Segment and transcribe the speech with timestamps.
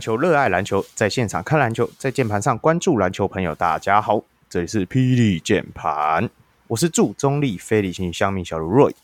[0.00, 6.30] 球、热爱篮球，在现场看篮球，在键盘上关注篮球朋友，大家好，这里是霹雳键盘，
[6.68, 8.94] 我是驻中立非理性乡民小卢 Roy，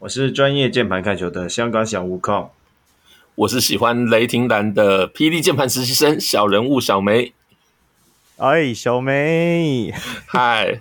[0.00, 2.50] 我是专业键盘看球的香港小悟空，
[3.36, 7.32] 我是喜欢雷霆蓝的霹雳键盘实习生小人物小梅，
[8.38, 9.94] 哎，小梅，
[10.26, 10.80] 嗨，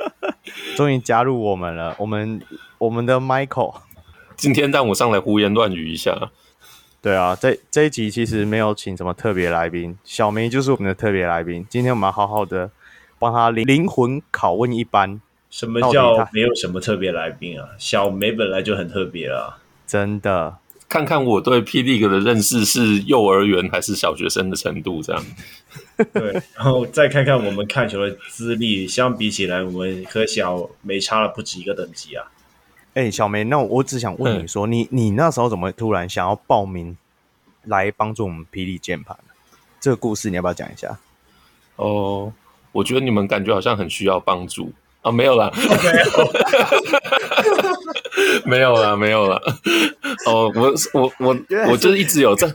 [0.74, 2.40] 终于加入我们了，我们
[2.78, 3.74] 我们的 Michael。
[4.36, 6.30] 今天让我上来胡言乱语一下。
[7.04, 11.66] 对啊，这这一集其实没有请什么特别来宾，小梅就是我们的特别来宾。
[11.68, 12.70] 今天我们要好好的
[13.18, 15.20] 帮他灵灵魂拷问一番。
[15.50, 17.68] 什么叫没有什么特别来宾啊？
[17.76, 20.56] 小梅本来就很特别啊，真的。
[20.88, 21.82] 看看我对 P.
[21.82, 25.22] League 的认识是幼儿园还是小学生的程度，这样。
[26.14, 32.24] 对，然后再看看我们看球的资历，相比起来，我们和小梅差了不止一个等级啊。
[32.94, 36.96] 哎、欸，小梅，那我只想问你说，嗯、你你那时候怎么突然想要报名
[37.64, 39.16] 来帮助我们霹雳键盘？
[39.80, 40.96] 这个故事你要不要讲一下？
[41.76, 42.32] 哦，
[42.70, 44.72] 我觉得你们感觉好像很需要帮助
[45.02, 45.50] 啊，没有啦，
[48.46, 49.40] 没有啦，没有啦。
[50.26, 51.36] 哦，我我我
[51.68, 52.48] 我就是一直有在，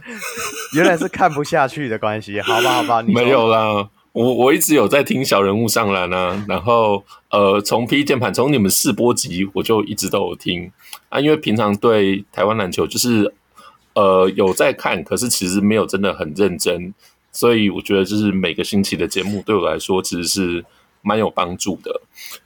[0.73, 3.89] 原来是看不下去的关系，好吧，好吧，你没有啦。
[4.19, 10.69] 我我一直有在听小人物上篮啊，然后呃，从 P 键盘从你们试播集我就一直都有听
[11.07, 13.33] 啊，因为平常对台湾篮球就是
[13.93, 16.93] 呃有在看，可是其实没有真的很认真，
[17.31, 20.65] 所以我觉得就是每个星期的节目对我来说其实是
[21.01, 22.01] 蛮有帮助的。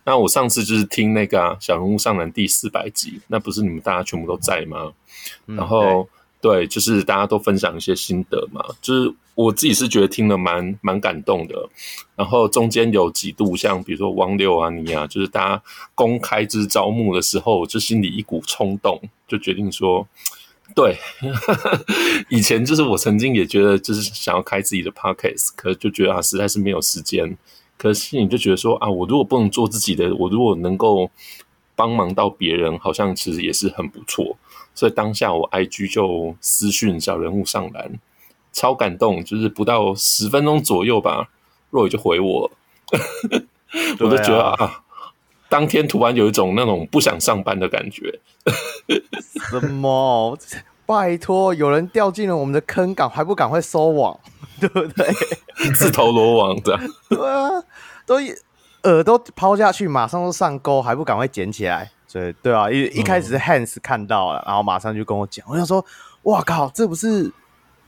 [0.05, 4.91] 那我上次就是听那个、啊、小人物上篮第四百集，那不是你们大家全部都在吗？
[5.47, 6.07] 然后。
[6.43, 11.69] 对，就是大家都分享一些心得嘛，就是我自己是觉得听了蛮蛮感动的。
[12.15, 15.63] 然后中间有几度，像比如说王六啊、你啊，就是大家
[15.95, 20.07] 公开就是招募的时候，就心里一股冲动，就决定说，
[20.75, 20.97] 对，
[22.29, 27.35] 以前就是我曾经也觉得就是想要开自己的 podcast，可是就觉得啊，实在是没有时间。
[27.75, 31.09] 可是你就觉得说啊，我如果不能做自己的，我如果能够
[31.75, 34.37] 帮忙到别人，好像其实也是很不错。
[34.75, 37.99] 所以当下我 IG 就私讯小人物上篮，
[38.53, 41.27] 超感动，就是不到十分钟左右吧
[41.71, 42.49] ，Roy 就回我，
[43.99, 44.83] 我都觉得啊，啊，
[45.49, 48.19] 当天突然有一种那种不想上班的感觉。
[49.49, 50.37] 什么？
[50.85, 54.19] 拜托，有人掉进了我们的坑赶，还不赶快收网，
[54.59, 55.07] 对不对？
[55.75, 56.81] 自投罗网这样。
[57.09, 57.49] 对啊，
[58.05, 58.15] 都
[58.83, 61.89] 耳朵抛下去，马上就上钩，还不赶快捡起来？
[62.05, 65.83] 所以对啊，一一开始是 Hans 看到了，嗯、然后马上就跟我讲，我想说，
[66.23, 67.31] 哇靠，这不是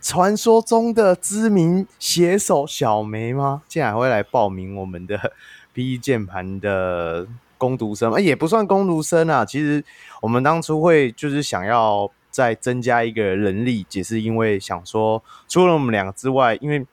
[0.06, 3.64] 传说中的知名写手小梅吗？
[3.68, 5.18] 竟然会来报名我们的
[5.74, 7.26] PE 键盘的
[7.58, 9.44] 工读生，也不算工读生啊。
[9.44, 9.84] 其实
[10.22, 16.86] 我们当初会就是想要再增加一个人力，也是因为想说，除了我们两个之外，因为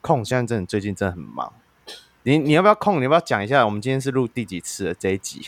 [0.00, 1.52] 空现在真的最近真的很忙。
[2.22, 3.00] 你你要不要空？
[3.00, 5.42] 你要不要讲一下，我们今天是录第几次的这一集？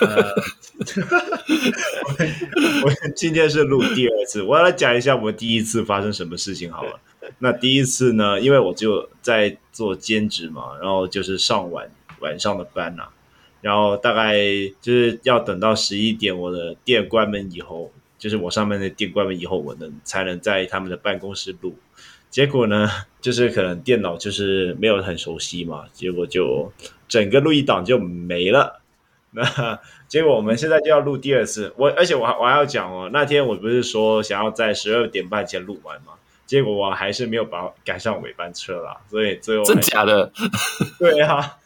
[0.00, 0.34] 呃，
[2.84, 7.00] 我今天是录第二次，我要来讲一下我们第一次发生什么事情好了。
[7.38, 11.90] 那第一次呢，因为我就在做兼职嘛，然后就是上晚
[12.20, 13.08] 晚上的班呐、
[13.60, 14.36] 然后大概
[14.80, 21.76] 就是要等到十一点，我的店关门以后，就是我上面的店关门以后，我能才能在他们的办公室录。
[22.30, 22.88] 结果呢，
[23.20, 26.72] 就是可能电脑就是没有很熟悉嘛，结果就
[27.08, 28.80] 整个录音档就没了。
[29.36, 36.12] 那结果我们现在就要录第二次，我而且我还我还要讲哦，那天我不是说想要在十二点半前录完吗？
[36.46, 40.30] 结果我还是没有把赶上尾班车啦，所以最后真假的？
[41.00, 41.56] 对啊，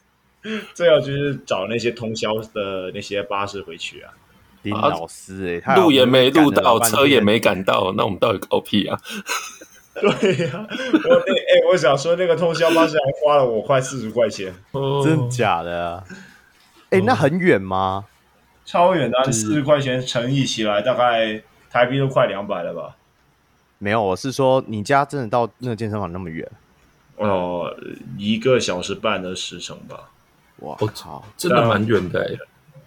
[0.72, 4.12] 最后就是找那些通宵的那些巴士回去啊。
[4.62, 8.98] 林老师哎，录也没录到，车也没赶到，那我们到底搞屁啊？
[10.00, 14.54] 对呀、啊，我那哎、欸，我想说那个通宵巴士还花了我快四十块钱，
[15.04, 16.04] 真假的啊？
[16.90, 18.06] 哎、欸，那很远吗？
[18.64, 22.96] 超远的，四十块钱乘以起来，大概台币都快两百了吧？
[23.78, 26.50] 没有，我是说你家真的到那个健身房那么远？
[27.16, 27.74] 哦，
[28.16, 30.10] 一个小时半的时程吧。
[30.60, 32.36] 哇，我操，真的蛮远的。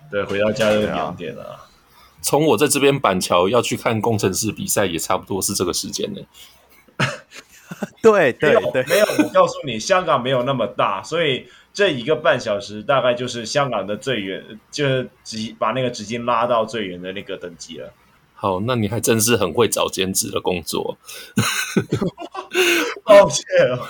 [0.10, 1.68] 对，回到家就两点了。
[2.22, 6.22] 从我在这边板桥要去看工程师比赛，也差不多是这个时间呢。
[8.02, 11.48] 对对对，没有，我告诉你，香港没有那么大，所以。
[11.74, 17.94] 这一个半小时大概就是香港的最远，就是直把那个直径拉到最远的那个等级了。
[18.34, 20.98] 好，那你还真是很会找兼职的工作。
[23.06, 23.88] 抱歉了，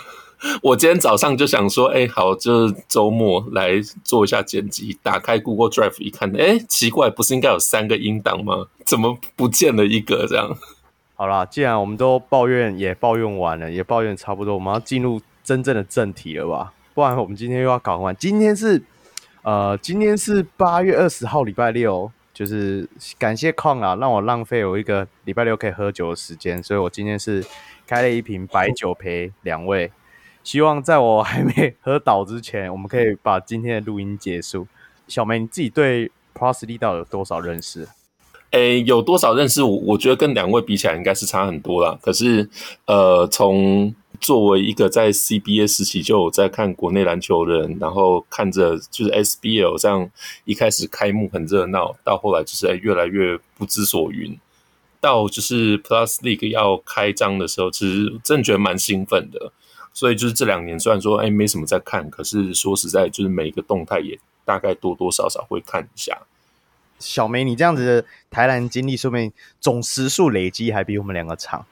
[0.61, 4.97] 我今天早上就想说，哎，好，就是周末来做一下剪辑。
[5.01, 8.67] 打开 Google Drive 一看，哎，奇怪，不是应该有三个音档吗？
[8.85, 10.27] 怎么不见了一个？
[10.27, 10.55] 这样。
[11.15, 16.73] 好啦，既然我们都抱怨也抱怨完了，也抱怨差不多，我们要进入真正的正题了吧？
[17.01, 18.15] 不然我们今天又要搞完。
[18.15, 18.79] 今天是
[19.41, 22.87] 呃，今天是八月二十号，礼拜六，就是
[23.17, 27.43] 感谢矿啊，让我浪费有一个礼拜六可以喝酒的时间，所以我今天是
[27.87, 29.91] 开了一瓶白酒陪两位。
[30.43, 34.67] 希望在我还没喝倒之前，我们可以把今天的录音结束。
[35.07, 37.87] 小梅，你自己对 Plus Lee 到有多少认识？
[38.51, 39.63] 诶，有多少认识？
[39.63, 41.97] 我我觉得跟两位比起来，应该是差很多啦。
[41.99, 42.47] 可是，
[42.85, 50.09] 呃，从作为一个在 CBA 时期就有在看国内篮球的人，然后看着就是 SBL 这样
[50.45, 54.39] 一开始开幕很热闹，到后来就是越来越不知所云，
[54.99, 59.51] 到就是 Plus League 要开张的时候，其实真的觉得蛮兴奋的。
[59.93, 66.17] 所以就是这两年，虽然说哎没什么在看，可是说实在，就是每一个动态也大概多多少少会看一下。
[66.99, 71.65] 小梅，你这样子的台篮经历，说明总时数累积还比我们两个长。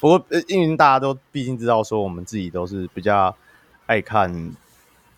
[0.00, 3.34] 不过，因为大家都毕竟知道说，我们自己都是比较
[3.86, 4.30] 爱看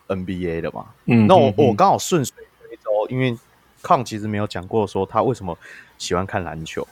[0.08, 0.86] NBA 的嘛。
[1.06, 3.36] 嗯，那我我刚好顺水推舟，因为
[3.82, 5.56] 康其实没有讲过说他为什么
[5.98, 6.86] 喜欢看篮球。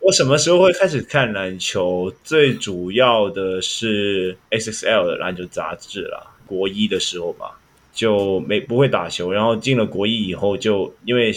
[0.00, 2.12] 我什么时候会开始看篮球？
[2.22, 7.58] 最主要的是 SXL 的篮球杂志啦，国一的时候吧，
[7.92, 11.34] 就没不会打球，然后进了国一以后，就因为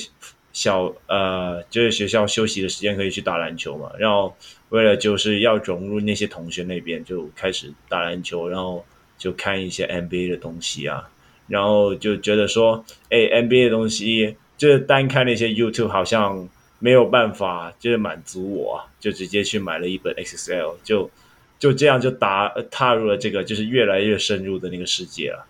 [0.53, 4.35] 小呃，就是学校休息的时间可以去打篮球嘛，然后
[4.69, 8.85] 为了就是要融入那些同学那边，就开始打篮球，然后
[9.17, 11.09] 就看一些 NBA 的东西啊，
[11.47, 16.47] 然后就觉得说，哎，NBA 的东西就是单看那些 YouTube 好像。
[16.81, 21.11] 没有办法，就是满足我，就直接去买了一本 XXL，就
[21.59, 25.45] 就这样就打踏入了这个就是越来越深入的那个世界了。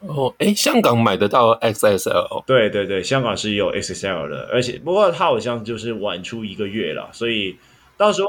[0.00, 2.44] 哦，哎，香港买得到 XSL？
[2.44, 7.56] 对对对，香港是有 XSL 的，而且不过它好像就是晚出一个月了，所以
[7.96, 8.28] 到时候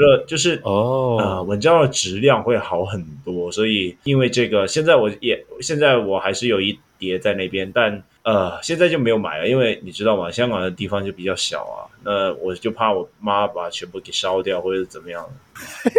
[0.00, 3.52] 得就是哦，呃，文章的质量会好很多。
[3.52, 8.02] 所以因为这个，现在我也现在我还是有一叠在那边，但。
[8.22, 10.30] 呃，现在就没有买了，因为你知道吗？
[10.30, 15.26] 香港的地方就比较小啊，那我就怕我妈把全部给烧掉，或者是怎么样。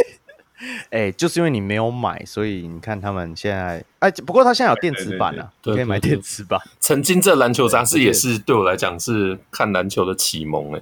[0.92, 6.62] 哎、欸，就是因为你没有买，所以你看他们现在，哎，不过他现在有电子版了，可以买电子版。
[6.80, 10.82] 曾经这篮球杂志也是对我来讲是看篮球的启蒙哎。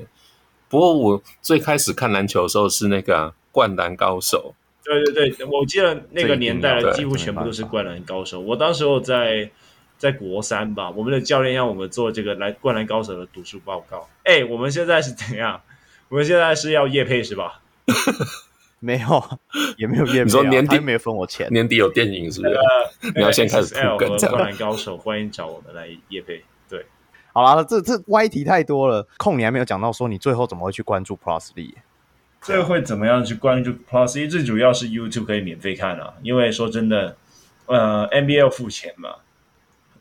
[0.70, 4.54] 不过我最开始看篮球的时候是那个、啊《灌篮高手》。
[4.86, 8.40] 对对对，我记得那个年代几乎全部都是《灌篮高手》。
[8.42, 9.52] 我当时候在。
[10.00, 14.08] 在国三吧，我们的教练让我们做这个来《灌篮高手》的读书报告。
[14.24, 15.62] 哎，我们现在是怎样？
[16.08, 17.62] 我们现在是要夜配是吧？
[18.80, 19.40] 没有，
[19.76, 20.24] 也没有夜配、啊。
[20.24, 21.50] 你说年底没有分我钱？
[21.52, 22.54] 年底有电影是不是？
[22.54, 23.76] 呃、你要先开始。
[23.76, 24.06] L 和。
[24.30, 26.46] 《灌篮高手》欢迎找我们来夜配。
[27.34, 29.08] 好啦，这这歪题太多了。
[29.18, 31.74] 空，你还没有讲到说你最后怎么会去关注 Plus Lee？
[32.42, 34.30] 最会怎么样去关注 Plus Lee？
[34.30, 37.16] 最主要是 YouTube 可以免费看啊，因为说真的，
[37.68, 39.16] 呃，NBA 要付钱嘛。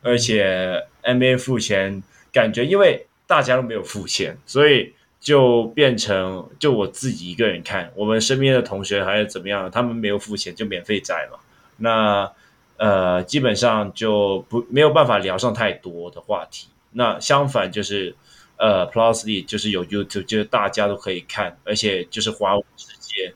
[0.01, 7.91] 而且 NBA 付钱，感觉因为大家都没有付钱，所以就变成就我自己一个人看。
[7.97, 11.39] 我们身边的同学还是怎么样，他们没有付钱就免费载嘛。
[11.79, 12.31] 那
[12.77, 16.69] 呃，基本上就不没有办法聊上太多的话题。
[16.93, 18.15] 那相反就是
[18.57, 23.35] 呃，Plus Lee 就是有 YouTube，就是大家都可以看，而且就是华文世界，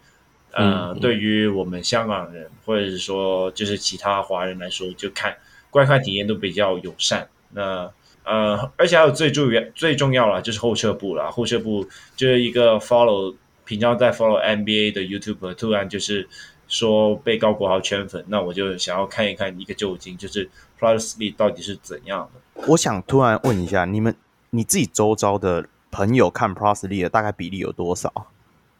[0.53, 5.37] 呃，嗯嗯对于我们香港人或者是说就是其他华人来说，就看。
[5.71, 7.91] 观看体验都比较友善，那
[8.25, 11.31] 呃，而且还有最重要、最重要了，就是后撤步了。
[11.31, 16.29] 后撤步就是一个 follow 平常在 follow NBA 的 YouTuber，突然就是
[16.69, 22.41] 说被高国豪圈粉，那我就想要看一看一个究竟，就是 Plus Lee 到底是怎样的。
[22.69, 24.15] 我想突然问一下，你们
[24.51, 28.29] 你自己周遭的朋友看 Prosley 的大概比例有多少？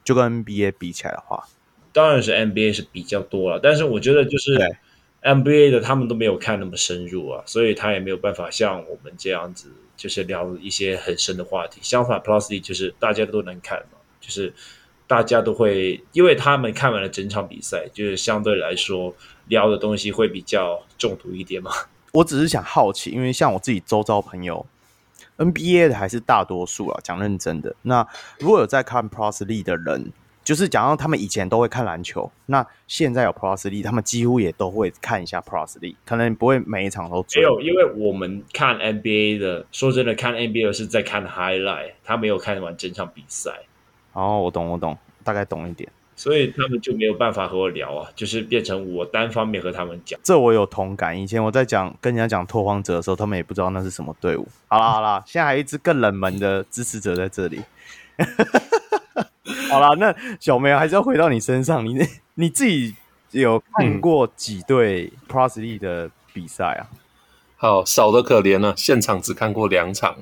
[0.03, 1.47] 就跟 NBA 比起来的话，
[1.91, 4.57] 当然是 NBA 是比较多了，但是我觉得就是。
[5.25, 11.79] NBA 的他们都没有看那么深入啊，所以他也没有办法像我们这样子，就是聊一些很深的话题。
[11.81, 14.53] 相反，Prosley 就是大家都能看嘛，就是
[15.07, 19.15] 大家都会，因为他们看完了整场比赛，就是相对来说
[19.47, 21.71] 聊的东西会比较中毒一点嘛。
[22.13, 24.65] 我只是想好奇，因为像我自己周遭朋友
[25.37, 27.75] ，NBA 的还是大多数啊，讲认真的。
[27.81, 28.07] 那
[28.39, 30.11] 如果有在看 p r o s l e 的人。
[30.43, 37.41] 就是讲到他们以前都会看篮球，那现在有 p r o s l e 他们几乎也都会看一下 p r o s l e 可能不会每一场都追。
[37.41, 43.51] 没有，因为我们看 NBA 的，说真的，看 NBA 的是在看 highlight，他没有看完整场比赛。
[44.11, 45.89] 哦，我懂，我懂，大概懂一点。
[46.15, 50.19] 所以他们就没有办法和我聊啊，就是变成我单方面和他们讲。
[50.23, 51.19] 这我有同感。
[51.19, 54.47] 以前我在讲跟人家讲拓荒者的时候，他们也不知道那是什么队伍。
[54.67, 57.61] 好啦好啦，现在还有一支更冷门的支持者在这里。
[59.69, 61.99] 好了，那小梅还是要回到你身上，你
[62.35, 62.95] 你自己
[63.31, 66.87] 有看过几队 Plus League 的比赛啊？
[67.57, 70.17] 好，少的可怜啊，现场只看过两场，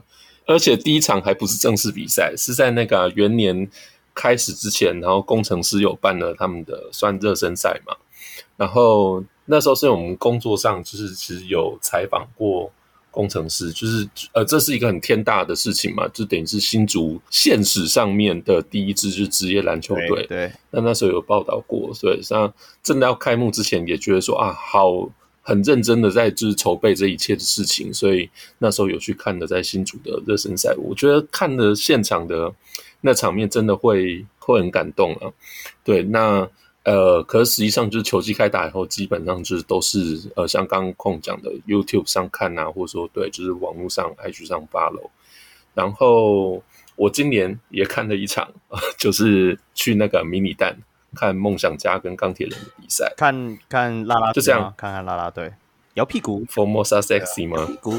[0.45, 3.69] 而且第一场还不是正式比赛，是在那个元年
[4.13, 7.95] 开始之前，然后工程师有办了他们的算热身赛嘛，
[8.57, 12.71] 然后那时候是我们工作上就是其实有采访过。
[13.13, 20.07] 工程师就是呃，这是一个很天大的事情嘛，就等于是新竹县史上面的第一支就是职业篮球队。
[20.07, 25.09] 对，对，那那时候有报道过，所以像真的要开幕之前，也觉得说啊，好
[25.41, 32.49] 很认真的在就是筹备这一切的事情，所以那时候有去看的在新竹的热身赛，我觉得看的现场的
[33.01, 35.31] 那场面真的会会很感动啊。
[35.83, 36.47] 对，那。
[36.83, 45.11] 呃，可是实际上就是球季开打以后，基本上就是都是呃，像刚刚空讲的 YouTube 上看啊，或者说对，就是网络上 IG 上 follow。
[45.75, 46.63] 然后
[46.95, 48.51] 我今年也看了一场，
[48.97, 50.75] 就是去那个迷你蛋
[51.13, 55.53] 看梦想家跟钢铁人的比赛，看看啦啦，就这样看看拉拉队
[55.93, 57.63] 摇屁股，Formosa Sexy 吗？
[57.67, 57.93] 屁股。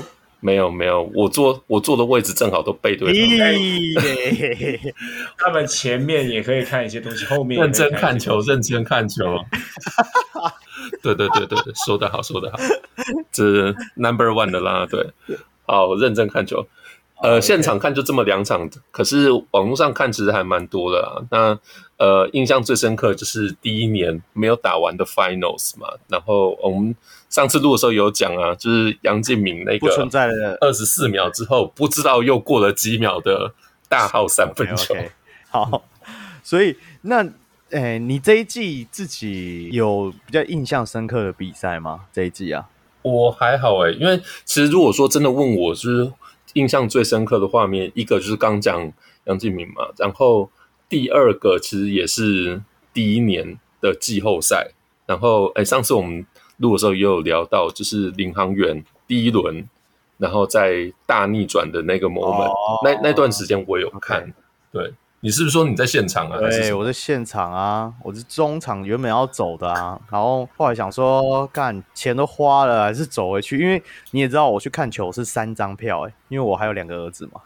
[0.44, 3.14] 没有没有，我坐我坐的位置正好都背对
[5.38, 5.64] 他们。
[5.66, 9.38] 前面也可以看一些东西，后面认真看球，认真看球。
[11.00, 12.58] 对对对对对，说得好，说得好，
[13.30, 15.06] 这是 number one 的啦，对，
[15.64, 16.66] 好，认真看球。
[17.22, 21.22] 呃，现场看就这么两场，可是网络上看其实还蛮多的啊。
[21.30, 21.56] 那
[21.96, 25.86] 呃，印象最深刻就是第一年没有打完的 Finals 嘛。
[26.08, 26.96] 然后我们
[27.30, 33.54] 上次录的时候有讲啊，就是杨敬敏那个不存在的二十四秒之后，不知道又过了几秒的
[33.88, 34.92] 大号三分球。
[34.92, 35.10] Okay, okay.
[35.48, 35.84] 好，
[36.42, 37.24] 所以那
[37.70, 42.00] 诶，你这一季自己有比较印象深刻的比赛吗？
[42.12, 42.66] 这一季啊，
[43.02, 46.12] 我还好诶，因为其实如果说真的问我，就是。
[46.54, 48.92] 印象最深刻的画面，一个就是刚讲
[49.24, 50.50] 杨敬敏嘛，然后
[50.88, 52.60] 第二个其实也是
[52.92, 54.72] 第一年的季后赛，
[55.06, 56.26] 然后哎，上次我们
[56.58, 59.68] 录的时候也有聊到，就是领航员第一轮，
[60.18, 64.32] 然后在大逆转的那个 moment，、哦、那那段时间我有看.
[64.72, 64.92] 对。
[65.24, 66.36] 你是不是说你在现场啊？
[66.36, 77.40] 对，我在现场啊，我是中场原本要走的啊，然后后来想说，干钱都花了，还是走回去，因为你也知道我去看球是三张票，欸，因为我还有两个儿子嘛，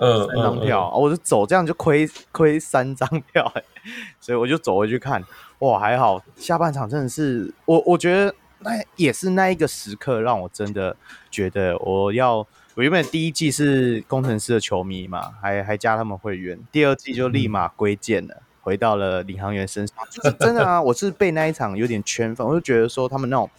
[0.00, 0.88] 嗯，三张票，嗯。
[0.88, 3.64] 嗯嗯，我就走这样就亏亏三张票，欸，
[4.18, 5.22] 所以我就走回去看，
[5.58, 10.96] 哇，还好下半场真的是，我我觉得那也是那一个时刻让我真的
[11.30, 12.46] 觉得我要。
[12.78, 16.56] 我原本第一季是工程师的球迷嘛，还还加他们会员。
[16.70, 19.96] 第二季就立马归建了，嗯，回到了领航员身上。
[20.08, 23.50] 就是真的啊，我是被那一场有点圈粉，我就觉得说他们那种，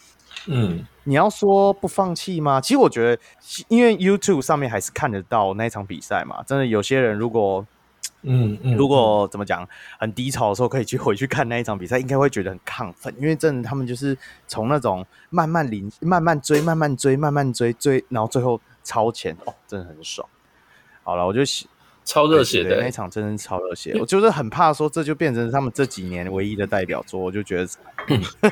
[0.47, 2.61] 嗯，你要说不放弃吗？
[2.61, 3.21] 其实我觉得，
[3.67, 6.41] 因为 YouTube 上面还是看得到那一场比赛嘛。
[6.43, 7.67] 真的有些人如果，
[8.21, 9.67] 嗯嗯，如果怎么讲
[9.99, 18.61] 很低潮的时候，可以去回去看那一场比赛，应该会觉得很亢奋，因为真的他们就是从那种慢慢领、慢慢追、慢慢追、慢慢追追，然后最后。
[18.83, 20.27] 超前哦，真的很爽。
[21.03, 21.41] 好了，我就
[22.05, 23.95] 超热血的那一场，真的超热血。
[23.99, 27.67] 我就是很怕说这就变成他们这几年唯一的代表作，我就觉得。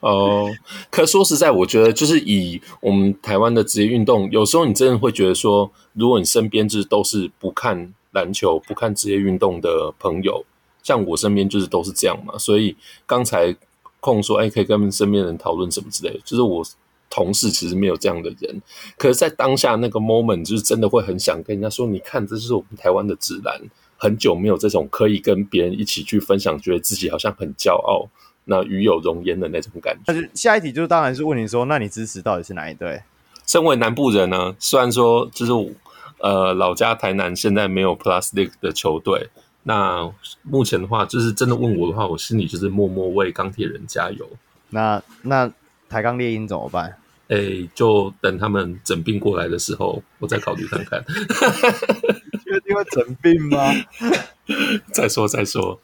[0.00, 0.48] 哦，
[0.90, 10.44] 可说实在，我觉得就是以我们台湾的职业运动，有时候你真的会觉得说，如果你身边就是都是不看篮球、不看职业运动的朋友，
[10.84, 12.38] 像我身边就是都是这样嘛。
[12.38, 12.76] 所以
[13.06, 13.56] 刚才
[13.98, 16.64] 空说，哎，可以跟身边人讨论什么之类的，就是我。
[17.10, 18.60] 同事其实没有这样的人，
[18.98, 23.58] 可是，在当下那个 moment，就是真的会很想跟人家说：“你看，这是我们台湾的指南，
[23.96, 28.06] 很久没有这种可以跟别人一起去分享，觉得自己好像很骄傲，
[28.44, 33.02] 那与有荣焉的那种感觉。”但是下一题就是，当然是问你说：“那你支持到底是哪一队？”
[33.46, 35.74] 身为南部人呢，虽然说就是
[36.18, 39.30] 呃老家台南现在没有 Plastic 的球队，
[39.62, 40.12] 那
[40.42, 44.28] 目前的话，就是真的问我的话，我心里就是默默为钢铁人加油。
[44.68, 45.50] 那那。
[45.88, 46.96] 台钢猎鹰怎么办？
[47.28, 51.04] 哎、欸，就等他们整病过来的时候，我再考虑看看。
[52.42, 53.70] 确定会整病吗？
[54.94, 55.78] 再说再说。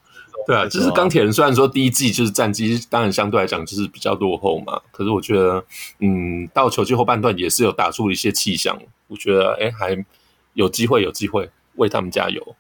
[0.46, 4.80] 对啊，就是钢铁人虽然说第一季就是战绩，当然相对来讲就是比较落后嘛。
[4.90, 5.62] 可是我觉得，
[6.00, 8.78] 嗯，到球季后半段也是有打出一些气象。
[9.08, 10.04] 我觉得，哎、欸，还
[10.54, 12.56] 有机会，有机会为他们加油。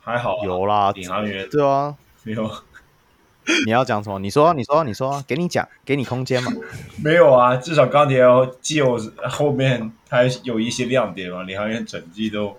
[0.00, 2.48] 还好、啊，有啦，领航员对啊，没有。
[3.66, 4.18] 你要讲什么？
[4.18, 6.52] 你说，你说，你说，给你讲，给你空间嘛。
[7.02, 8.20] 没有啊，至少钢铁
[8.60, 11.42] 就后面还有一些亮点嘛。
[11.42, 12.56] 领航员整季都，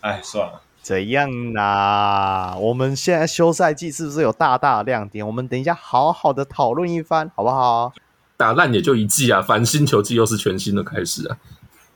[0.00, 0.60] 哎，算了。
[0.82, 2.56] 怎样啦？
[2.58, 5.26] 我们现在休赛季是不是有大大的亮点？
[5.26, 7.92] 我们等一下好好的讨论一番，好不好？
[8.36, 11.36] 打烂也就一季啊，反星球季又是全新的开始啊。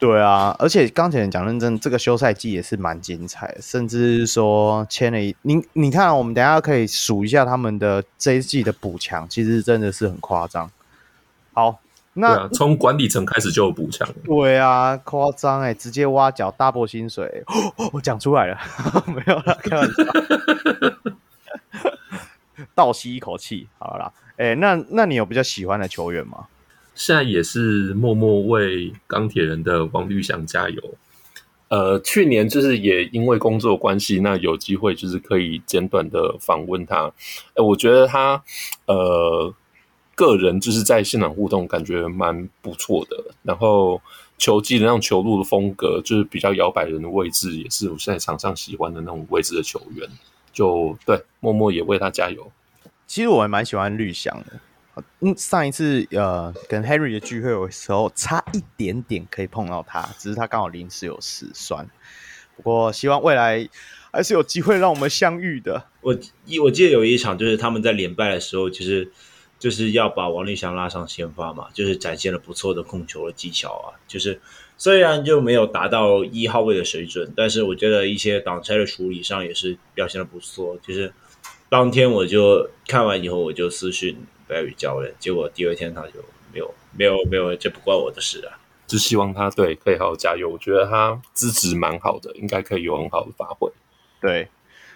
[0.00, 10.70] 对啊，而且钢铁人讲认真，这个休赛季也是蛮精彩的，甚至说签了一，你你看，我们等一下可以数一下他们的这一季的补强，其实真的是很夸张。
[11.52, 11.78] 好，
[12.14, 14.08] 那从、啊、管理层开始就有补强。
[14.24, 17.44] 对啊，夸张哎，直接挖角 double 薪水，
[17.76, 18.58] 哦、 我讲出来了，
[19.06, 20.04] 没有啦，开玩笑。
[22.74, 26.46] 倒吸一口气，好了，哎，那那你有比较喜欢的球员吗？
[27.00, 30.94] 现在也是默默为钢铁人的王律翔加油。
[31.68, 37.10] 呃，去年就是也因为工作关系，那有机会就是可以简短的访问他。
[37.54, 38.44] 呃，我觉得他
[38.84, 39.50] 呃
[40.14, 43.98] 个人就是在现场互动感觉蛮不错的，然后
[44.36, 50.06] 球技的那种球路的风格，就是比较摇摆人的位置，也是我现在场上喜欢的那种位置的球员。
[50.52, 52.52] 就对，默默也为他加油。
[53.06, 54.60] 其实我还蛮喜欢绿翔的。
[55.20, 61.88] 嗯，上一次呃跟 Henry 的聚会的时候，差一点点可以碰到他，只是他刚好临时有事，算。
[62.56, 63.66] 不过希望未来
[64.12, 65.82] 还是有机会让我们相遇的。
[66.02, 66.14] 我
[66.44, 69.10] 一我记得有一场就是他们在连败的时候，其实
[69.58, 73.96] 就是要把王律翔拉上先发嘛，就是展现了不错的控球的技巧啊。
[74.06, 74.40] 就是
[74.76, 80.78] 虽然就没有达到一号位的水准，但是我觉得一些挡拆的处理上也是表现的不错。
[80.82, 81.12] 就是
[81.70, 84.16] 当天我就看完以后，我就私讯。
[84.50, 88.58] Barry 教练，结果第二天他就没有没有没有，这不关我的事啊！
[88.88, 90.48] 只希望他对可以好好加油。
[90.48, 93.70] 我觉得他资质蛮好的，应该可以有很好的发挥。
[94.20, 94.48] 对，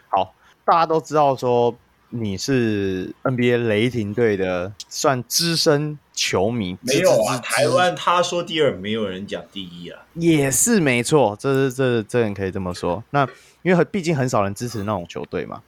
[0.08, 0.34] 好，
[0.64, 1.72] 大家都知道说
[2.08, 7.38] 你是 NBA 雷霆队的算资深球迷，没有啊？
[7.38, 13.04] 台湾他说第二，没有人讲第一啊，也是没错，这是这这人可以这么说。
[13.10, 13.28] 那
[13.62, 15.62] 因为毕竟很少人支持那种球队嘛。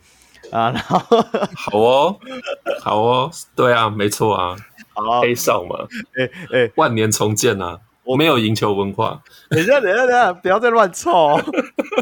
[0.51, 0.99] 啊，然后
[1.57, 2.19] 好哦，
[2.81, 4.57] 好哦，对啊，没错啊，
[4.95, 11.41] 好黑哨嘛，哎哎、欸，万年重建啊，我没有赢球文化，等一下，等一下，等一下，不要再乱凑，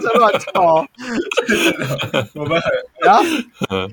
[0.02, 0.86] 再乱凑，
[2.40, 3.88] 我们很啊，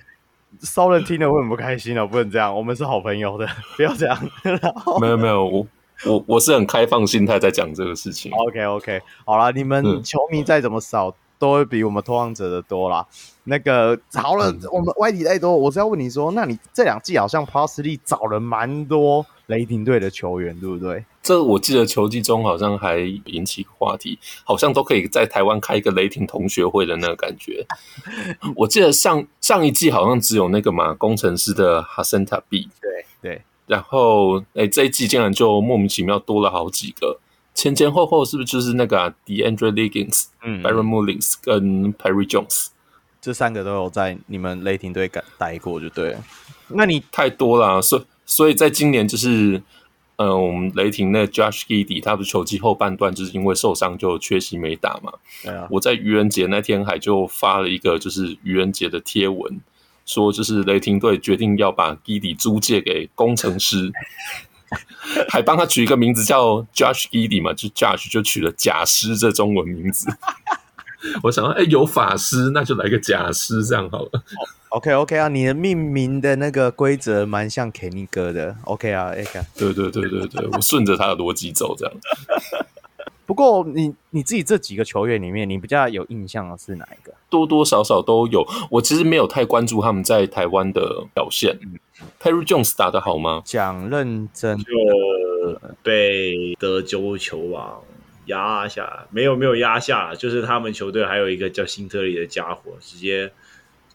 [0.60, 4.18] 骚人听了会很不开心的，不能这样，我们是好朋友的，不要这样。
[4.44, 5.68] 然后没有没有，我
[6.06, 8.32] 我我是很开放心态在讲这个事情。
[8.34, 11.08] OK OK，好了，你们球迷再怎么少。
[11.10, 13.04] 嗯都会比我们拓荒者的多啦。
[13.45, 15.58] 那个好了，我们歪题太多。
[15.58, 21.04] 我是要问你说，那你这两季好像 Plus 找了蛮多雷霆队的球员，对不对？
[21.23, 27.65] 这我记得球季中好像还引起话题，好像都可以在台湾开一个雷霆同学会的那个感觉。
[28.56, 33.41] 我记得上上一季好像只有那个嘛工程师的 Hassan Thabeet，对对。
[33.65, 37.19] 然后哎，这一季竟然就莫名其妙多了好几个。
[37.54, 42.68] 前前后后是不是就是那个、啊、DeAndre Liggins、嗯、Byron Mullings 跟 Perry Jones
[43.22, 46.24] 这三个都有在你们雷霆队待过，就对了。
[46.70, 49.62] 那你太多了、啊，所以所以在今年就是，
[50.16, 55.12] 呃，我们雷霆那 Josh Giddey 他不是球季后半段就是因为受伤就缺席没打嘛。
[55.44, 55.68] 对啊。
[55.70, 59.60] 我在愚人节那天还就发了一个就是愚人节的贴文，
[60.06, 63.92] 说就是雷霆队决定要把 Giddey 租借给工程师。
[65.30, 70.08] 还帮他取一个名字叫 Josh Giddey 嘛，就 Josh 就取了假师这中文名字。
[71.24, 74.24] 我想说，哎、欸，有法师，那就来个假师，这样好了。
[74.70, 78.56] OK OK 啊，你的命名的那个规则蛮像 Kenny 哥的。
[78.66, 79.42] OK 啊，OK。
[79.58, 81.94] 对对对对对，我顺着他的逻辑走，这样。
[83.26, 87.14] 不过你你自己这几个球员里面，你比较有印象的是哪一个？
[87.30, 88.46] 多多少少都有。
[88.70, 91.58] 我其实没有太关注他们在台湾的表现。
[92.02, 93.42] 嗯 Perry Jones 打得好吗？
[93.46, 97.82] 讲认真，就被德州球王
[98.26, 103.32] 压下，没有没有压下，就是他们球队还有一个叫辛特利的家伙，直接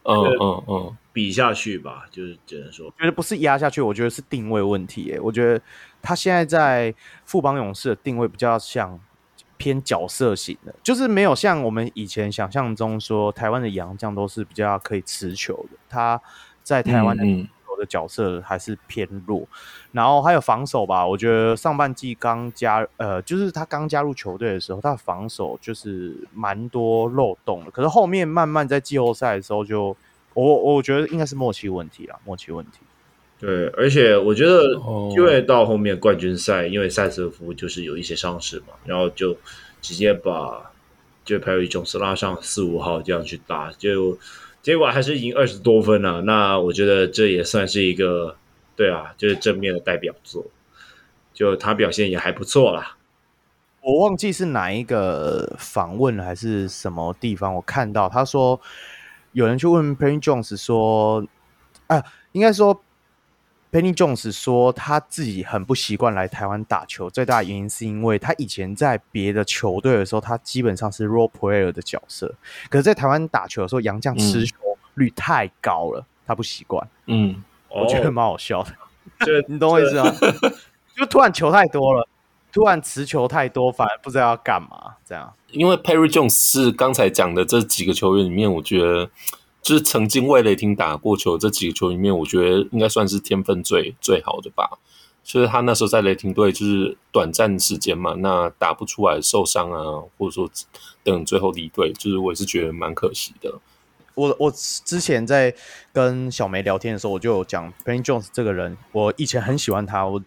[0.03, 5.13] 嗯嗯嗯比下去吧，就是只能说，我觉得不是压下去，我觉得是定位问题。
[5.13, 5.61] 哎，我觉得
[6.03, 9.01] 他现在在富邦勇士的定位比较像
[9.57, 16.21] 偏角色型的，就是没有像我们以前想象中说台湾的洋将都是比较可以持球的，他
[16.63, 17.25] 在台湾的、
[17.77, 19.47] 的角色还是偏弱，
[19.93, 21.07] 然后还有防守吧。
[21.07, 27.71] 我觉得上半季刚加呃，就是他刚加入球队的时候，他的防守就是蛮多漏洞的。
[27.71, 29.97] 可是后面慢慢在季后赛的时候就，就
[30.35, 32.79] 我我觉得应该是默契问题啦，默契问题。
[33.39, 34.63] 对，而且我觉得
[35.17, 39.37] 因为到后面冠军赛，哦、因为赛瑟夫就是有一些伤势嘛，然后就
[39.81, 40.73] 直接把
[41.25, 44.19] 就 Perry Jones 拉上四五号这样去打就。
[44.67, 48.37] 结果还是赢二十多分了，那我觉得这也算是一个，
[48.75, 50.45] 对啊，就是正面的代表作，
[51.33, 52.97] 就他表现也还不错啦。
[53.81, 58.61] 我忘记是哪一个访问还是什么地方，我看到他说
[59.31, 61.25] 有人去问 Prince Jones 说，
[61.87, 62.03] 啊，
[62.33, 62.83] 应该说
[63.73, 72.35] Penny Jones 说他自己很不习惯来台湾打球，最大的原因是因为他以前在别的球队的时候，他基本上是 role player 的角色，
[72.71, 74.57] 可是在台湾打球的时候，杨将持球
[74.95, 76.89] 率太高了，嗯、他不习惯。
[77.07, 78.71] 嗯，我觉得蛮好笑的，
[79.21, 80.11] 这 你懂我意思吗？
[80.97, 82.09] 就突然球太多了，
[82.51, 85.31] 突然持球太多，反而不知道要干嘛，这样。
[85.51, 89.11] 因为 Perry Jones 是刚才讲的这几个球员里面，我觉得。
[89.67, 94.79] 就是曾经为雷霆打过球这几个球里面，我觉得应该算是天分最最好的吧。
[95.25, 100.49] 就是他那时候在雷霆队就是短暂时间嘛，那打不出来受伤啊，或者说
[101.03, 103.53] 等最后离队，就是我也是觉得蛮可惜的。
[104.15, 105.53] 我我之前在
[105.93, 110.23] 跟小梅聊天的时候，我就有讲 Ben Jones 这个人，我以前很喜欢他，我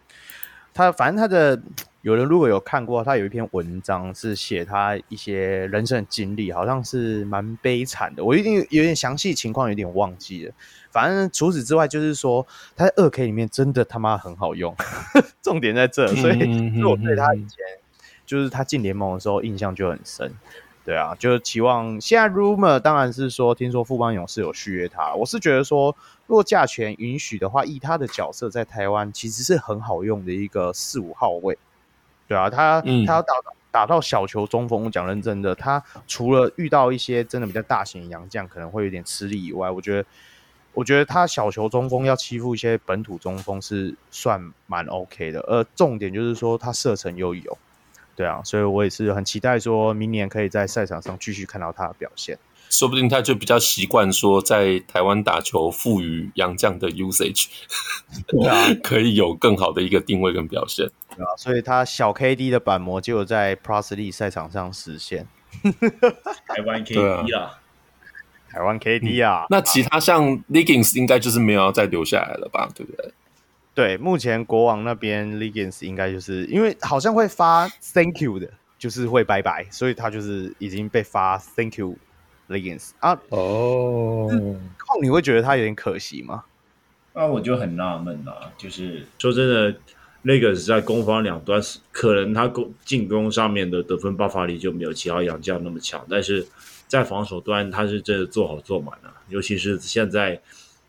[0.74, 1.62] 他反正他的。
[2.02, 8.24] 有人如果有看过，他有一篇文章是写他一些人生的经历，好像是蛮悲惨的。
[8.24, 10.54] 我一定有点详细情况，有点忘记了。
[10.92, 14.74] 反正除此之外，就是说他在二 K 里面真的他妈很好用，
[15.44, 16.08] 重点在这。
[16.16, 17.58] 所以，所以我对他以前
[18.26, 20.32] 就是他进联盟的时候印象就很深。
[20.86, 25.14] 对啊，就是期望现在 rumor 当然是说，听说富邦勇士有续约他。
[25.14, 25.94] 我是觉得说，
[26.26, 31.58] 如果价钱允许的话，以他的角色在台湾其实是很好用的一个四五号位。
[32.30, 33.34] 对啊，他他要打
[33.72, 40.08] 打到小球中锋，我讲认真的，他除了遇到一些真的比较大型的洋将可能会有点吃力以外，我觉得
[40.74, 47.58] 我觉得他小球中锋要欺负一些本土中锋是算蛮 OK 的，而重点就是说他射程又有，
[48.16, 52.38] 对啊，所以我也是很期待说明年可以在赛场上继续看到他的表现。
[52.70, 57.48] 说不定他就比较习惯说在台湾打球，赋予洋将的 usage，
[58.28, 65.28] 对啊， 可以有更好的一个定位跟表现，对啊，所以他小 KD 的板模就在 League 赛场上实现，
[66.48, 67.60] 台湾 KD 啊，
[68.52, 73.12] 台湾 KD 啊，那其他像 Liggins 应该就是没有要再留下来了吧，对不对？
[73.74, 81.98] 对，目前国王那边 Liggins 应该就是因为好像会发 Thank you 的，就是会拜拜，所以他就是已经被发 Thank you。
[82.50, 84.28] Liggins 啊，哦，
[84.78, 86.44] 控你会觉得他有点可惜吗？
[87.14, 89.74] 那我就很纳闷了，就是说真的
[90.24, 96.48] ，Legends 在攻防两端可能他攻进攻上面的得分爆发力就没有其他洋将那么强，但是
[96.88, 100.42] 在防守端他是真的做好做满了，尤其是现在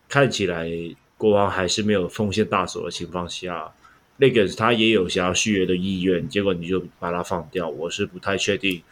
[0.08, 0.68] 看起来
[1.16, 3.70] 国王还是没有奉献大手的情况下
[4.18, 8.82] ，Liggins 他也有想要续约的意愿，结果你就把他放掉，我是不太确定。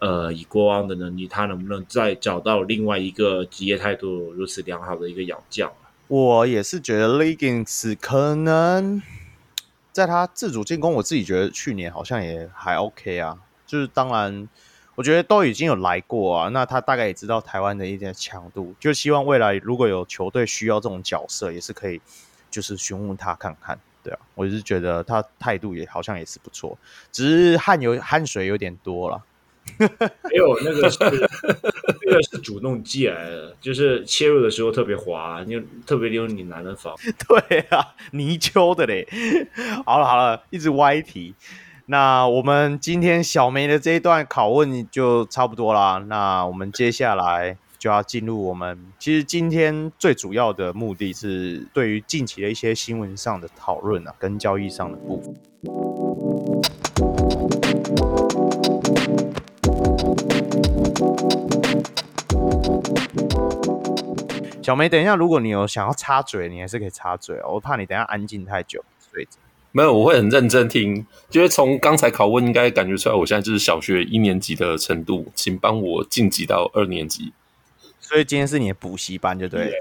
[0.00, 5.70] 呃，以国王的能力，他能不能再找到另外一个职业态度如此良好的一个洋将？
[6.08, 9.02] 我也是觉得 Liggins 可能
[9.92, 13.38] 在他自主进攻，我自己觉得去年好像也还 OK 啊。
[13.66, 14.48] 就是当然，
[14.94, 22.00] 我觉得都已经有来过啊，那他大概也知道台湾的一点强度，就希望未来如果有球队需要这种角色，也是可以
[22.50, 23.78] 就是询问他看看。
[24.02, 26.78] 对啊，我是觉得他态度也好像也是不错，
[27.12, 29.22] 只是汗有汗水有点多了。
[29.78, 36.94] 没有，那个是那个是主动寄来的，就是切入的时候特别滑，你特别利用你难的防。
[37.26, 39.08] 对啊，泥鳅的嘞。
[39.86, 41.34] 好了好了，一直歪题。
[41.86, 45.98] 那我们今天小梅的这一段拷问就差不多啦。
[46.08, 55.34] 那我们接下来就要进入我们其实今天最主要的目的是对于近期的一些新闻上的讨论啊，跟交易上的部分。
[64.62, 67.54] 小梅，等一下，如果你有想要插嘴，你还是可以插嘴哦。
[67.54, 69.26] 我怕你等一下安静太久，所以
[69.72, 71.04] 没有，我会很认真听。
[71.28, 77.32] 就是从刚才拷问，应该感觉出来，我现在就是小学一年级的程度，请帮我晋级到二年级。
[77.98, 79.72] 所以今天是你的补习班，就对.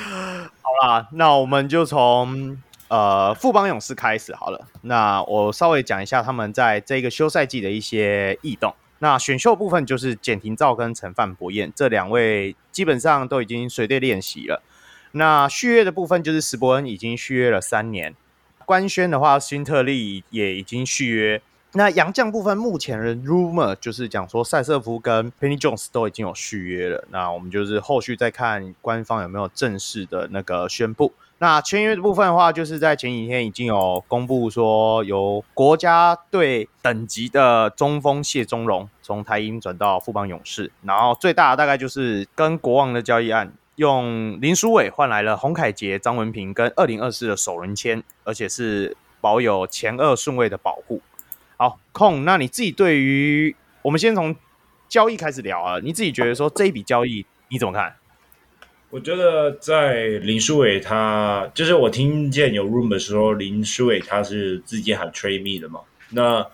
[0.62, 2.56] 好啦，那我们就从
[2.88, 4.68] 呃富邦勇士开始好了。
[4.82, 8.74] 那我稍微讲一下他们在这个休赛季的一些异动。
[9.00, 14.62] 那选秀部分就是简廷照跟陈范博彦这两位基本上都已经随队练习了。
[15.12, 18.14] 那续约的部分就是石伯恩已经续约了三年，
[18.64, 21.42] 官宣的话，辛特利也已经续约。
[21.72, 27.04] 那洋将部分目前的 rumor 就是讲说赛瑟夫跟 Penny Jones 都已经有续约了。
[27.10, 31.12] 那我们就是后续再看官方有没有正式的那个宣布。
[31.42, 51.00] 那签约的部分的话，就是在前几天已经有公布说，由国家队等级的中锋谢宗荣从台银转到富邦勇士，然后最大大概就是跟国王的交易案，用林书伟换来了洪凯杰、张文平跟二零二四的首轮签，而且是保有前二顺位的保护。
[51.56, 54.36] 好，控，那你自己对于我们先从
[54.90, 57.96] 交易开始聊啊，你自己觉得说这一笔交易你怎么看？
[58.90, 65.78] 我觉得在林书伟他就是我听见有 rumor 说林书伟他是自己喊 trade me 的嘛，
[66.10, 66.44] 那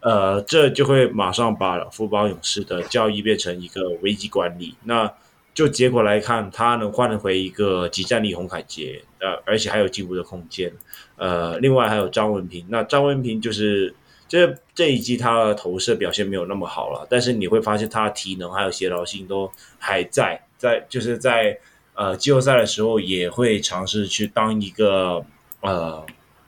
[0.00, 4.74] 呃这就会马上把富邦勇士的交易变成一个危机管理。
[4.82, 5.08] 那
[5.54, 10.72] 就结果来看，他能换回一个即战力洪凯杰，呃，而且还有进步的空间。
[11.14, 13.94] 呃，另外还有张文平，那张文平就是
[14.26, 21.56] 这这一季他的投射表现没有那么好了，但是你会发现他的体能还有协调性都还在，在就是在。
[21.94, 25.24] 呃，季后赛的时候也会尝试去当一个
[25.60, 26.04] 呃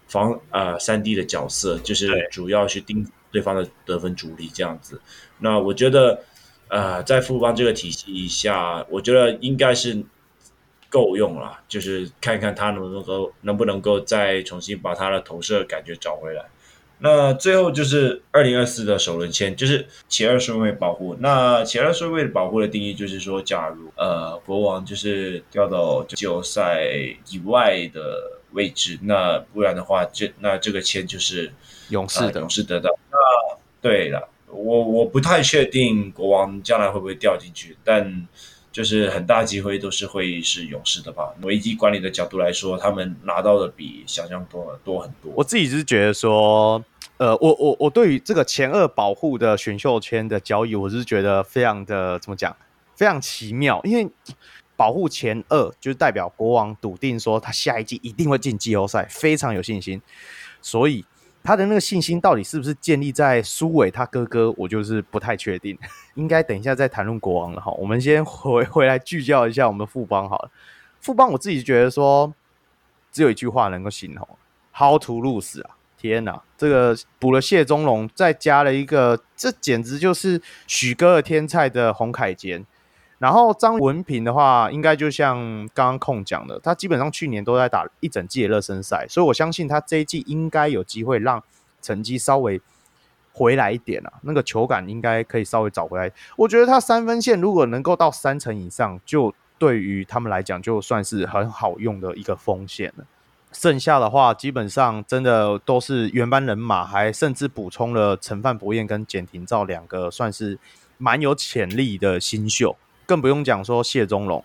[0.09, 5.01] 防呃三 D 的角色，就是主要去盯对方的得分主力这样子。
[5.39, 6.25] 那我觉得
[6.69, 10.05] 呃，在富邦这个体系下，我觉得应该是
[10.89, 16.45] 够用了，就是看看他能不能够能不能够再重新把他的投射感觉找回来。
[16.99, 21.15] 那最后就是二零二四的首轮签，就是前二顺位保护。
[21.21, 26.85] 那前二顺位的保护的定义就是说，假如呃国王就是掉到季后赛
[27.29, 31.53] 以外的位置，那不然的话，这那这个签就是
[31.91, 32.91] 勇士的、呃、勇士得到。
[33.11, 33.19] 那
[33.83, 38.27] 对了，我我不太确定国王将来会不会掉进去，但
[38.77, 41.33] 就是很大机会都是会是勇士的吧。
[41.41, 45.33] 危机管理的角度来说，他们拿到的比想象多多很多。
[45.35, 46.85] 我自己是觉得说。
[47.19, 52.55] 呃，我我我对于这个前二保护的选秀圈的交易，我是觉得非常的怎么讲，
[52.95, 53.81] 非常奇妙。
[53.85, 54.07] 因为
[54.77, 60.03] 保护前二就是代表国王笃定说他下一季一定会进季后赛，非常有信心。
[60.61, 61.07] 所以
[61.47, 65.79] 他的那个信心到底是不是建立在苏伟他哥哥，我就是不太确定。
[66.17, 67.71] 应该等一下再谈论国王了哈。
[67.75, 70.51] 我们先回回来聚焦一下我们富邦好了。
[71.01, 72.35] 富邦我自己觉得说，
[73.13, 74.29] 只有一句话能够形容
[74.75, 75.71] ：How to lose 啊。
[75.97, 82.63] 天呐，这个补了谢宗龙，再加了一个，这简直就是许哥的天菜的洪凯杰。
[83.19, 85.39] 然后张文平的话，应该就像
[85.73, 91.43] 刚刚控讲的，他基本上去年都在打一整季的热身赛，所以我相信他这一季应该有机会让
[91.81, 92.61] 成绩稍微
[93.33, 96.11] 回来一点啊，那个球感应该可以稍微找回来。
[96.37, 103.05] 我觉得他三分线如果能够到三成以上，就对于他们来讲，就算是很好用的一个锋线了。
[103.53, 110.59] 剩下的话，基本上真的都是原班人马，还甚至补充了陈范博彦跟简廷照两个算是
[110.99, 112.77] 蛮有潜力的新秀，
[113.07, 114.45] 更不用讲说谢宗龙，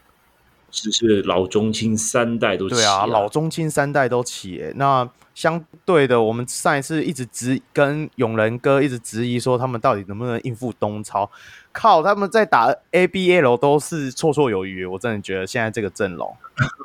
[0.69, 4.71] 只是老中青三代都齐，对啊，老中青三代都起。
[4.75, 11.29] 那相对的，我们上一次一直质跟永仁哥一直质疑说，他们到底能不能应付东超？
[11.71, 14.85] 靠，他们在打 ABL 都是绰绰有余。
[14.85, 16.35] 我真的觉得现在这个阵容，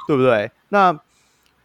[0.07, 0.51] 对不对？
[0.71, 0.99] 那。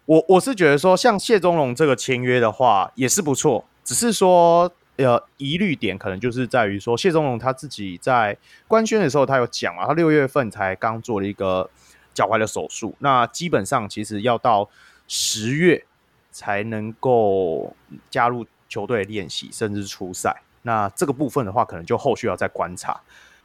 [0.06, 4.70] 我我是觉得说，像谢宗龙这个签约的话也是不错，只是说
[5.04, 8.38] 呃疑虑点可能就是在于说，谢宗龙他自己在
[8.68, 11.70] 官宣的时候他有讲啊，他六月份才刚做了一个
[12.14, 14.70] 脚踝的手术，那基本上其实要到
[15.08, 15.86] 十月
[16.32, 17.76] 才能够
[18.10, 20.42] 加入球队练习，甚至出赛。
[20.64, 23.02] 那这个部分的话，可能就后续要再观察。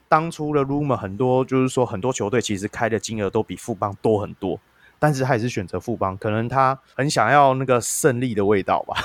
[0.08, 4.60] 当初的 rumor 很多，就是说很多球队其实开的金额都比富邦多很多。
[4.98, 8.96] 但是他还是选择富邦，可能他很想要那个胜利的味道吧。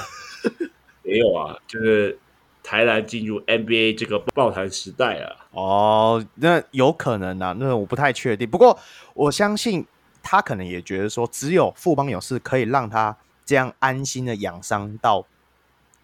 [1.04, 2.18] 没有啊，就是
[2.64, 5.38] 台南进入 NBA 这个抱团时代了。
[5.52, 8.50] 哦，那有可能啊，那我不太确定。
[8.50, 8.78] 不过
[9.14, 9.86] 我相信
[10.24, 15.26] 他可能也觉得说，只有富邦勇士可以让他这样安心的养伤到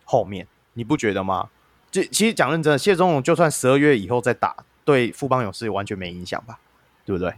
[0.04, 1.50] 后面，你不觉得吗？
[1.90, 6.60] 这其实讲认真的，谢宗荣就算十二月以后再打，对富邦勇士完全没影响吧？
[7.06, 7.34] 对不对？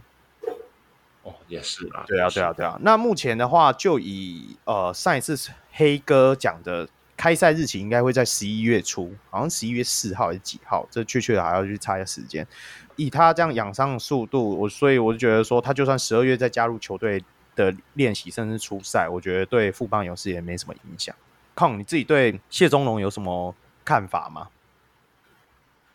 [1.22, 2.80] 哦也是啊，对啊，对啊，对啊。
[2.82, 5.38] 那目前的话，就以呃上一次
[5.74, 6.88] 黑哥讲的
[7.20, 10.88] 开赛日期应该会在十一月初，好像十一月四号还是几号？
[10.90, 12.48] 这确切的还要去查一下时间。
[12.96, 17.22] 以他这样养伤的速度，我所以我就觉得说，他就算十二月再加入球队
[17.58, 21.14] 的练习，甚至出赛，我觉得对富邦勇士也没什么影响。
[21.56, 23.54] 康，你自己对谢宗龙有什么
[23.84, 24.48] 看法吗？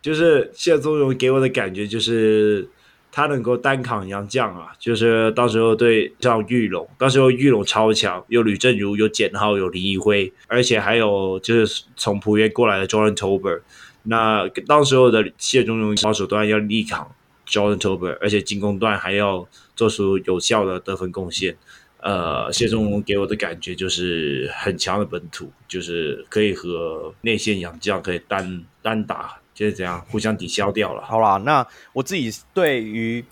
[0.03, 2.69] 就是谢宗龙给我的感觉就是。
[3.15, 13.61] 他能够单扛洋将啊，就是到时候对上玉龙，到时候玉龙超强，有吕政儒，有简浩，有林一辉，而且还有就是从璞园过来的 Jordan Tober。
[14.03, 17.09] 那到时候的谢宗龙防守端要力扛
[17.47, 19.47] Jordan Tober，而且进攻端还要
[19.77, 21.55] 做出有效的得分贡献。
[22.01, 29.37] 呃，谢宗龙给我的感觉就是很强的本土，就是可以和内线洋将可以单单打。
[29.55, 31.01] 就是这样，互相抵消掉了。
[31.01, 33.25] 好啦，那我自己对于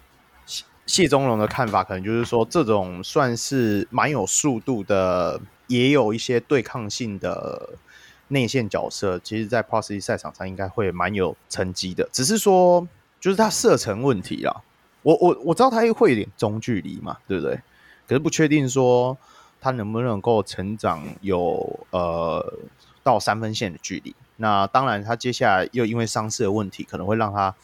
[0.86, 7.72] 谢谢宗龙的看法，可能就是说，这种算是蛮有速度的，也有一些对抗性的
[8.30, 12.08] 内线角色，其实，在 Pro 赛场上应该会蛮有成绩的。
[12.14, 12.88] 只是说，
[13.20, 14.64] 就是他射程问题啦。
[15.02, 17.60] 我我我知道他会有点中距离嘛，对不对？
[18.08, 19.18] 可是不确定说
[19.60, 22.54] 他能不能够成长有呃
[23.04, 24.16] 到三分线的距离。
[24.44, 27.56] 那当然，他接下来又因为伤势的问题，可能会让他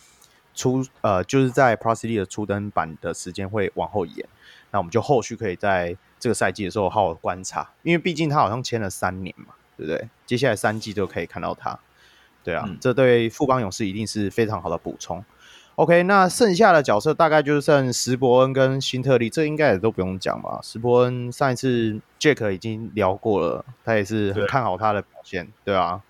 [0.56, 4.26] 出呃就是在 Pro C 的初登板的时间会往后延。
[4.72, 10.08] 那我们就后续可以在这个赛季的时候好好观察，因为毕竟他好像签了三年嘛，对不对？
[10.26, 11.78] 接下来三季都可以看到他。
[12.46, 15.22] 对啊，嗯、这对富邦勇士一定是非常好的补充。
[15.76, 20.60] OK，那剩下的角色大概就剩石伯恩跟辛特利，这应该也都不用讲吧？
[20.64, 26.02] 石伯恩上一次 Jack 已经聊过了，他也是很看好他的表现，对，对啊。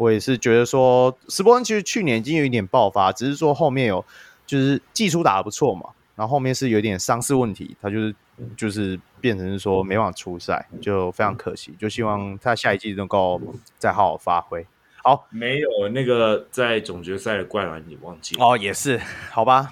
[0.00, 4.02] 我也是觉得说，石伯恩其实去年已经有一点爆发，只是说后面有
[4.46, 8.14] 就是技术打得不错嘛，然后后面是有点伤势问题，他就是
[8.56, 11.74] 就是变成是说没办法出赛，就非常可惜。
[11.78, 13.38] 就希望他下一季能够
[13.78, 14.66] 再好好发挥。
[15.02, 18.56] 好，没有那个在总决赛的灌篮，你忘记哦？
[18.56, 18.98] 也是，
[19.30, 19.70] 好吧。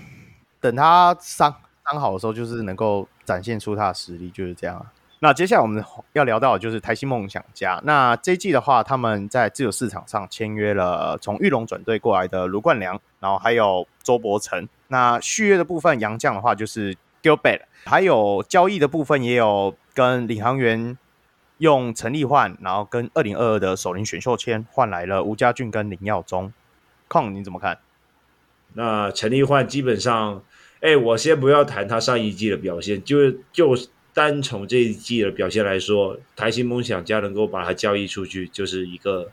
[0.60, 1.54] 等他伤
[1.90, 4.86] 伤好的时候，就是能够展现出他的实力，就是这样。
[5.20, 7.80] 那接下来我们要聊到的就是台新梦想家。
[7.84, 14.68] 那这一季的话，他们在自由市场上签约了从玉龙转队过来的卢冠良，然后还有周伯成。
[14.88, 20.96] 那续约的部分，杨将的话就是 Gilbert，还有交易的部分也有跟领航员。
[21.58, 26.52] 用陈立焕，然后跟二零二二的首轮选秀签换来了吴家俊跟林耀宗。
[27.08, 27.76] 康，你怎么看？
[28.74, 30.40] 那陈立焕基本上，
[30.80, 33.74] 哎，我先不要谈他上一季的表现，就是就
[34.18, 39.30] 单从这一季的表现来说，台新梦想家能够把它交易出去，就是一个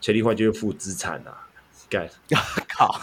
[0.00, 1.46] 陈立焕就是负资产啊，
[1.90, 2.08] 干
[2.66, 2.98] 靠！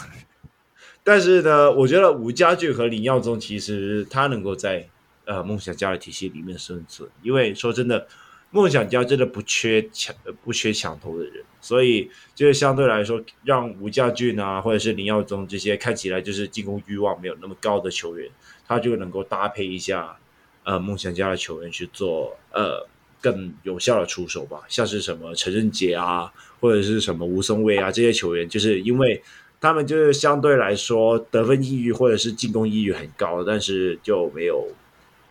[1.04, 4.89] 但是呢，我觉得吴家俊和林耀宗其实他能够在
[5.26, 8.08] 呃梦想家的体系里面生存，因为说真的。
[8.56, 18.30] 梦想家真的不缺抢，不缺抢头的人，所以就是相对来说，让吴家俊啊，或者是林耀宗这些看起来就是进攻欲望没有那么高的球员，
[18.67, 20.15] 他就能够搭配一下，
[20.63, 22.88] 呃，梦想家的球员去做呃
[23.21, 29.21] 更有效的出手吧，像是什么陈振杰啊，或者是什么吴松蔚啊这些球员，就是因为
[29.60, 34.67] 他们就是相对来说得分意欲或者是进攻意欲很高，但是就没有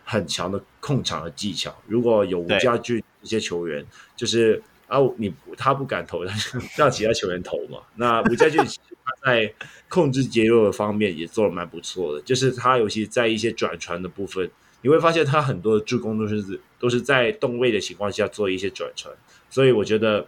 [0.03, 1.75] 很强的控场的技巧。
[1.87, 3.03] 如果有吴家俊。
[3.23, 3.85] 一些球员
[4.17, 7.79] 就是啊，你他不敢投， 但是让其他球员投嘛。
[7.95, 9.53] 那吴家俊他在
[9.87, 14.51] 控制节奏的方面也做的蛮不错的，就是他尤其在一些转传的部分，
[14.83, 19.11] 你会发现他很多的助攻都是都是在动位的情况下做一些转传，
[19.49, 20.27] 所以我觉得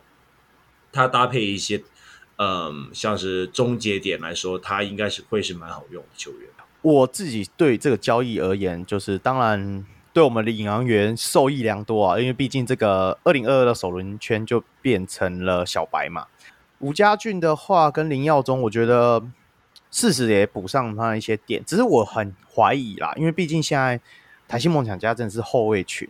[0.92, 1.84] 他搭配一些
[2.38, 6.50] 嗯，像是终结点来说，他应该是会是蛮好用的球员。
[6.82, 9.86] 我自己对这个交易而言，就是当然。
[10.16, 16.26] 对我们的引航员受益良多啊，因为毕竟这个二零二二的首轮圈就变成了小白嘛。
[16.80, 19.22] 吴家俊的话跟林耀宗，我觉得
[19.92, 24.00] 事实也补上他一些点，只是我很怀疑啦，因为毕竟现在
[24.48, 26.10] 台新梦想家真的是后卫群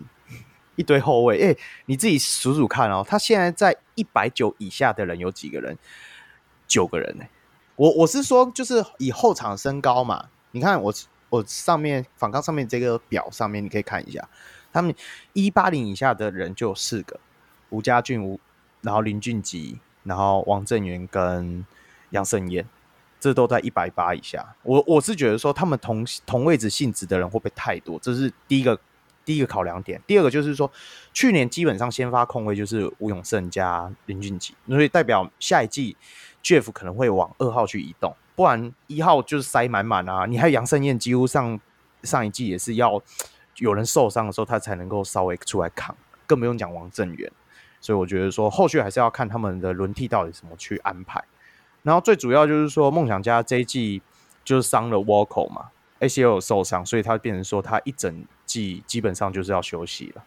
[0.75, 5.77] 一堆后卫，哎，你自己数数看哦，他现在在一百九以下的人有几个人？
[6.67, 7.25] 九个人呢。
[7.75, 10.93] 我我是说，就是以后场身高嘛，你看我。
[11.29, 14.29] 我上面访纲上面这个表上面，你可以看一下，
[14.71, 14.93] 他们
[15.33, 17.19] 一八零以下的人就有四个，
[17.71, 18.39] 吴家俊、吴，
[18.81, 21.65] 然后林俊杰，然后王正源跟
[22.11, 22.65] 杨胜彦，
[23.25, 24.45] 这都在一百八以下。
[24.61, 27.97] 我我是觉得说，他们同同位置性质的人会不会太多？
[27.99, 28.79] 这是第一个
[29.25, 29.99] 第一个考量点。
[30.05, 30.71] 第二个就是说，
[31.11, 35.97] 去年基本上先发控卫就是吴永胜加林俊杰，所以代表下一季
[36.43, 38.15] Jeff 可能会往二号去移动。
[38.35, 40.27] 不然一号就是塞满满啊！
[40.27, 41.59] 你还有杨胜燕，几乎上
[42.03, 43.01] 上一季也是要
[43.57, 47.31] 有人受伤的时候，他才能够稍微出来扛，更不用讲王正源。
[47.81, 51.23] 所以我觉得说后续还是要看他们的轮替到底怎么去安排。
[51.85, 54.01] 然后最主要就是说梦想家这一季
[54.43, 55.67] 就是伤了 vocal 嘛
[55.99, 60.23] ，ACL 受伤，所以他变成说他一整季基本上就是要休息了。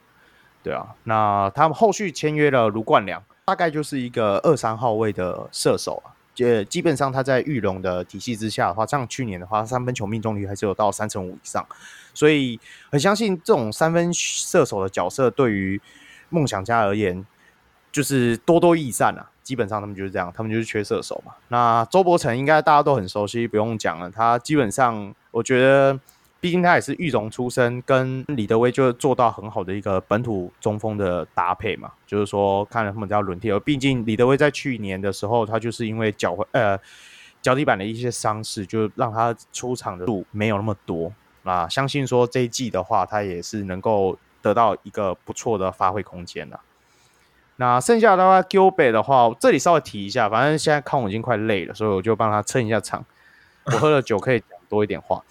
[0.63, 6.15] 对啊，那他们后续签约了卢冠良，大概就是一个二三号位的射手啊。
[6.39, 11.67] 呃，基本上他在裕隆的体系之下的话，像去年的话，三分球命中率还是有到三成五以上，
[12.15, 12.61] 所以
[12.93, 15.81] 很相信这种三分射手的角色对于
[16.29, 17.27] 梦想家而言
[17.91, 19.29] 就是多多益善啊。
[19.49, 21.33] 基本上他们就是这样，他们就是缺射手嘛。
[21.49, 25.99] 那周伯成应该大家都很熟悉，不用讲了，他基本上我觉得。
[26.41, 33.51] 毕竟他也是育种出身，跟李德威就做到很好的一个本土中锋的搭配嘛，就是说看了他们要轮替。
[33.51, 36.79] 而毕竟李德威在去年的时候，他就是因为脚呃
[37.43, 41.13] 脚底板的一些伤势，就让他出场的度没有那么多。
[41.43, 46.61] 那相信说这一季的话，他也是能够得到一个不错的发挥空间的。
[47.61, 53.05] 那剩下的话，Gilbert 的话，这里稍微提一下，反正现在康我已经快累了，所以我就帮他撑一下场。
[53.67, 55.23] 我喝了酒可以讲多一点话。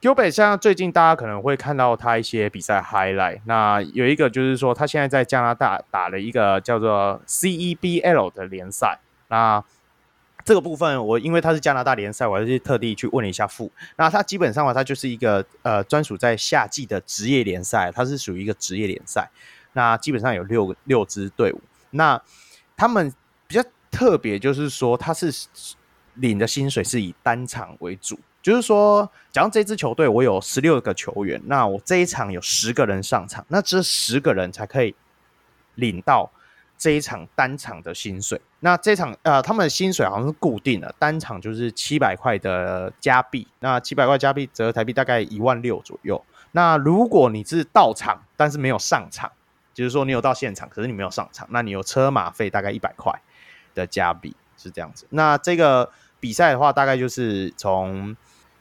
[0.00, 8.98] Gilbert 像最近大家可能会看到他一些比赛 highlight，那有一个就是说他现在在加拿大打了一个叫做 CEBL 的联赛。
[9.28, 9.62] 那
[10.44, 13.70] 这个部分我因为他是加拿大联赛，我还是特地去问了一下副。
[13.96, 19.28] 那他基本上嘛，他就是一个呃专属在夏季的职业联赛，它是属于一个职业联赛。
[19.72, 21.60] 那基本上有六个六支队伍，
[21.90, 22.20] 那
[22.76, 23.12] 他们
[23.46, 25.32] 比较特别就是说他是
[26.14, 28.18] 领的薪水是以单场为主。
[28.42, 34.92] 就是说，假如这支球队我有十六个球员，那我这一场有十个人上场，那这十个人才可以
[35.76, 36.28] 领到
[36.76, 38.40] 这一场单场的薪水。
[38.58, 46.20] 那这场呃，他们的薪水好像是固定的，单场就是七百块的加币，那七百块加币折合台币大概一万六左右。
[46.50, 49.30] 那如果你是到场，但是没有上场，
[49.74, 53.12] 就是说你有到现场，可是你没有上场，那你有车马费大概一百块
[53.74, 55.06] 的加币，是这样子。
[55.10, 58.16] 那这个比赛的话，大概就是从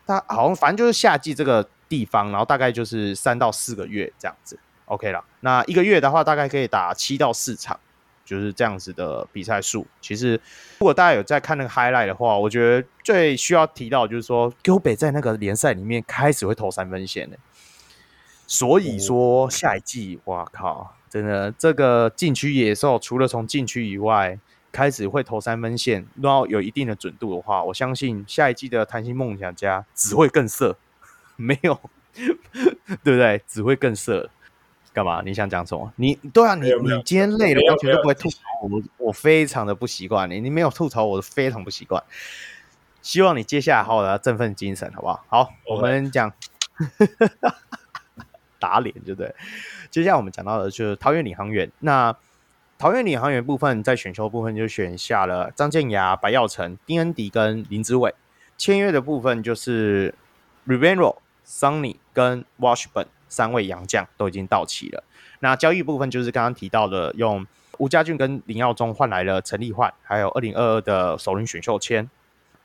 [0.08, 5.24] 它好像反正就是夏季这个地方，然后大概就是三到四个月这样子，OK 了。
[5.42, 7.80] 那一个月的话，大概可以打七到四场，
[8.24, 9.86] 就是这样子的比赛数。
[10.00, 10.34] 其实
[10.80, 17.38] 如果大家有在看那个 highlight 的话，我觉得最需要提到就是说，Gilbert 在那个联赛里面开始会投三分线的。
[18.48, 24.40] 所以说下一季，哇靠，真的这个禁区野兽除了从禁区以外。
[24.74, 30.78] 开始会投三分线，然后有一定的准度的话，我相信下一季的弹性梦想家只会更色，
[31.36, 31.78] 没有，
[33.04, 33.42] 对不对？
[33.46, 34.30] 只会更色。
[34.94, 35.22] 干嘛？
[35.26, 35.92] 你想讲什么？
[35.98, 42.02] 你对啊，你你今天累了，完全都不会吐槽我，我非常的不习惯你，你没有吐槽我，非常不习惯。
[43.02, 45.26] 希望你接下来好好的振奋精神，好不好？
[45.28, 46.32] 好，我们讲
[48.62, 49.36] 打脸，对不对？
[49.90, 52.16] 接下来我们讲到的就是桃园领航员，那。
[52.82, 58.12] 桃园领航员部分在选秀部分就选下了张建雅、白耀成、丁恩迪跟林子伟。
[58.58, 60.12] 签约的部分就是
[60.66, 65.04] Rivero、Sonny 跟 Washburn 三位洋将都已经到齐了。
[65.42, 67.46] 那交易部分就是刚刚提到的，用
[67.78, 72.10] 吴家俊跟林耀宗换来了陈立焕，还有二零二二的首轮选秀签。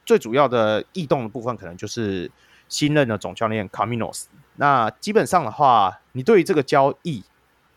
[0.06, 2.30] 最主要的异动的部分，可能就是
[2.70, 4.24] 新任的总教练 Caminos。
[4.56, 7.22] 那基本上的话，你对于这个交易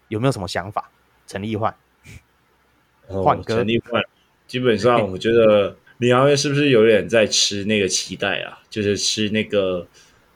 [0.07, 0.89] 有没有什么想法？
[1.27, 1.75] 陈立焕。
[3.07, 4.03] 换陈立焕，
[4.45, 8.59] 基本上我觉得李航员是不是有点在吃那个期待啊？
[8.69, 9.87] 就是吃那个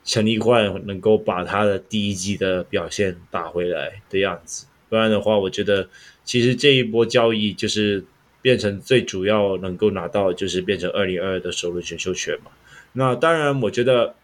[0.03, 4.65] 陈立焕能够把他的第一季的表现打回来的样子。
[4.89, 5.87] 不然的话，我觉得
[6.23, 8.03] 其实这一波交易就是
[8.41, 12.51] 变成最主要能够拿到，就是变成二零二二的首轮选秀权嘛。
[12.93, 14.15] 那当然，我觉得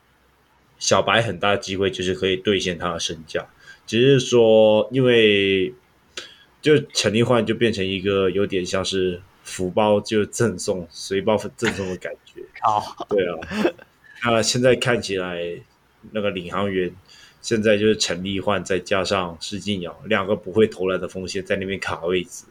[0.79, 3.45] 小白很大机会就是可以兑现他的身价，
[3.85, 5.73] 只是说因为。
[6.61, 12.41] 就陈立焕就变成一个有点像是福包就赠送随包赠送的感觉。
[12.59, 13.39] 好，对啊。
[14.25, 15.41] 那现在看起来，
[16.11, 16.93] 那个领航员
[17.41, 22.43] 现在就是陈立焕再加上施晋尧两个不会投篮的锋线在那边卡位置。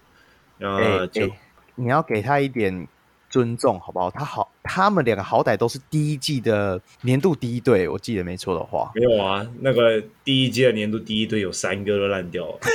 [0.56, 1.38] 然后就、欸欸、
[1.74, 2.88] 你要给他一点
[3.30, 4.10] 尊重，好不好？
[4.10, 8.90] 他好，他们两个好歹都是第一季的年度第一队，我记得没错的话。
[8.94, 12.58] 没有啊，那个第一季的年度第一队有三个都烂掉了。
[12.62, 12.68] 嗯，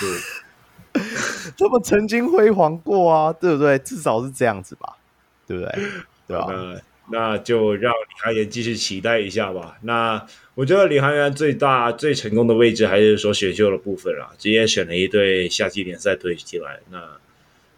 [0.00, 1.02] 对。
[1.56, 3.78] 他们曾经辉煌过啊，对不对？
[3.78, 4.96] 至少是这样子吧，
[5.46, 5.72] 对不对？
[6.26, 6.46] 对吧？
[6.50, 6.80] 那
[7.10, 9.78] 那就让李航员继续期待一下吧。
[9.82, 16.80] 那我觉得李航员最大最成功的位置还是说选秀的部分啦，直接选了一队夏季联赛队进来。
[16.90, 16.98] 那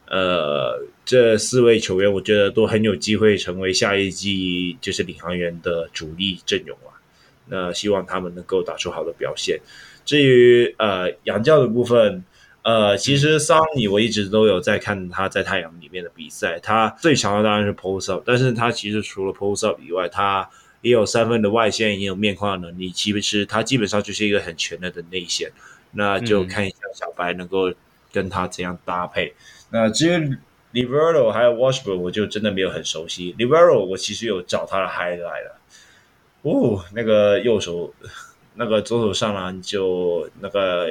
[0.08, 6.94] 呃，这四位球员我觉得都很有机会成为下一季就是领航员的主力阵容啊。
[7.48, 9.58] 那希望他们能够打出好的表现。
[10.04, 12.22] 至于呃洋教的部分。
[12.62, 20.46] 呃，其实桑尼我一直都有在看他在太阳里面的比赛，他最强的当然是 post up，但是他其实除了 post up 以外，他
[20.82, 25.50] 也有三分的外线，也有面框的能力，其实他基本上就是一个很全能的内线，
[25.92, 27.72] 那就看一下小白能够
[28.12, 29.28] 跟他怎样搭配。
[29.28, 29.34] 嗯、
[29.70, 30.36] 那至于
[30.72, 33.34] Livero 还有 Washburn，我就真的没有很熟悉。
[33.38, 35.60] Livero 我其实有找他的 highlight 了，
[36.42, 37.92] 哦，那个右手，
[38.54, 40.88] 那个左手上篮就那个。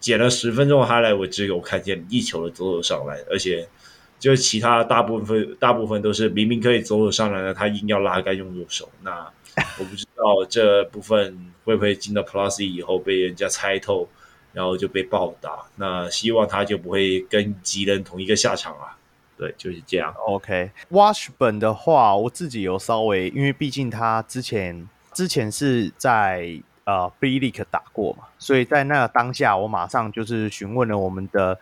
[0.00, 3.68] 剪了十分钟下来，我只有看见一球的左手上篮，而且
[4.16, 8.88] 就其他大部分大部分都是明明可以左手上篮的，他硬要拉杆用右手。
[9.02, 9.28] 那
[9.76, 14.08] 我不知道这部分会不会进到 Plus 以后被人家猜透，
[14.52, 15.64] 然后就被暴打。
[15.74, 18.96] 那希望他就不会跟吉人同一个下场啊。
[19.38, 20.12] 对，就是这样。
[20.26, 26.60] OK，Washburn 的话，我自己有稍微，因为毕竟他之前之前是在。
[26.88, 31.60] 呃，B.League 打过嘛，所以在那个当下，我马上就是询问了我们的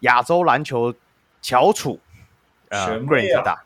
[0.00, 0.92] 亚洲篮球
[1.40, 2.00] 翘楚，
[2.70, 3.62] 呃，Grant 大，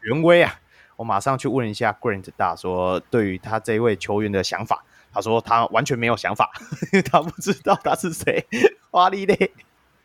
[0.00, 0.60] 权威啊，
[0.94, 6.52] 我马上去问一下 Grant 大说，对于他这一位球员的想法，他说他完全没有想法，
[7.10, 8.46] 他不知道他是谁。
[8.92, 9.50] 华丽嘞，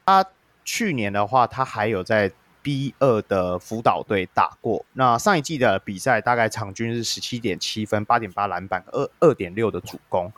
[0.04, 0.26] 他
[0.66, 2.32] 去年的话，他还有在
[2.62, 4.86] B 二的辅导队打过。
[4.94, 10.32] 那上一季的比赛大概场均是十七点七分、八点八篮板、二二点六的主攻。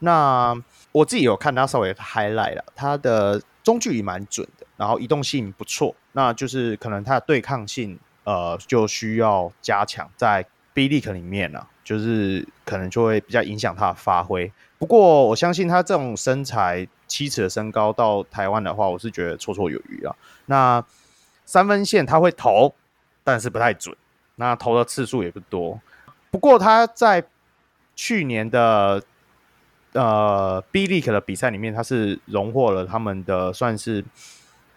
[0.00, 0.54] 那
[0.92, 7.98] 我自己有看他稍微 highlight 了，他的中距离蛮准的，然后移动性不错，那就是可能他的对抗性。
[8.24, 14.52] 呃，就需要加强在 B League 里面呢、啊，就是可能就会比较影响他的发挥。
[14.78, 20.14] 不过我相信他这种身材七尺的身高到台湾的话，我是觉得绰绰有余啊。
[20.46, 20.80] 那
[21.44, 22.74] 三分线他会投，
[23.24, 23.96] 但是不太准，
[24.36, 25.80] 那投的次数也不多。
[26.30, 27.24] 不过他在
[27.94, 29.02] 去年的
[29.92, 34.04] 呃 B League 的比赛里面，他是荣获了他们的算是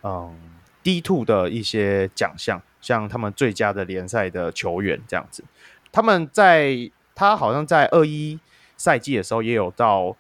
[0.04, 0.38] 嗯
[0.84, 2.62] D Two 的一些奖项。
[2.82, 5.44] 像他们最佳的联赛的球员这样子，
[5.92, 8.40] 他们在他好像在二一
[8.78, 10.16] 赛季的时候也有到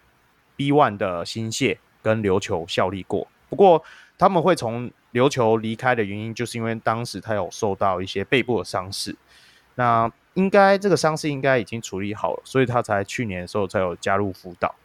[0.56, 3.28] B One 的新泻跟琉球效力过。
[3.50, 3.84] 不过
[4.18, 9.16] 他们会从琉球离开的原因，就是因为当时他有受到一些背部的伤势。
[9.74, 14.76] 那应该这个伤势应该已经处理好了，所以他才去年的时候才有加入辅导。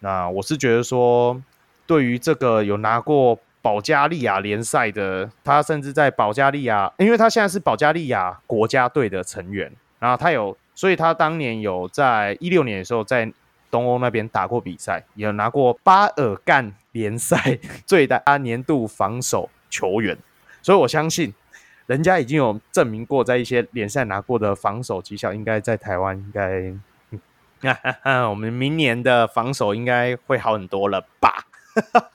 [0.00, 1.40] 那我是觉得说，
[1.86, 3.38] 对于这个有拿过。
[3.62, 13.28] 保加利亚联赛的，他甚至在保加利亚，因为他现在是保加利亚国家队的成员，然后他有，所以他当年有在一六年的时候在
[13.68, 20.16] 东欧那边打过比赛，有拿过巴尔干联赛 最大年度防守球员，
[20.62, 21.32] 所以我相信
[21.86, 26.72] 人家已经有证明过，在一些联赛拿过的防守绩效，应该在台湾应该，
[28.28, 31.46] 我们明年的防守应该会好很多了吧。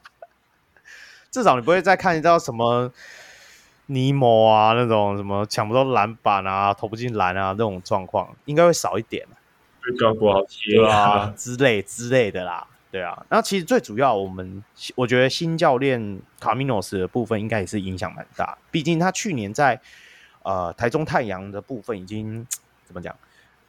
[1.32, 2.92] 至少你不会再看到什么
[3.86, 9.26] 尼莫啊那种什么抢不到篮板啊、投不进篮啊这种状况，应该会少一点。
[9.84, 13.26] 被高国豪贴啊之类之类的啦，对啊。
[13.30, 14.64] 那其实最主要，我们
[14.96, 19.80] 我觉得新教练卡米诺斯的部分应该也是影响蛮大，毕竟他去年在
[20.44, 22.46] 呃台中太阳的部分已经
[22.86, 23.16] 怎么讲，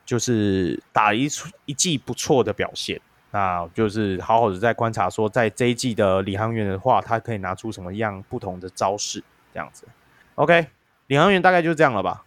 [0.05, 3.01] 就是打一出一季不错的表现。
[3.31, 9.87] 那就是好好的在观察，说在这一季的领航员的话，他可以拿出什么样不同的招式，这样子。
[10.35, 10.67] OK，
[11.07, 12.25] 领航员大概就这样了吧？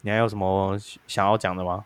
[0.00, 1.84] 你还有什么想要讲的吗？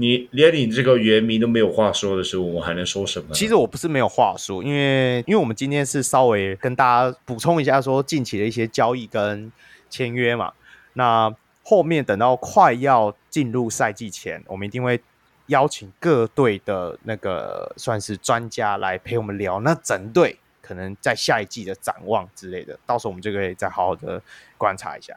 [0.00, 3.34] 你连你这个原名都没有话说的时候，我还能说什么？
[3.34, 9.52] 其实我不是没有话说，因为因为我们今天是稍微跟大家补充一下，说近期的一些交易跟
[9.88, 10.52] 签约嘛。
[10.94, 11.32] 那
[11.62, 15.00] 后面等到快要进入赛季前，我们一定会。
[15.46, 24.22] 邀请各队的那个算是专家来陪我们聊，那整队可能在下一季的展望之类的，到时候我们就可以再好好的
[24.56, 25.12] 观察一下。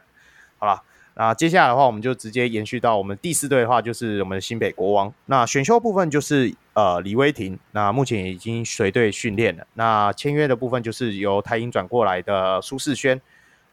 [0.58, 0.82] 好了，
[1.16, 5.12] 那接下来的话，我们就直接延续到我们第四队的话，就是我们的新北国王。
[5.26, 9.64] 那选秀部分就是呃李威霆，那目前已经随队训练了。
[9.74, 13.20] 那签约的部分就是由台英转过来的苏世轩。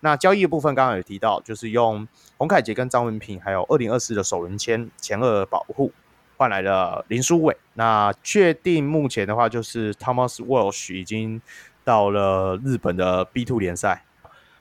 [0.01, 5.91] 那交易的部分刚刚有提到，就是用洪凯杰跟张文平，还有二零二四的首轮签前二保护。
[6.37, 11.39] 换来了林书伟，那确定目前的话就是 Thomas Walsh 已经
[11.83, 14.03] 到了日本的 B Two 联赛。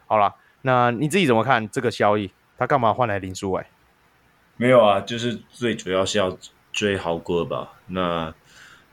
[0.06, 2.30] 好了，那你自己怎么看这个交易？
[2.60, 3.64] 他干嘛换来林书伟？
[4.56, 6.38] 没有啊，就是最主要是要
[6.70, 7.72] 追豪哥吧。
[7.88, 8.32] 那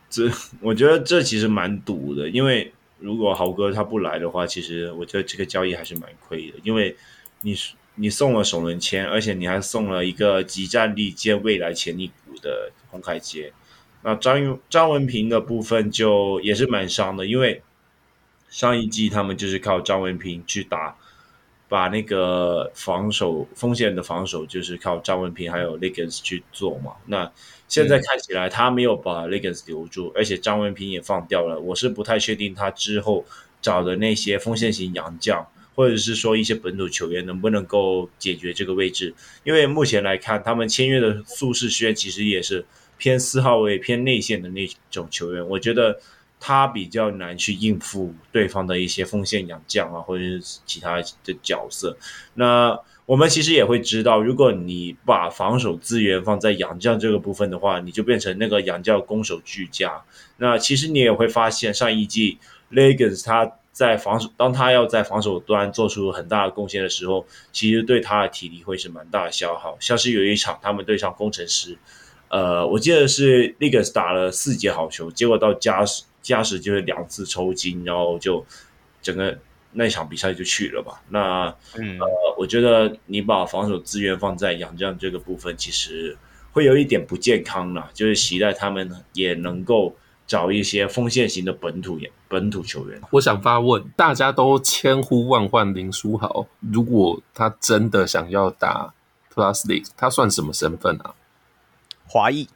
[0.10, 6.96] 这我觉得这其实蛮赌的，因为如果豪哥他不来的话，其实我觉得这个交易还是蛮亏的，因为
[7.42, 7.56] 你
[7.96, 12.72] 你送了首轮签，而且你还送了一个即战力兼未来潜力股的。
[12.90, 13.52] 洪凯杰，
[14.02, 17.62] 那张张文平的部分就也是蛮伤的，因为
[18.48, 20.96] 上一季他们就是靠张文平去打，
[21.70, 26.94] 把那个防守锋线的防守就是靠张文平还有 Liggins 去做嘛。
[27.06, 27.32] 那
[27.68, 31.60] 现在看起来他没有把 Liggins 留住，而且张文平也放掉了。
[31.60, 33.26] 我是不太确定他之后
[33.62, 35.46] 找的那些锋线型洋将，
[35.76, 39.14] 或者是说一些本土球员能不能够解决这个位置，
[39.44, 42.66] 因为目前来看，他们签约的苏世轩其实也是。
[43.00, 46.00] 偏四号位、偏内线的那种球员，我觉得
[46.40, 51.98] 他比较难去应付对方的一些锋线洋将啊，或者是其他的角色。
[52.36, 60.04] 那我们其实也会知道，如果你把防守资源放在洋将这个部分的话，你就变成那个洋将攻守俱佳。
[60.38, 62.38] 那其实你也会发现，上一季
[62.72, 69.78] Legans 他在防守，当他要在防守端做出很大的贡献的时候，其实对他的体力会是蛮大的消耗。
[69.80, 71.78] 像是有一场他们对上工程师。
[72.30, 78.46] 呃，我记得是 Liggins 打了四节好球，结果到加时加时就是两次抽筋，然后就
[79.02, 79.38] 整个
[79.72, 81.02] 那场比赛就去了吧。
[81.10, 82.08] 那嗯，呃，
[82.38, 86.18] 我觉得你把防守资源放在杨将这个部分，其实
[86.52, 87.90] 会有一点不健康了。
[87.94, 89.96] 就是期待他们也能够
[90.26, 93.00] 找一些锋线型的本土本土球员。
[93.12, 98.94] 我想发问，大家都千呼万唤林书豪，如果他真的想要打
[99.34, 101.14] Plus League，他算什么身份啊？
[102.06, 102.48] 华裔，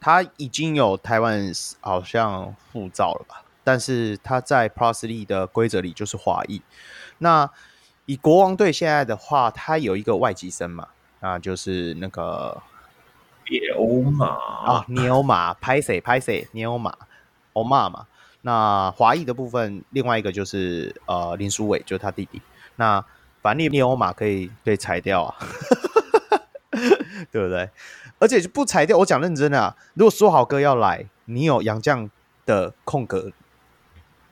[0.00, 3.42] 他已经有台湾好像护照了吧？
[3.62, 6.62] 但是他在 Plus League 的规则里就是华裔。
[7.18, 7.48] 那
[8.06, 10.88] 以国王队现在的话，他有一个外籍生嘛，
[11.20, 12.60] 啊就是那个
[13.44, 16.96] 别欧马啊，尼欧马，拍谁拍谁，尼欧马，
[17.52, 18.06] 欧马嘛。
[18.42, 22.40] 那华裔的部分，另外一个就是呃林书伟，就是他弟弟。
[22.76, 23.04] 那
[23.42, 25.36] 反正尼欧马可以被裁掉啊，
[27.30, 27.68] 对不对？
[28.18, 32.08] 而且就不裁掉，我讲认真的啊，如果说好哥要来，你有杨绛
[32.44, 33.30] 的空格。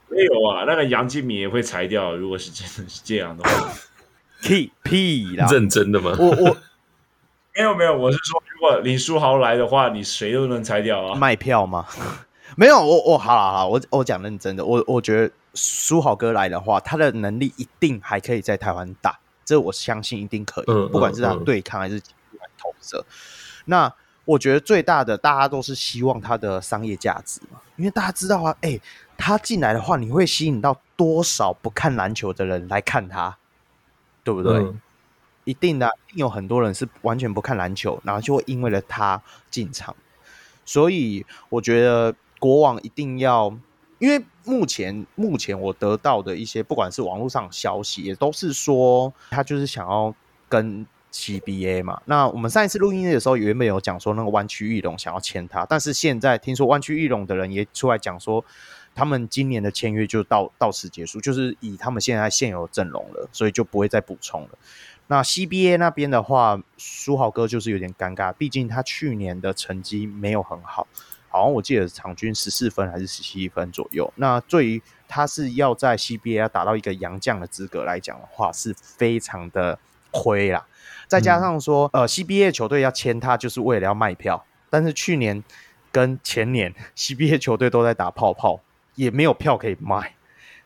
[0.09, 2.17] 没有啊，那个杨敬敏也会裁掉。
[2.17, 3.69] 如果是真的是这样的话，
[4.43, 5.47] 屁屁啦！
[5.51, 6.17] 认真的吗？
[6.19, 6.57] 我我
[7.55, 11.15] 没有没有，我是说，如果林书豪来的话，你谁都能裁掉啊。
[11.15, 11.87] 卖票吗？
[12.57, 22.01] 没有，我我好了好了，我我讲认真的，我我觉得书豪哥来的话，他的能力一定还可以在台湾打，这我相信一定可以，嗯、不管是他对抗还是
[23.67, 23.93] 那
[24.25, 28.83] 我觉得最大的，大家都是希望他的商业价值嘛，因为大家知道啊，哎、欸。
[29.21, 33.37] 他进来的话，你会吸引到多少不看篮球的人来看他，
[34.23, 34.59] 对不对？
[34.59, 34.81] 嗯、
[35.43, 39.21] 一定的，一定有很多人是完全不看篮球，然后就会因为了他
[39.51, 39.97] 进场。
[40.65, 43.53] 所以我觉得国王一定要，
[43.99, 50.15] 因为目前目前我得到的一些，不管是网络上消息，也都是说他就是想要
[50.49, 50.87] 跟
[51.19, 52.01] CBA 嘛。
[52.05, 58.45] 那我们上一次录音的时候，原本有讲说那个湾区翼龙想要签他，但是现在听说湾区翼龙的人也出来讲说。
[58.95, 64.49] 他们今年的签约就到到此结束，就是以他们现在现有阵容了，所以就不会再补充了。
[65.07, 70.89] 那 CBA 那边的话，书豪哥就是有点尴尬，毕竟他去年的成绩没有很好，
[71.29, 74.13] 好像我记得场均十四分还是十七分左右。
[74.17, 79.79] 那对于他是要在 CBA 达到一个洋将的资格来讲的话，是非常的
[80.11, 80.67] 亏啦。
[81.09, 85.43] 再加上说，呃，CBA 球队要签他，就是为了要卖票，但是去年
[85.91, 88.61] 跟前年 CBA 球队都在打泡泡。
[88.95, 90.13] 也没有票可以卖，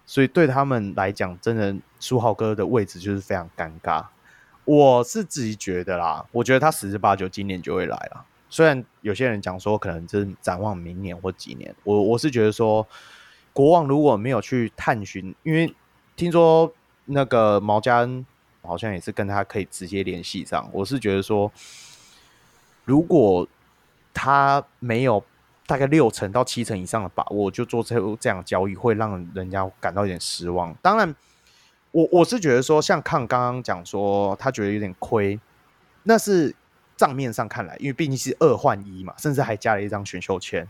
[0.07, 4.03] 所以对他们来讲，真的书豪哥的位置就是非常尴尬。
[4.65, 8.25] 我是自己觉得啦，我觉得他十之八九今年就会来了。
[8.49, 12.89] 虽然有些人讲说可能是展望明年或几年，我我是觉得说，
[13.53, 15.75] 国王如果没有去探寻，因为
[16.17, 16.73] 听说
[17.05, 18.25] 那个毛家恩
[18.63, 21.51] 好像也是跟他可以直接联系上，我是觉得说，
[22.85, 23.47] 如果
[24.15, 25.23] 他没有。
[25.65, 30.75] 大概六成到七成以上的把握，就做这这样交易，会让人家感到有点失望。
[30.83, 31.15] 当然，
[31.93, 35.39] 我我是觉得说，像康刚刚讲说，他觉得有点亏，
[36.03, 36.55] 那是
[36.97, 40.69] 账面上看来，因为毕竟是二换一嘛，甚至还加了一张选秀签。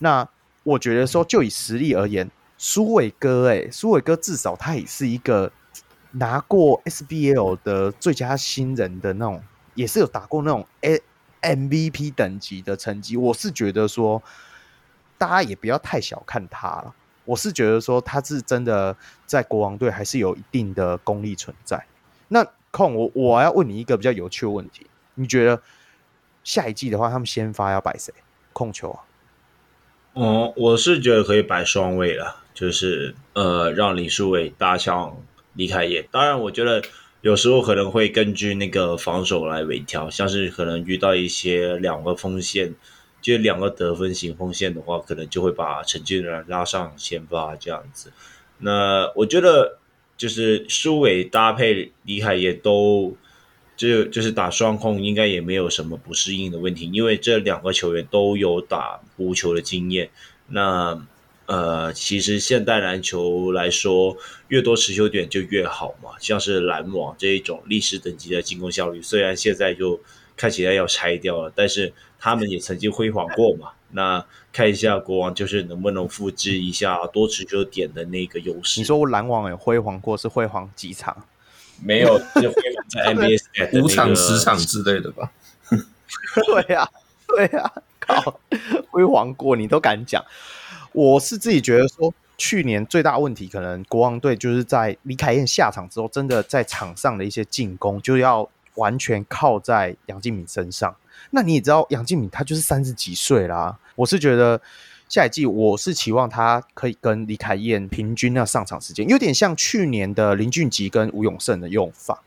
[0.00, 0.28] 那
[0.64, 5.50] 我觉得说，就以实力而言，苏伟哥，哎，苏伟哥至少他也是一个
[6.18, 9.42] 拿过 SBL 的最佳新人的那种，
[9.74, 11.00] 也是有打过那种 A。
[11.42, 14.20] MVP 等级的成绩，我是觉得说，
[15.16, 16.92] 大家也不要太小看他了。
[17.24, 18.96] 我是觉得说，他是真的
[19.26, 21.86] 在国王队还是有一定的功力存在。
[22.28, 25.62] 那控我，我要问你一个比较有趣的问题：你觉得
[26.42, 28.12] 下一季的话，他们先发要摆谁
[28.52, 28.98] 控球啊？
[30.14, 35.16] 哦，我是觉得可以摆双卫了，就是呃，让林书伟搭上
[35.56, 36.06] 李凯燕。
[36.10, 36.82] 当然，我觉得。
[37.22, 42.72] 有时候可能会根据那个防守来微调，像是可能遇到一些两个锋线，
[43.20, 48.12] 就两个得分型锋线的话，可能就会把陈俊然拉上先发这样子。
[48.58, 49.78] 那我觉得
[50.16, 53.16] 就是苏伟搭配李海也都
[53.76, 60.10] 就就是打双控，应该也没有什么不适应的问题，因为这两个球员都有打无球的经验。
[60.46, 61.04] 那
[61.46, 64.16] 呃，其实现代篮球来说，
[64.48, 66.10] 越多持球点就越好嘛。
[66.18, 70.00] 像是篮网这一种历史等级的进攻效率，虽然现在就
[70.36, 73.70] 看起来要拆掉了，但是他们也曾经辉煌过嘛。
[73.92, 78.80] 那看一下国王，就是能不能复制一下多持球点的那个优势。
[78.80, 81.24] 你说篮网有辉煌过，是辉煌几场？
[81.80, 85.30] 没有，就辉煌在 NBA 的、那个、五场、十场之类的吧？
[85.70, 86.90] 对呀、啊，
[87.28, 88.40] 对呀、啊，靠，
[88.90, 90.24] 辉煌过你都敢讲。
[90.96, 100.96] 我是自己觉得说，去年最大问题可能国王队就是在李凯燕下场之后，真的在场上的一些进攻就要完全靠在杨敬敏身上。
[101.32, 103.78] 那你也知道，杨敬敏他就是三十几岁啦。
[103.94, 104.58] 我是觉得
[105.06, 112.22] 下一季我是期望他可以跟李凯燕平均那上场时间，有点像去年的林俊杰跟吴永胜的用法，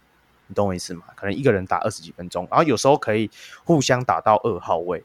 [0.45, 1.05] 你懂我意思吗？
[1.15, 3.31] 可能一个人打二十几分钟，然后有时候可以
[3.63, 5.03] 互相打到二号位，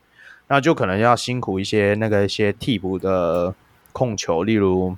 [0.48, 3.54] 那就可能要辛苦一些那个一些替补的
[3.92, 4.96] 控球，例如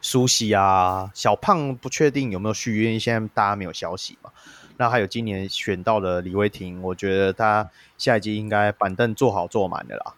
[0.00, 4.30] 苏西啊、小胖不确定有没有续约，因为现在大家没有消息嘛。
[4.76, 10.14] 那还有今年选到的李威霆，我觉得他下一季应该板凳坐好坐满的啦。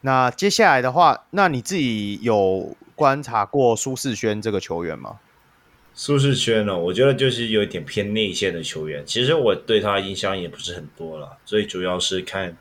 [0.00, 5.18] 那接下来的话，那你自己有观察过苏世轩这个球员吗？
[5.92, 9.04] 苏世轩呢，我觉得就是有一点偏内线的球员。
[9.04, 12.56] 其实我对他印象也不是很多了，最主要是看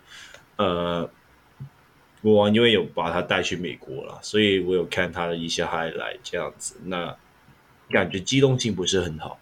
[0.58, 1.10] 呃，
[2.22, 7.16] 国王因为有把他带去美国了，所以我有看他的一些 highlight 这样子，那
[7.90, 9.40] 感觉机动性不是很好。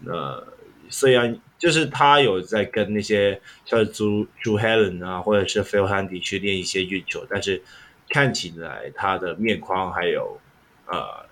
[0.00, 0.42] 那
[0.88, 7.62] 虽然就是他有在跟那些像朱朱 Helen 啊，或者是 Phil Handy 去练一些运球，但是
[8.08, 10.40] 看起来他的面框还有
[10.86, 11.26] 呃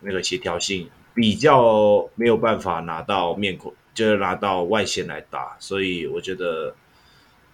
[0.00, 6.74] 那个协调性比较没有办法拿到面框，就是拿到外线来打，所以我觉得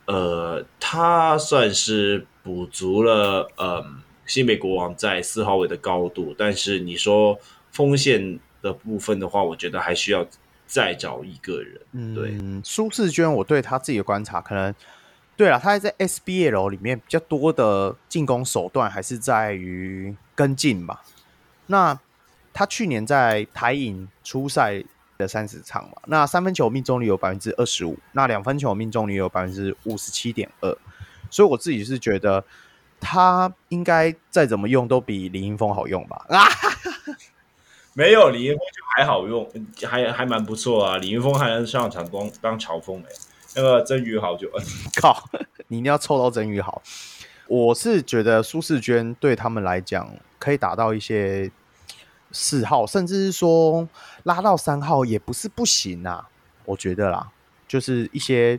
[0.07, 3.85] 呃他算是补足了呃
[4.27, 7.39] 新北国王在四号位的高度，但是你说
[7.71, 10.27] 锋线的部分的话，我觉得还需要。
[10.67, 14.75] 再找一个人，对，嗯，苏世娟，我对他自己的观察，可能
[15.37, 21.05] 对了，他还在 SBL 里面比较多的进攻手段还是在于跟进吧。
[21.67, 21.97] 那
[22.53, 24.83] 他去年在台影初赛
[25.19, 30.77] 的三十场嘛，那三分球命中率有百分之二十五，那两分球命中率有百分之五十七点二，
[31.31, 32.45] 所以我自己是觉得
[33.01, 36.25] 他应该再怎么用都比林英峰好用吧。
[36.29, 36.45] 啊
[37.97, 39.49] 没有李云峰就还好用，
[39.85, 40.99] 还还蛮不错啊。
[40.99, 43.07] 李云峰还能上场当当朝锋哎，
[43.55, 44.51] 那个曾宇豪就
[45.01, 45.17] 靠，
[45.69, 46.83] 你一定要凑到曾宇豪。
[47.47, 50.11] 我是觉得苏世娟对他们来讲
[50.41, 51.49] 可以打到一些
[52.33, 53.89] 四号，甚至是说
[54.25, 56.29] 拉到三号也不是不行啊。
[56.65, 57.31] 我觉得啦，
[57.69, 58.59] 就是一些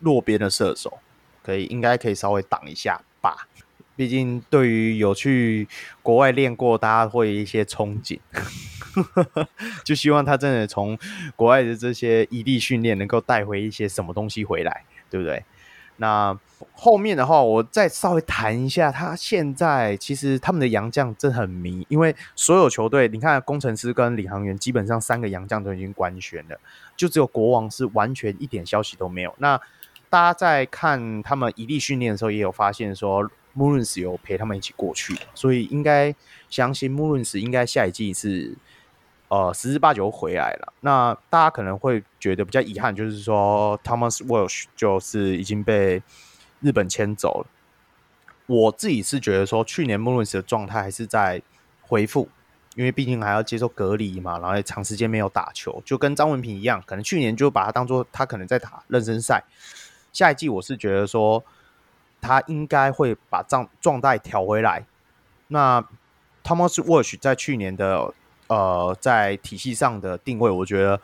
[0.00, 0.98] 落边的射手
[1.42, 3.46] 可以应该可以稍微挡一下吧。
[3.94, 5.68] 毕竟，对于有去
[6.02, 8.18] 国外练过，大家会有一些憧憬，
[9.84, 10.98] 就希望他真的从
[11.36, 15.44] 国外的这些异地训练能够带回一些什么东西回来，对不对？
[16.02, 16.36] 那
[16.72, 26.58] 后面的话，我再稍微谈一下，他现在其实他们的洋将真的很迷，因为所有球队，你看工程师跟领航员基本上三个洋将都已经官宣了，
[26.96, 29.32] 就只有国王是完全一点消息都没有。
[29.38, 29.56] 那
[30.10, 33.30] 大家在看他们一地训练的时候，也有发现说。
[33.54, 36.14] 穆伦斯有陪他们一起过去，所以应该
[36.48, 38.56] 相信穆伦斯应该下一季是
[39.32, 40.74] 呃十之八九回来了。
[40.80, 46.02] 那大家可能会觉得比较遗憾，就是说 Thomas Welsh 就是已经被
[46.60, 47.46] 日本签走了。
[48.46, 51.40] 我自己是觉得说，去年穆伦斯的状态还是在
[51.80, 52.28] 恢复，
[52.74, 59.42] 因为毕竟还要接受隔离嘛，然后也长时间没有打球，就跟张文平一样，可能去年就把他当做他可能在打热身赛。
[60.12, 61.42] 下一季我是觉得说。
[62.24, 64.84] 他应该会把状状态调回来。
[65.48, 65.84] 那
[66.44, 68.14] Thomas Welsh 在去年的
[68.52, 71.00] 呃在体系上的定位，我觉得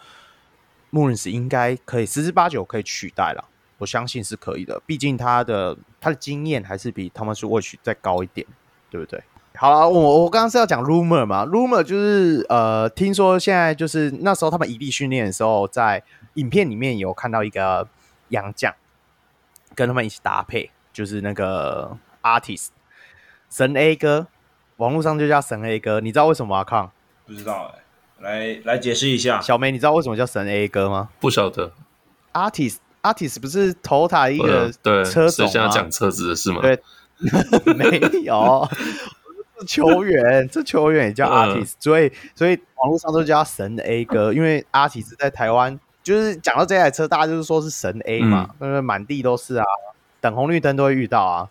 [0.90, 3.44] 穆伦斯应该可以十之八九可以取代了。
[3.78, 8.46] 我相信是可以的，毕竟他的他的经验还是比 Thomas Welsh 再高一点，
[8.90, 9.22] 对不对？
[9.57, 16.03] 好了，我我刚刚是要讲 rumor 嘛，rumor 就是呃，听说现在就是那时候他们异地训练的时候，在
[16.34, 17.88] 影片里面有看到一个
[18.28, 18.74] 洋将
[19.74, 20.70] 跟他们一起搭配。
[20.90, 22.68] 就是那个 artist
[23.49, 24.26] 神 A 哥，
[24.78, 26.64] 网络上就叫神 A 哥，你知道为什么吗？
[26.64, 26.90] 康
[27.28, 27.70] 不知道
[28.22, 29.38] 哎、欸，来来解释一下。
[29.42, 31.10] 小梅，你知道为什么叫神 A 哥吗？
[31.20, 31.70] 不晓得。
[32.32, 35.50] artist artist 不是 Toyota 一个对车手吗？
[35.50, 36.62] 现在讲车子的事吗？
[36.62, 36.80] 对，
[37.76, 38.66] 没有，
[39.60, 49.64] 是球员，这球员也叫 artist，、嗯、所以所以网络上都叫神 A 哥， 因为 artist 在台湾就是讲到这台车，大家就是说是神 A 嘛，因为满地都是啊。
[50.20, 51.48] 等红绿灯都会遇到啊。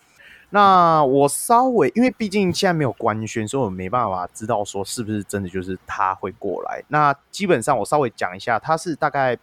[0.49, 6.81] 那我稍微，因为毕竟现在没有官宣，所以我没办法知道说是不是真的就是他会过来。
[6.87, 9.37] 那基本上我稍微讲一下，他是大概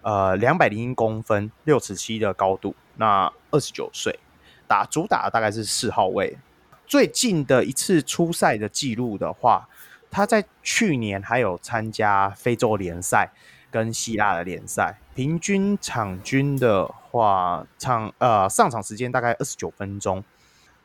[0.00, 4.18] 呃两百零一公分，六尺七的高度，那二十九岁，
[4.66, 6.38] 打主打大概是四号位。
[6.86, 9.68] 最近的一次出赛的记录的话，
[10.10, 13.30] 他在去年还有参加非洲联赛。
[13.74, 20.22] 跟希腊的联赛，平均场均的话，场呃上场时间大概二十九分钟，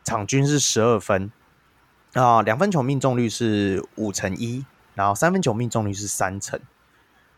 [0.03, 1.31] 场均是十二分。
[2.13, 4.65] 啊，两分球命中率是五成一，
[4.95, 6.59] 然后三分球命中率是三成，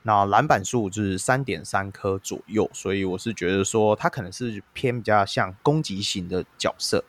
[0.04, 7.04] 那篮板数就是三点三颗左右，所以我是觉得说他可能是偏比较像攻击型的角色，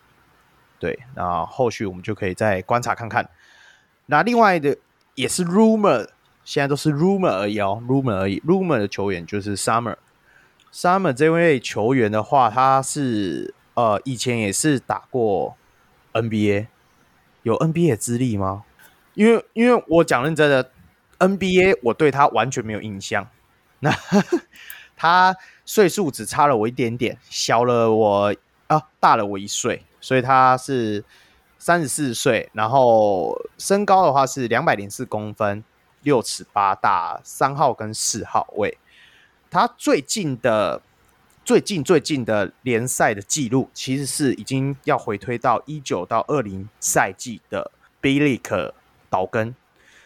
[0.81, 3.31] 对，那后续我们就可以再观察看看。
[4.07, 4.77] 那另外的
[5.15, 6.09] 也是 rumor，
[6.45, 8.41] 现在都是 rumor 而已哦，rumor 而已。
[8.41, 15.57] rumor 的球员就是 Summer，Summer 这位球员的话，他是呃以前也是打过
[16.13, 16.67] NBA，
[17.43, 18.65] 有 NBA 资历吗？
[19.15, 20.71] 因为因为我讲认真的
[21.19, 23.29] ，NBA 我对他完全没有印象。
[23.81, 23.95] 那
[24.97, 28.35] 他岁数只差了我一点点，小了我
[28.69, 31.05] 啊，大了我一岁，所以他是
[31.59, 35.63] 三十四岁，然后身高的话是两百零四公分，
[36.03, 38.79] 六尺八，打三号跟四号位。
[39.51, 40.81] 他最近的
[41.45, 48.73] 最近最近的联赛的记录，其实是已经要回推到一九到二零赛季的 B League
[49.11, 49.55] 岛根，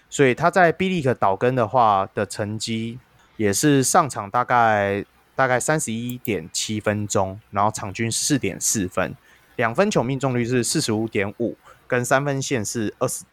[0.09, 2.99] 所以他在 B League 岛根的话的成绩。
[3.39, 9.15] 也是上场大概大概三十一点七分钟，然后场均四点四分，
[9.57, 11.55] 两分球命中率是四十五点五，
[11.87, 13.27] 跟三分线是二十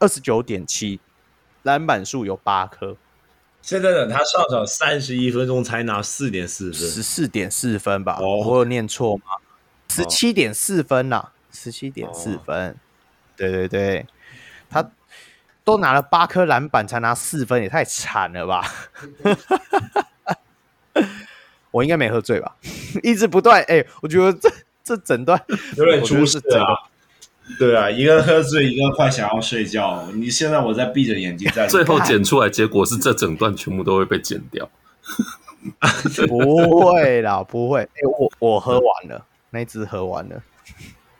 [0.00, 0.98] 二十九点七，
[1.66, 2.96] 篮板数有八颗。
[3.60, 8.16] 现在呢，他上场三十一分钟才拿四点四分，十四点四分吧？
[8.22, 9.24] 哦、我有念错吗？
[9.90, 12.70] 十七点四分呐、啊，十七点四分。
[12.70, 12.74] 哦、
[13.36, 14.06] 对对对，
[14.70, 14.90] 他。
[15.64, 18.72] 都拿了八颗篮板才拿四分，也太惨了吧！
[21.72, 22.54] 我应该没喝醉吧？
[23.02, 24.48] 一直不断哎、欸，我觉得这
[24.84, 25.44] 这整段
[25.76, 26.86] 有点出事啊！
[27.58, 30.06] 对啊，一个喝醉，一个快想要睡觉。
[30.14, 34.68] 你现在我在闭着眼睛在， 最后剪出来结果是这整段全部都会被剪掉。
[36.28, 37.80] 不会啦，不会。
[37.80, 40.42] 哎、欸，我我喝完了，那一支喝完了。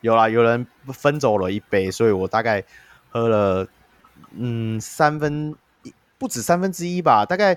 [0.01, 2.63] 有啦，有人分走了一杯，所以我大概
[3.11, 3.67] 喝了。
[4.39, 5.55] 嗯，三分
[6.19, 7.57] 不止三分之一吧，大概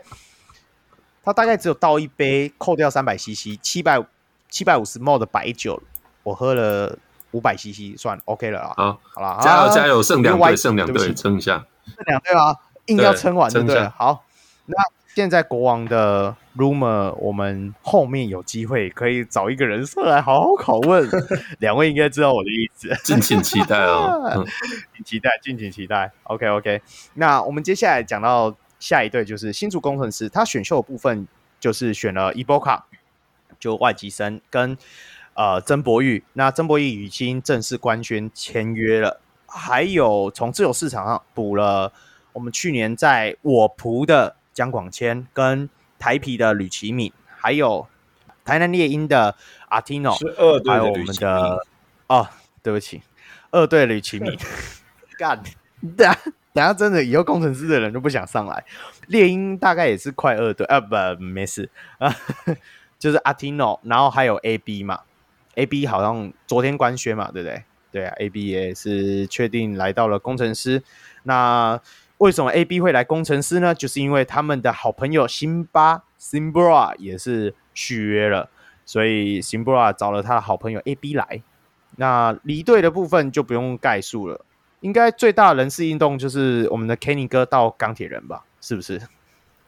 [1.24, 4.01] 他大概只有倒一杯，扣掉三百 CC，七百
[4.49, 5.82] 七百五十 ml 的白酒，
[6.24, 6.97] 我喝了
[7.32, 8.73] 五百 CC，算 OK 了啊。
[8.75, 12.55] 好，好了，加油加油，剩两队，剩两队，撑一下，剩两队啊，
[12.86, 13.88] 硬要撑完对不对？
[13.97, 14.23] 好，
[14.65, 14.75] 那。
[15.15, 21.09] 现在国王的 rumor，我们后面有机会可以找一个人上来好好拷问。
[21.59, 24.45] 两位应该知道我的意思，敬请期待哦， 嗯、
[25.03, 26.09] 期待，敬请期待。
[26.23, 26.82] OK OK，
[27.15, 31.27] 那我们接下来讲到下一队就是新竹工程师，他选秀的部分
[31.59, 32.86] 就是选了伊波卡，
[33.59, 34.77] 就外籍生跟
[35.39, 36.21] 呃曾博玉。
[36.33, 41.93] 那曾博玉已经正式官宣签约了，还有从自由市场上补了
[42.33, 44.35] 我们去年在我仆的。
[44.51, 47.87] 姜广谦跟台啤的吕奇敏，还有
[48.43, 49.33] 台南猎鹰的
[49.69, 51.65] 阿提诺，是二队的还有我们的
[52.07, 52.27] 哦，
[52.61, 53.01] 对不起，
[53.51, 54.37] 二队吕奇敏。
[55.17, 55.41] 干，
[55.95, 56.19] 等下
[56.51, 58.65] 等下，真的以后工程师的人都不想上来。
[59.07, 61.69] 猎鹰大概也是快二队啊，不，没事
[61.99, 62.13] 啊，
[62.99, 64.99] 就是阿提诺，然后还有 AB 嘛
[65.60, 67.64] ，AB 好像昨天官宣嘛，对不对？
[67.91, 70.82] 对啊，AB 也是确定来到了工程师，
[71.24, 71.80] 那。
[72.20, 73.74] 为什么 AB 会来工程师呢？
[73.74, 78.49] 就是因为他们的好朋友辛巴 Simbra 也是续约了，
[78.86, 81.41] 所以 Simbra 找了他的好朋友 AB 来。
[81.95, 84.43] 那离队的部分就不用概述了，
[84.82, 88.43] 应该最大的人事异动就是我们的 Kenny 哥到钢铁人吧？
[88.60, 89.01] 是不是？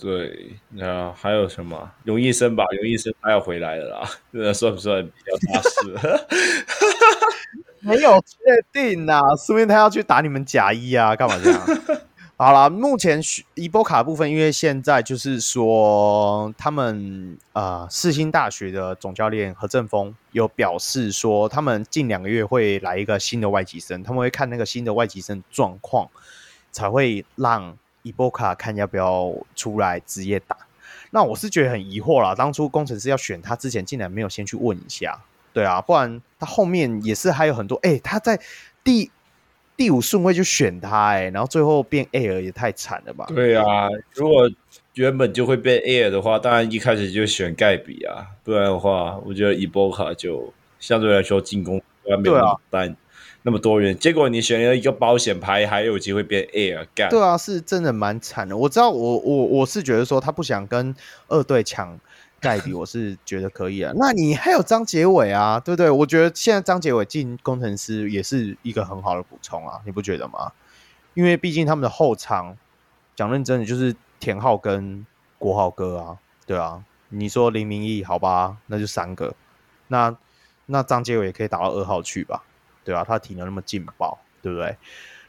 [0.01, 1.91] 对，那还有什么？
[2.05, 6.27] 永义生吧，永义生他要回来了啦，那算不算比较大事？
[7.81, 8.37] 没有确
[8.73, 11.61] 定啊，说明他要去打你们甲一啊，干嘛这样？
[12.35, 13.21] 好了，目前
[13.53, 26.09] 一波卡部分，因为现在就是说，他们呃世新大学的总教练何正峰有表示说，他们近两个月会来一个新的外籍生，他们会看那个新的外籍生状况，
[26.71, 30.57] 才会让伊波卡看要不要出来职业打。
[31.11, 35.19] 那我是觉得很疑惑啦，当初工程师要选他之前，竟然没有先去问一下，
[35.53, 38.39] 对啊，不然他后面也是还有很多，哎、欸，他在
[38.83, 39.11] 第。
[39.77, 43.25] 第五顺位就选他哎、欸，然后最后变 Air 也太惨了吧？
[43.29, 44.47] 对啊，如果
[44.93, 52.95] 原本就会变 Air 的话，当然一开始就选盖比啊，不然的话，我觉得伊波卡就相对来说进攻没有那么单
[53.43, 53.97] 那么多元。
[53.97, 57.09] 结果你选了一个保险牌，还有机会变 Air 干？
[57.09, 58.55] 对啊，是真的蛮惨的。
[58.55, 60.95] 我知道我，我我我是觉得说他不想跟
[61.27, 61.99] 二队抢。
[62.41, 65.91] 盖比我是觉得可以啊， 那你还有张杰伟啊，对不对？
[65.91, 70.51] 我觉得现在张杰伟进工程师也是一个很好的补充啊，你不觉得吗？
[71.13, 72.57] 因为毕竟他们的后场
[73.15, 75.05] 讲认真的就是田浩跟
[75.37, 76.17] 国浩哥啊，
[76.47, 76.83] 对啊。
[77.09, 79.35] 你说林明义好吧，那就三个，
[79.89, 80.17] 那
[80.65, 82.43] 那张杰伟也可以打到二号去吧，
[82.83, 84.77] 对啊，他体能那么劲爆，对不对？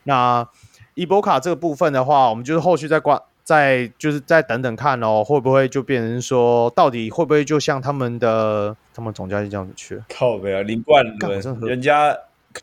[0.04, 0.48] 那
[0.94, 3.20] 伊波卡这个部分的话，我们就是后续再观。
[3.44, 10.00] 再就是再等等看哦，会不会就变成说，到底会不会就像他们的他们总教练这样子去？
[10.08, 12.16] 靠北啊，林冠伦，人家
[12.52, 12.62] 该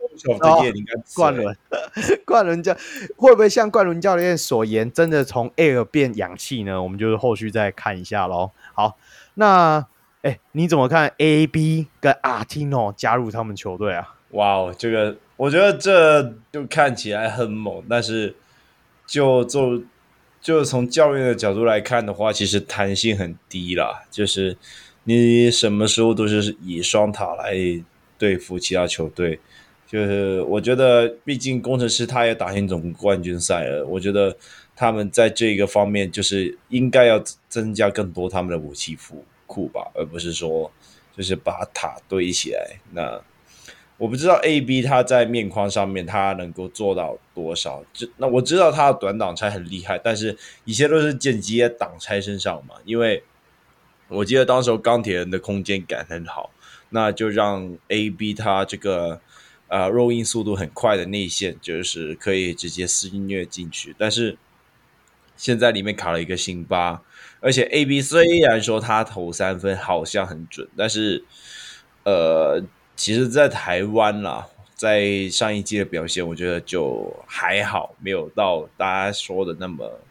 [1.14, 1.58] 冠伦，
[2.26, 2.74] 冠伦教
[3.18, 6.82] 会不会像冠伦教练所言，真的从 Air 变氧气呢？
[6.82, 8.52] 我们就是后续再看一下喽。
[8.74, 8.98] 好，
[9.34, 9.86] 那
[10.22, 14.16] 哎，你怎么看 AB 跟 Artino 加入他们球队啊？
[14.32, 18.36] 哇哦，这个我觉得这就看起来很猛，但是
[19.08, 19.82] 就就
[20.42, 24.56] 就从教练的角度来看的话，其实弹性很低啦，就是
[25.04, 27.56] 你什么时候都是以双塔来
[28.18, 29.40] 对付其他球队。
[29.88, 34.38] 就是我觉得，毕竟工程师他也打进总冠军赛了，我觉得
[34.76, 40.72] 他们在这个方面就是应该要增加更多他们的武器库库吧，而不是说
[41.18, 42.80] 就是把塔堆起来。
[42.92, 43.20] 那
[44.00, 50.36] 我不知道 AB 他在面框上面他能够做到多少，就那我知道他的短挡拆很厉害，但是
[50.66, 52.74] 一切都是建基在挡拆身上嘛。
[52.84, 53.22] 因为
[54.08, 56.50] 我记得当时候钢铁人的空间感很好，
[56.90, 59.22] 那就让 AB 他这个。
[59.70, 64.36] 啊，肉印速度很快的内线就是可以直接肆虐进去，但是
[65.38, 67.04] 现在里面卡了一个辛巴，
[67.40, 71.24] 而且 AB 虽然说他投三分好像很准，但是
[72.04, 72.64] 呃，
[73.00, 74.46] 其实，在台湾啦，
[74.76, 80.02] 在上一季的表现，我觉得就还好，没有到大家说的那么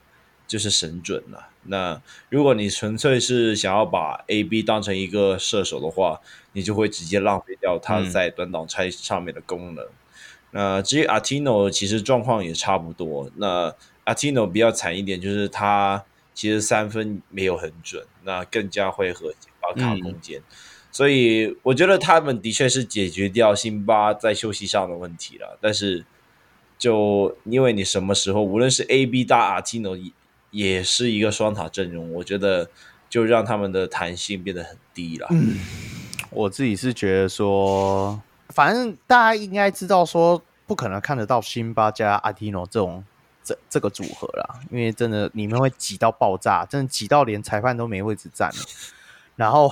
[0.47, 1.51] 就是神准了。
[1.64, 6.18] 那如果你纯粹是想要把 AB 当成一个射手的话，
[6.55, 9.84] 你就会直接浪费掉他在短挡拆上面的功能。
[9.84, 9.93] 嗯、
[10.53, 13.30] 那至于 Artino 其实状况也差不多。
[13.36, 13.70] 那
[14.07, 20.41] Artino 比较惨一点，就是他其实三分没有很准，那更加会和辛巴卡空间。
[20.41, 20.45] 嗯、
[20.91, 25.59] 所以我觉得他们的确是解决掉辛巴在休息上的问题了。
[25.61, 26.05] 但是
[26.78, 30.12] 就因为你什么时候无论是 AB 搭 Artino。
[30.51, 32.70] 也是一个双塔阵容，我觉得
[33.11, 35.26] 就让他们的弹性变得很低了。
[35.30, 35.59] 嗯，
[36.30, 38.18] 我自己是觉得说，
[38.49, 43.05] 反正大家应该知道说，不可能看得到辛巴加阿提诺这种
[43.45, 48.57] 这这个组合啦，因为真的你们会挤到爆炸，真的挤到连裁判都没位置站了。
[49.36, 49.70] 然后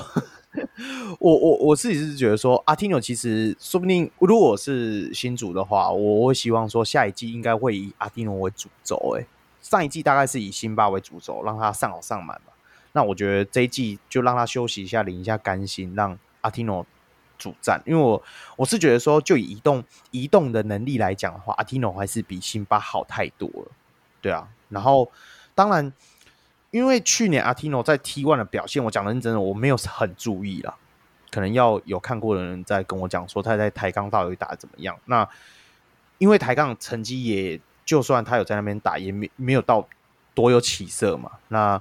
[1.20, 9.26] 我我我自己是觉得说，阿提诺其实说不定如果是新主的话，我会希望说下一季应该会以阿提诺为主轴，哎。
[9.62, 12.52] 上一季大概是以辛巴为主轴，让他上好上满嘛。
[12.92, 16.86] 那我觉得这一季就让他休息一下，领一下干心，让阿提诺
[17.36, 17.82] 主战。
[17.84, 18.22] 因为我
[18.56, 19.82] 我是觉得说，就以移动
[20.12, 23.72] 移动的能力来讲的话，阿提诺还是比辛巴好太多了。
[24.22, 25.10] 对啊，然后
[25.52, 25.92] 当然，
[26.76, 30.76] 因为去年阿提诺在 T1 的表现，我讲认真的，我没有很注意啦。
[31.30, 34.96] 可能要有看过的人在跟我讲说他在台钢到底打得怎么样。
[35.06, 35.28] 那
[36.18, 37.60] 因为台钢成绩也。
[37.86, 39.86] 就算他有在那边打，也没没有到
[40.34, 41.30] 多有起色嘛。
[41.46, 41.80] 那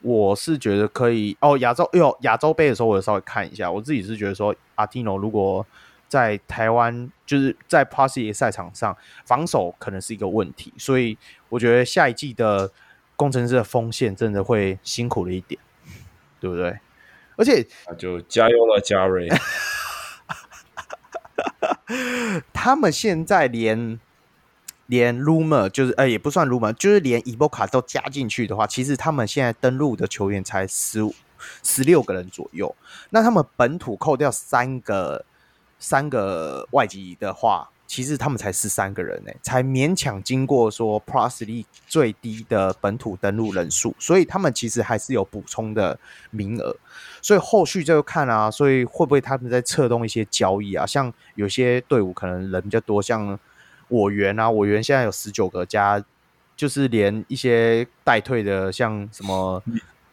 [0.00, 1.56] 我是觉得可以哦。
[1.58, 3.70] 亚洲哟，亚洲杯的时候，我稍微看一下。
[3.70, 5.64] 我自己是觉得说，阿提诺如果
[6.08, 11.16] 在台湾，就是在 Plus 赛场上防守可能是一个问题，所以
[11.48, 12.68] 我觉得下一季的
[13.16, 15.60] 攻城狮的锋线真的会辛苦了一点，
[16.40, 16.78] 对不对？
[17.36, 19.28] 而且那就加油了，加瑞。
[22.52, 24.00] 他们现在连。
[24.86, 31.14] 连 rumor 就是呃也不算 rumor，就是连伊波卡都加进去的话，其实他们现在登录的球员才十五
[31.62, 32.76] 十六个人左右。
[33.08, 35.24] 那他们本土扣掉三个
[35.78, 45.98] 三个外籍的话，其实他们才十三个人呢，才勉强经过说 Plus League 最低的本土登录人数，所以他们其实还是有补充的
[46.30, 46.74] 名额。
[47.20, 50.86] 所以后续就看啊，所以会不会他们在策动一些交易啊？
[50.86, 53.38] 像有些队伍可能人比较多，像。
[53.88, 56.02] 我园啊，我园现在有十九个加，
[56.56, 59.62] 就是连一些待退的，像什么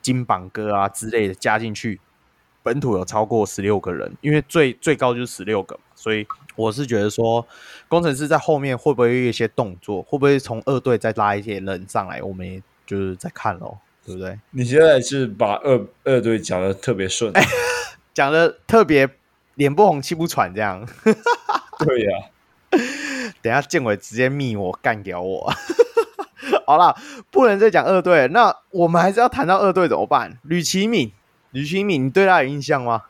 [0.01, 1.97] 金榜哥啊之类的加进去，
[2.61, 6.25] 本土有超过十六个人，因为最最高就是十六个，所以
[6.55, 7.45] 我是觉得说，
[7.89, 14.39] 工程师在后面会不会有一些动作，会不会从二队再拉一些人上来，我们也就是在看咯，对不对？
[14.51, 17.33] 你现在是把二二队讲的特别顺，
[18.15, 19.09] 讲的特别
[19.55, 20.87] 脸不红气不喘这样，
[21.79, 22.39] 对呀、啊。
[23.41, 25.51] 等下建伟直接密我干掉我，
[26.65, 26.95] 好了，
[27.31, 30.37] 不能再讲二队，那我们还是要谈到二队怎么办？
[30.43, 31.11] 吕奇敏，
[31.51, 33.03] 吕奇敏，你对他有印象吗？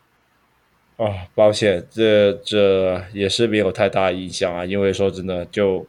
[0.99, 5.85] 哦，抱歉，这这也是没有太大的印象啊，因为说真的就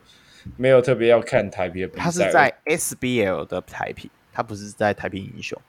[0.56, 2.02] 没有特别要看台啤的比赛。
[2.04, 5.60] 他是在 SBL 的台啤，他不是在台啤英雄。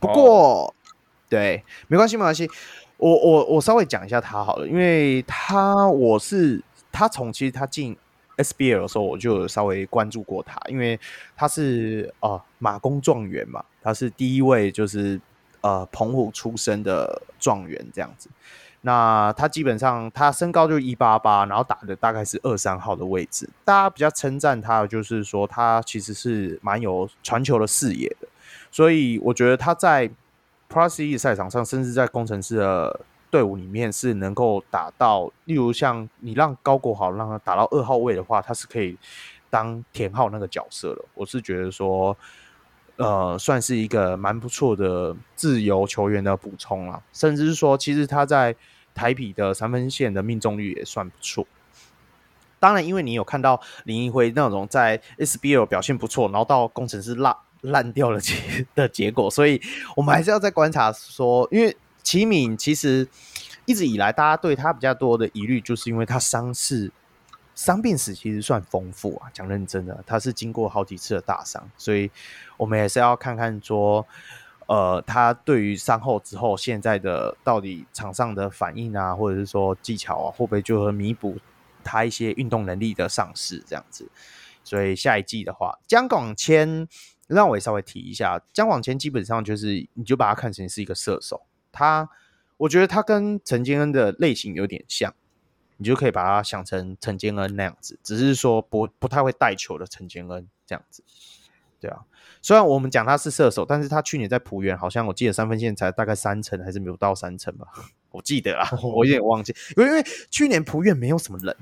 [0.00, 0.74] 不过，哦、
[1.28, 2.50] 对，没关系，没关系，
[2.96, 6.60] 我我我稍微讲一下他好了，因为他我是
[6.90, 7.96] 他从其实他进。
[8.36, 10.98] SBL 的时候，我就稍微关注过他，因为
[11.36, 15.20] 他是呃马工状元嘛，他是第一位就是
[15.60, 18.30] 呃澎湖出生的状元这样子。
[18.82, 23.48] 那他基本上他身高就一八八，然后打的大概是二三号的位置。
[23.64, 28.26] 大家比较称赞他就是说他其实是蛮有传球的视野的，
[28.70, 30.10] 所以我觉得他在
[30.68, 33.00] Plus E 赛场上，甚至在工程师的
[33.30, 38.96] 队伍里面是能够打到，例如像你让高国豪让他打到二号位的话，他是可以
[39.50, 41.04] 当田浩那个角色的。
[41.14, 42.16] 我是觉得说。
[43.00, 48.54] 呃，算是一个蛮不错的自由球员的补充啦，甚至是说，其实他在
[48.94, 51.46] 台啤的三分线的命中率也算不错。
[52.58, 58.34] 当然，因为你有看到林奕辉那种在 SBL 表现不错，然后到工程师烂烂掉了结
[58.76, 59.58] 的结果，所以
[59.96, 63.08] 我们还是要再观察说，因为齐敏其实
[63.64, 66.92] 一直以来大家对他比较多的疑虑，就是因为他伤势。
[67.60, 72.10] 伤病史其实算丰富啊，讲认真的，他是经过好几次的大伤，所以
[72.56, 74.06] 我们也是要看看说，
[74.66, 81.36] 呃，他对于伤后之后现在的到底场上的反应啊，或者是说技巧啊，会不会就会弥补
[81.84, 84.10] 他一些运动能力的丧失这样子？
[84.64, 86.88] 所以下一季的话，江广谦
[87.26, 92.08] 让我也稍微提一下，江广谦基本上就是你就把他看成是一个射手，他
[92.56, 95.14] 我觉得他跟陈建恩的类型有点像。
[95.82, 101.02] 你就可以把它想成陈建恩那样子，只是说不不太会带球的陈建恩这样子，
[101.80, 102.04] 对啊。
[102.42, 107.66] 虽然我们讲他是射手，但是他去年在浦原好像我记得三分线才大概三成，还是没有到三成吧？
[108.10, 111.56] 我记得啊，我有点忘记，因为因为去年浦原没有什么人，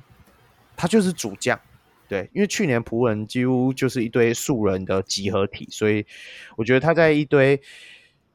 [0.76, 1.60] 他就是主将，
[2.08, 6.04] 对，因为去年璞园几乎就是一堆素人的集合体，所以
[6.56, 7.62] 我觉得他在一堆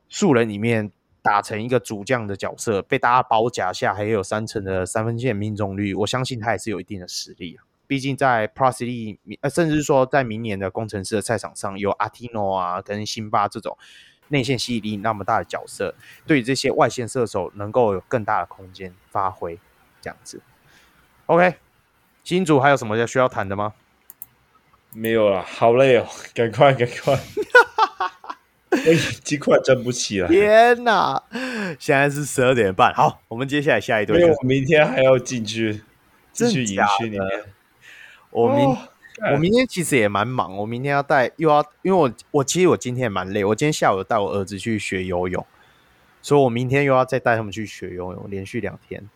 [0.07, 0.89] 素人里面。
[1.23, 7.63] 打成一个主将的角色，被大家包夹下，还有三成的三分线命中率，我相信他也是有一定的实力啊。
[7.87, 13.77] 毕竟在 Plus League，呃，甚至是说在明年的工程师的赛场上，有阿提诺啊跟辛巴这种
[14.27, 15.95] 内线吸引力那么大的角色，
[16.27, 19.57] 对于这些外线射手能够有更大的空间发挥，
[20.01, 20.41] 这样子。
[21.27, 21.55] OK，
[22.23, 23.73] 新主还有什么要需要谈的吗？
[24.91, 27.17] 没有了，好累哦，赶快赶快。
[28.85, 30.27] 哎，机快站不起了！
[30.27, 31.21] 天哪，
[31.79, 32.93] 现在是十二点半。
[32.93, 35.81] 好，我们接下来下一队，因为我明天还要进去
[36.31, 37.45] 继续营区里面。
[38.31, 38.77] 我明、哦、
[39.33, 45.45] 我明天其实也蛮忙，我明天要带又要，因为我我其实我今天也蛮累，我今天下午带我儿子去学游泳，
[46.21, 49.07] 所以我明天又要再带他们去学游泳，连续两天。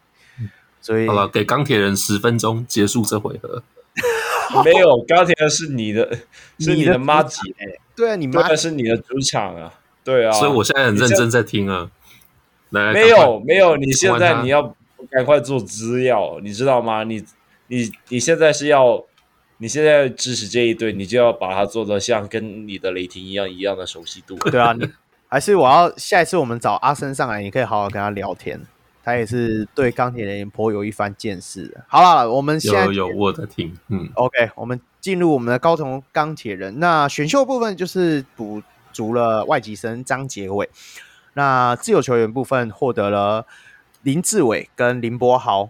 [0.80, 3.64] 所以好了，给钢铁人十分钟结束这回合。
[4.64, 6.10] 没有，钢铁人是你的，
[6.60, 7.40] 是你的妈姐。
[7.96, 9.74] 对啊，你妈是你的主场啊，
[10.04, 11.90] 对啊，所以我现在很认真在听啊。
[12.70, 14.76] 来，没有没有，你现在你要
[15.10, 17.04] 赶快做资料，你知道吗？
[17.04, 17.24] 你
[17.68, 19.04] 你你现在是要，
[19.58, 24.36] 你现在支持这一队，你就要把它做的像跟你的雷霆一样一样的熟悉度。
[24.52, 24.88] 对啊，你
[25.30, 28.62] 还是我要下一次我们找阿森上来，你可以好好跟他聊天。
[29.08, 31.82] 他也是对钢铁人颇有一番见识的。
[31.88, 36.78] 好了，我们现在有有我在听，嗯，OK，我们进入我们的高雄钢铁人。
[36.82, 40.70] 那选秀部分就是补足了外籍生张杰伟。
[41.36, 43.48] 那自由球员部分获得了
[44.02, 45.70] 林志伟跟林柏豪，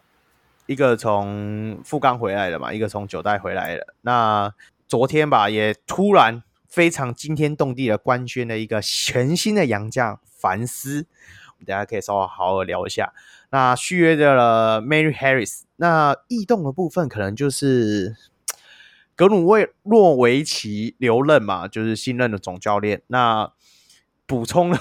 [0.66, 3.94] 一个从富冈回来的嘛，一个从九代回来的。
[4.02, 4.52] 那
[4.88, 11.06] 昨天吧，也突然非常惊天动地的官宣了一个全新的洋将凡斯。
[11.66, 13.14] 大家可以稍微好好聊一下。
[13.50, 18.16] 那续约的了 Mary Harris，那异动的部分可能就是
[19.16, 23.02] 格鲁卫诺维奇留任嘛，就是新任的总教练。
[23.08, 23.52] 那
[24.26, 24.78] 补充了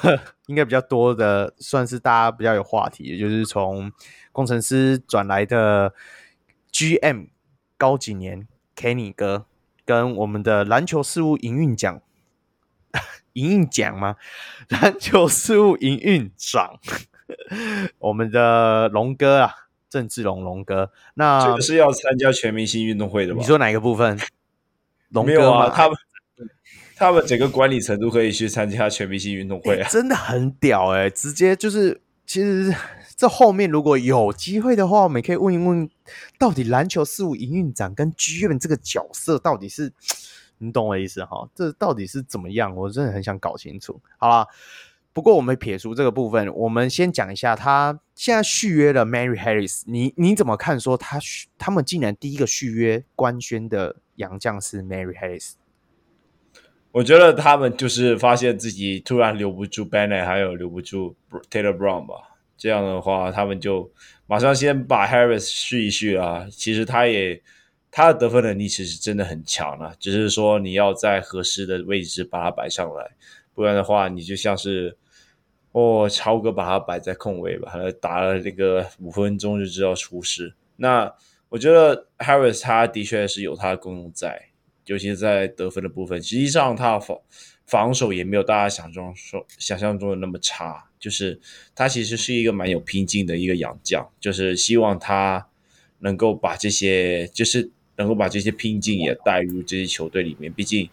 [0.46, 3.92] 应该比较多的，算是大家比较有话题，也就是从
[4.32, 5.94] 工程师转来的
[6.72, 7.28] GM
[7.78, 9.46] 高几年 Kenny 哥，
[9.84, 12.02] 跟我们的篮球事务营运奖。
[13.36, 14.16] 营运奖吗？
[14.68, 16.78] 篮球事务营运长，
[18.00, 19.52] 我们的龙哥啊，
[19.88, 23.38] 郑志龙龙哥，那这个是要参加全明星运动会的吧？
[23.40, 24.18] 你说哪个部分？
[25.10, 25.96] 龙哥啊，他们
[26.96, 31.10] 他们整个管理层都可以去参加全明星运动会啊，欸、真的很屌哎、欸！
[31.10, 32.74] 直接就是，其实
[33.16, 35.88] 这后面如果有机会的话，我们可以问一问，
[36.38, 39.92] 到底篮球事务营运长跟剧院这个角色到底是？
[40.58, 41.48] 你懂我意思哈？
[41.54, 42.74] 这到底是怎么样？
[42.74, 44.00] 我真的很想搞清楚。
[44.16, 44.46] 好啦，
[45.12, 50.14] 不过我们撇除这个部分，我们先讲一下他现在续约了 Mary Harris 你。
[50.16, 50.80] 你怎么看？
[50.80, 51.18] 说他
[51.58, 55.52] 他们竟然第一个续约官宣的洋将是 Mary Harris？
[56.92, 61.14] 我觉得他们就是发现自己突然留不住 Bennett，还有留不住
[61.50, 62.14] Taylor Brown 吧。
[62.56, 63.92] 这样的话，他们就
[64.26, 66.46] 马上先把 Harris 续一续啊。
[66.50, 67.42] 其实他也。
[67.96, 73.12] 他的得分能力其实真的很强了，只是说你要在合适的位置把它摆上来，
[73.54, 74.94] 不然的话，你就像是
[75.72, 80.52] 哦，超哥把他摆在控卫吧，打了那个五分钟就知道出事。
[80.76, 81.10] 那
[81.48, 84.50] 我觉得 Harris 他的确是有他的功用在，
[84.84, 86.22] 尤其是在得分的部分。
[86.22, 87.18] 实际上他防
[87.64, 91.40] 防守也没有大家想中说想象中的那么差，就是
[91.74, 95.48] 他其实是一个蛮有拼劲的一个洋将，就是希望他
[96.00, 100.88] 能够把这些，就是能够把这些拼劲也带入这些球队里面，毕竟。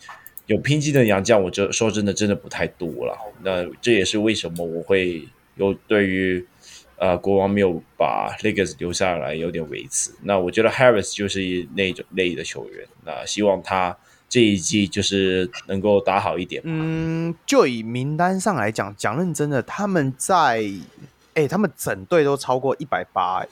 [0.47, 3.17] 有拼劲的洋将，我这说真的真的不太多了。
[3.43, 5.25] 那这也是为什么我会
[5.55, 6.45] 有对于
[6.97, 10.11] 呃国王没有把 Leggs 留下来有点维持。
[10.21, 12.85] 那我觉得 Harris 就是那种类的球员。
[13.05, 13.97] 那希望他
[14.27, 16.61] 这一季就是能够打好一点。
[16.65, 20.61] 嗯，就以名单上来讲，讲认真的，他们在
[21.35, 23.45] 哎，他们整队都超过一百八，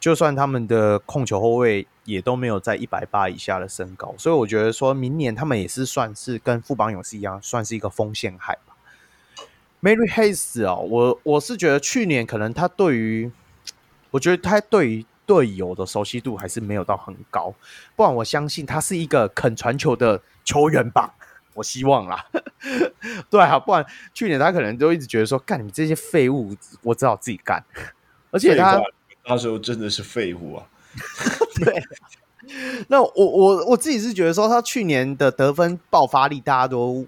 [0.00, 1.86] 就算他们的控球后卫。
[2.06, 8.76] 也都没有在一百八以下的身高，所以我觉得说明年他们也是算是跟富邦勇士一样，算是一个锋线海吧。
[9.82, 13.32] Mary Hayes 哦，我我是觉得去年可能他对于，
[14.12, 17.52] 我觉得他对于队友的熟悉度还是没有到很高，
[17.96, 21.12] 不然我相信他是一个肯传球的球员吧，
[21.54, 22.24] 我希望啦。
[23.28, 27.60] 对啊，不然去年他可能就一直觉得说，干你们这些废物，我只好自己干。
[28.30, 28.80] 而且他
[29.28, 30.66] 那时候真的是废物啊。
[31.56, 31.82] 对，
[32.88, 37.06] 那我我我自己是觉得说，他去年的得分爆发力，大家都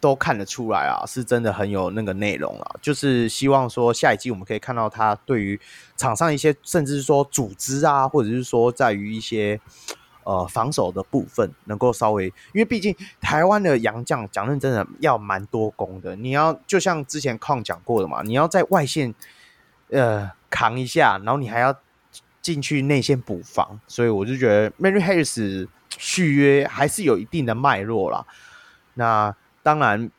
[0.00, 2.76] 都看得出来啊，是真的很有那个内容啊。
[2.80, 5.60] 就是希望说下一季我们可以看到他对于
[5.96, 9.60] 场上一些，甚至是说组织啊，或者是说在于一些
[10.24, 19.14] 呃防守的部分，能够稍微，因为毕竟台湾的洋将讲认真的要蛮多功的，你要就像之前矿讲过的嘛，你要在外线
[19.90, 21.74] 呃扛一下，然后你还要。
[22.44, 25.66] 进去内线补防，所以我就觉得 Mary Harris
[25.96, 28.26] 续约还是有一定的脉络啦。
[28.92, 30.10] 那当然，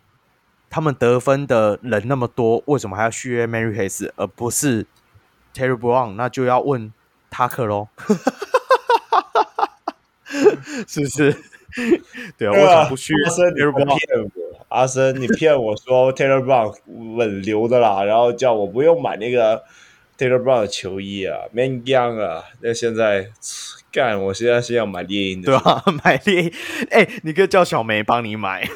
[0.72, 4.88] 他们得分的人那么多，为什么还要续约 Mary Harris 而不是
[5.54, 6.16] Taylor Brown？
[6.16, 6.92] 那就要问
[7.30, 7.90] 塔克喽，
[10.88, 11.32] 是不是？
[12.40, 13.26] 对啊，为什么不续约？
[13.28, 14.32] 阿森，你骗我！
[14.70, 19.64] 阿森，你骗我说 Taylor Brown 稳留的啦，然后叫我不用买那个。
[20.18, 23.32] Taylor Brown 的球衣啊，Man Young 啊，那现在
[23.92, 26.54] 干，我现在是要买猎鹰的，对啊， 买猎鹰，
[26.90, 28.68] 哎、欸，你可以叫小梅帮你买，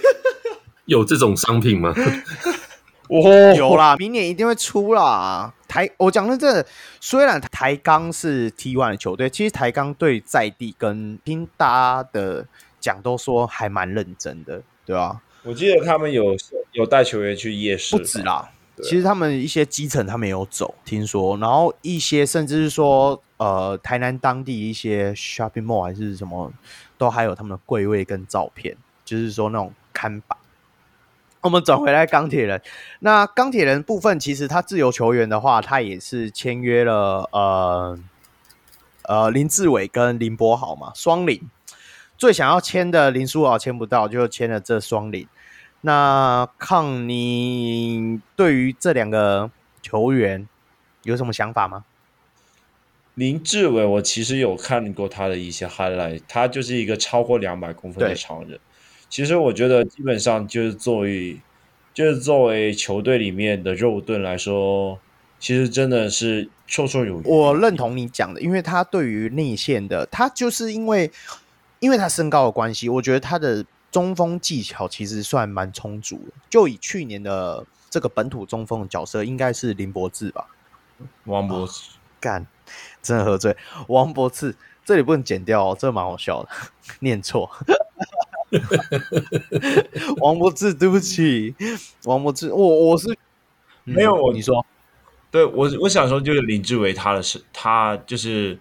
[0.85, 1.93] 有这种商品吗？
[3.09, 5.51] 哦，有啦，明年一定会出啦。
[5.67, 6.63] 台，我讲的这，
[6.99, 11.65] 虽然台钢是 T one 的球队，其实台钢对在地跟听大
[12.03, 12.45] 家的
[12.79, 15.21] 讲都说还蛮认真的，对吧？
[15.43, 16.35] 我记得他们有
[16.73, 18.49] 有带球员去夜市，不止啦。
[18.83, 26.51] 其实他们一些基层他们有走，听说，然后一些甚至是说，呃，台南当地一些 shopping mall 还是什么，
[26.97, 30.37] 都还有他们的柜位跟照片，就是说那种看板。
[31.41, 32.61] 我们转回来钢铁人，
[32.99, 37.99] 那钢铁人部分其实他自由球员的话，他也是签约了，呃，
[39.03, 41.41] 呃，林志伟跟林柏豪嘛，双林。
[42.17, 45.25] 最想要签的林书豪签不到，就签了这双林。
[45.81, 49.49] 那抗你对于这两个
[49.81, 50.45] 球员
[51.03, 51.85] 有什么想法吗？
[53.15, 58.59] 林志伟，我其实有看过他的一些 highlight，他就是一个超过两百公分的长人。
[59.09, 61.39] 其实我觉得基本上就是作为，
[61.93, 64.99] 就是作为球队里面的肉盾来说，
[65.39, 67.23] 其实真的是绰绰有余。
[67.25, 71.09] 我认同你讲的，因为他对于内线的，他就是因为
[71.79, 73.65] 因为他身高的关系，我觉得他的。
[73.91, 80.47] 中锋技巧其实算蛮充足的，就以去年的这个本土中锋的角色，应该是林柏志吧？
[81.25, 81.89] 王柏志
[82.19, 82.45] 干，
[83.01, 83.57] 真的喝醉。
[83.87, 84.55] 王柏志
[84.85, 86.49] 这里不能剪掉哦，这蛮好笑的，
[87.01, 87.49] 念错。
[90.21, 91.55] 王博智，对不起，
[92.05, 93.11] 王博志，我我是、
[93.85, 94.65] 嗯、没有我你说，
[95.31, 98.59] 对我我想说就是林志伟，他的是他就是。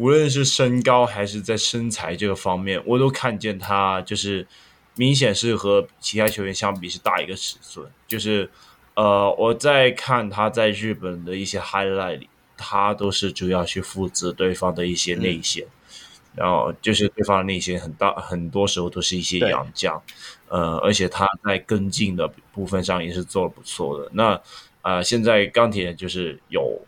[0.00, 4.46] 无论是身高还是在身材这个方面，我都看见他就是
[4.96, 7.86] 明显是和其他球员相比是大一个尺寸。
[8.08, 8.50] 就是
[8.94, 20.02] 呃，我在看他在日本的一些 highlight 里，他都是主要去负责对方的一些内线，嗯、然后就是对方的内线很大，很多时候都是一些洋将。
[20.48, 24.08] 呃，而且他在跟进的部分上也是做的不错的。
[24.14, 24.40] 那
[24.80, 26.80] 呃，现在钢铁就是有。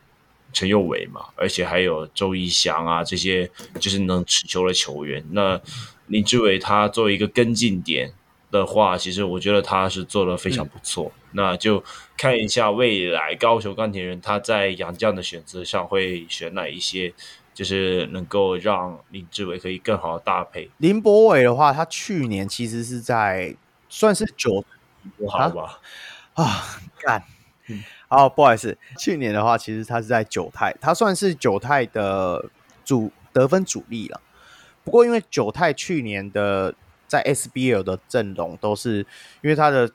[0.52, 3.50] 陈佑伟嘛，而且还有周一翔啊，这些
[3.80, 5.24] 就是能持球的球员。
[5.30, 5.60] 那
[6.06, 8.12] 林志伟他作为一个跟进点
[8.50, 11.10] 的话，其实我觉得他是做的非常不错。
[11.14, 11.82] 嗯、那就
[12.16, 17.14] 看一下未来高雄钢铁人他在洋将的选择上会选哪一些，
[17.54, 20.68] 就是能够让林志伟可以更好的搭配。
[20.78, 23.56] 林博伟的话，他去年其实是在
[23.88, 24.62] 算是九，
[25.16, 25.80] 不好吧？
[26.34, 27.22] 啊，干。
[28.12, 32.44] 哦，不好意思，去年的话，其实他是在九泰，他算是九泰的
[32.84, 34.20] 主得分主力了。
[34.84, 36.74] 不过，因为九泰去年的
[37.08, 38.98] 在 SBL 的阵容都是，
[39.40, 39.90] 因为他的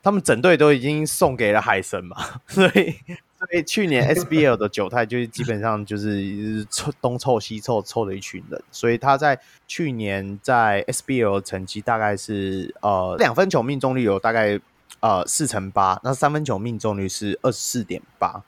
[0.00, 2.16] 他们整队都已经送给了海神嘛，
[2.46, 2.94] 所以
[3.36, 14.60] 所以去年 SBL 的九泰就是基本上就是凑东凑西凑凑的一群人，所以他在去年在 SBL 成绩大概是呃两分球命中率有大概
[15.04, 18.42] 呃四乘八，那三分球命中率是二十四点八。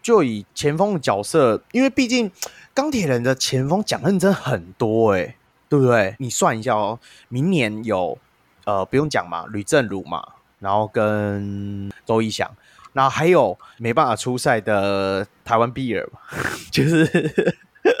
[0.00, 2.32] 就以前锋的角色，因为毕竟
[2.72, 5.36] 钢铁人的前锋讲认真很多哎、欸，
[5.68, 6.16] 对不对？
[6.18, 6.98] 你算一下哦，
[7.28, 8.16] 明年有
[8.64, 10.26] 呃不用讲嘛，吕政儒嘛，
[10.60, 12.50] 然后跟周一翔，
[12.94, 16.20] 然后还有没办法出赛的台湾 B 尔嘛，
[16.72, 17.54] 就是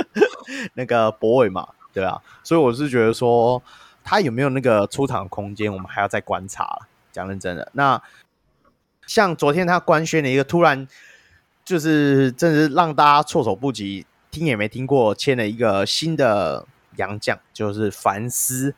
[0.72, 3.62] 那个博伟嘛，对啊，所以我是觉得说
[4.02, 6.87] 他有没有那个出场空间，我们还要再观察。
[7.12, 8.02] 讲认真的，那
[9.06, 10.88] 像昨天他官宣的一个突然。
[11.64, 16.66] 就是真是让大家措手不及，听也没听过，签了一个新的
[16.96, 18.74] 洋将，就是凡斯。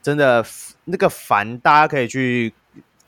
[0.00, 0.42] 真的
[0.86, 2.54] 那个凡，大家可以去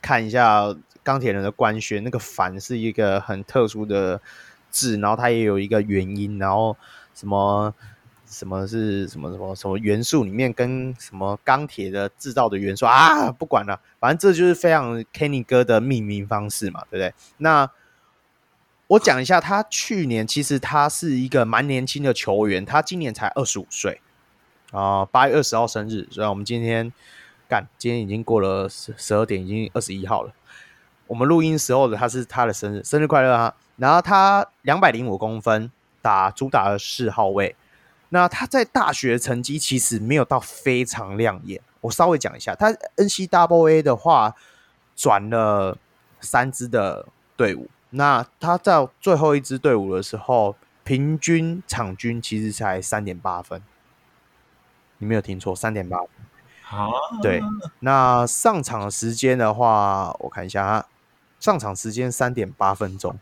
[0.03, 4.21] 看一下钢铁人的官宣，那个凡是一个很特殊的
[4.69, 6.77] 字，然后它也有一个原因，然后
[7.15, 7.75] 什么
[8.27, 17.15] 什么是什么什么什么元素里面跟什么钢铁的制造的元素啊，不管了，反正这就是非常 Kenny 哥的命名方式嘛，对不对？
[17.39, 17.71] 那。
[18.89, 24.01] 我讲一下，他去年其实他是一个蛮年轻的球员，他今年才二十五岁
[24.71, 26.93] 啊，八月二十号生日，所以我们今天
[27.49, 30.33] 干，今天已经过了十十二点，已经二十一号了。
[31.09, 33.57] 我们录音时候的他是他的生日，生日快乐啊！
[33.75, 35.69] 然后他两百零五公分，
[36.01, 37.57] 打主打的四号位。
[38.11, 44.35] 那他在大学成绩其实没有到非常亮眼，我稍微讲一下，他 NCAA 的话
[44.95, 45.77] 转了
[46.21, 47.07] 三支的
[47.37, 47.69] 队伍。
[47.91, 53.63] 那他在最后一支队伍的时候，平均场均其实才三点八分，
[54.99, 56.09] 你没有听错，三点八分。
[56.63, 56.91] 好，
[57.23, 57.41] 对。
[57.81, 60.87] 那上场时间的话，我看一下啊，
[61.39, 63.19] 上场时间三点八分钟。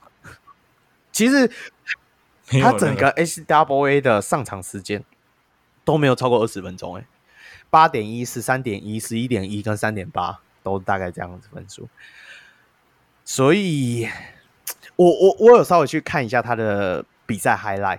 [1.12, 1.50] 其实
[2.46, 5.04] 他整个 SWA 的上场时间
[5.84, 7.04] 都没有超过二十分钟，哎，
[7.70, 11.88] 八点一、十三点一、十一点一跟三点八都大概这样子分数，
[13.24, 14.08] 所以。
[14.96, 17.98] 我我我有稍微去看一下他的比赛 highlight，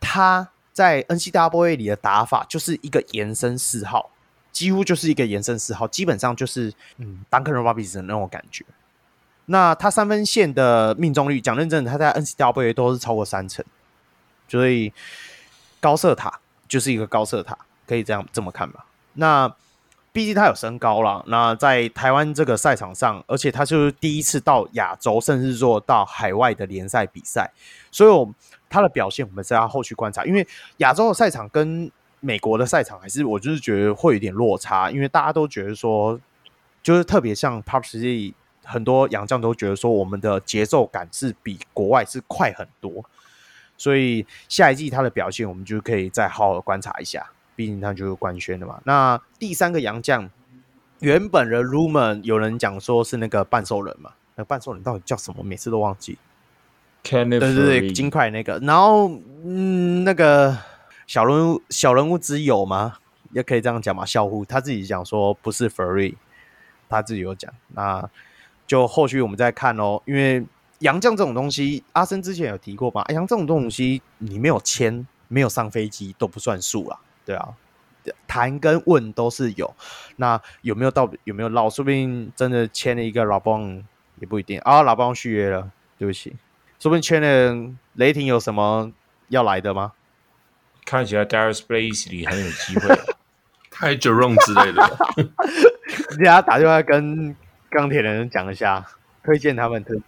[0.00, 4.10] 他在 N C W A 里的打法就是一个延伸四号，
[4.52, 8.66] 几乎就是一个延伸四号，基本上就是嗯，Duncan Robinson 的那种感觉。
[9.50, 13.64] 那他三分线的命中率，讲认真的，他在 N C W 都是超过三成，
[14.48, 14.92] 所以
[15.80, 18.86] 高射塔就是一个高射塔，可以这样这么看吧？
[19.14, 19.54] 那。
[20.12, 27.48] 毕竟他有身高了，那在台湾这个赛场上，而且他就是第一次到亚洲，甚至说到海外的联赛比赛，
[27.92, 28.34] 所以
[28.68, 30.24] 他的表现我们是要后续观察。
[30.24, 30.44] 因为
[30.78, 36.18] 亚洲的赛场跟美国的赛场还是我就是觉得会有点落差，因为大家都觉得说，
[36.82, 43.04] 就是特别像 Pop City 很多洋将都觉得说，我们的节奏感是比国外是快很多，
[43.76, 47.30] 所以下一季他的表现我们就可以再好好观察一下。
[47.56, 48.80] 毕竟他就是官宣的嘛。
[48.84, 50.30] 那第三个洋将，
[51.00, 54.12] 原本的 rumor 有人讲说是那个半兽人嘛？
[54.36, 55.42] 那半兽人到底叫什么？
[55.42, 56.16] 每次都忘记。
[57.02, 58.58] 对对对，金块那个。
[58.60, 59.10] 然后
[59.44, 60.56] 嗯，那个
[61.06, 62.96] 小人物小人物之友吗？
[63.32, 64.06] 也可以这样讲嘛。
[64.06, 66.14] 小胡他自己讲说不是 Furry，
[66.88, 67.52] 他自己有讲。
[67.68, 68.08] 那
[68.70, 70.00] 就后续我们再看哦。
[70.04, 70.46] 因为
[70.78, 73.04] 洋将这种东西，阿森之前有提过吧？
[73.08, 76.96] 洋将这种东西，你没有签，没有上飞机都不算数啦。
[77.24, 77.48] 对啊，
[78.28, 79.74] 谈跟问都是有，
[80.18, 81.68] 那有没有到有没有落？
[81.68, 83.82] 说不定真的签了一个老邦
[84.20, 84.82] 也不一定啊。
[84.82, 85.68] 老邦续约了，
[85.98, 86.36] 对不起，
[86.78, 88.92] 说不定签了雷霆有什么
[89.30, 89.94] 要来的吗？
[90.84, 92.96] 看起来 Darius Bazley 很有机会，
[93.68, 95.34] 太 Jerome 之类的。
[96.14, 97.34] 人家打电话跟
[97.70, 98.84] 钢铁人讲一下，
[99.22, 100.00] 推荐他们推。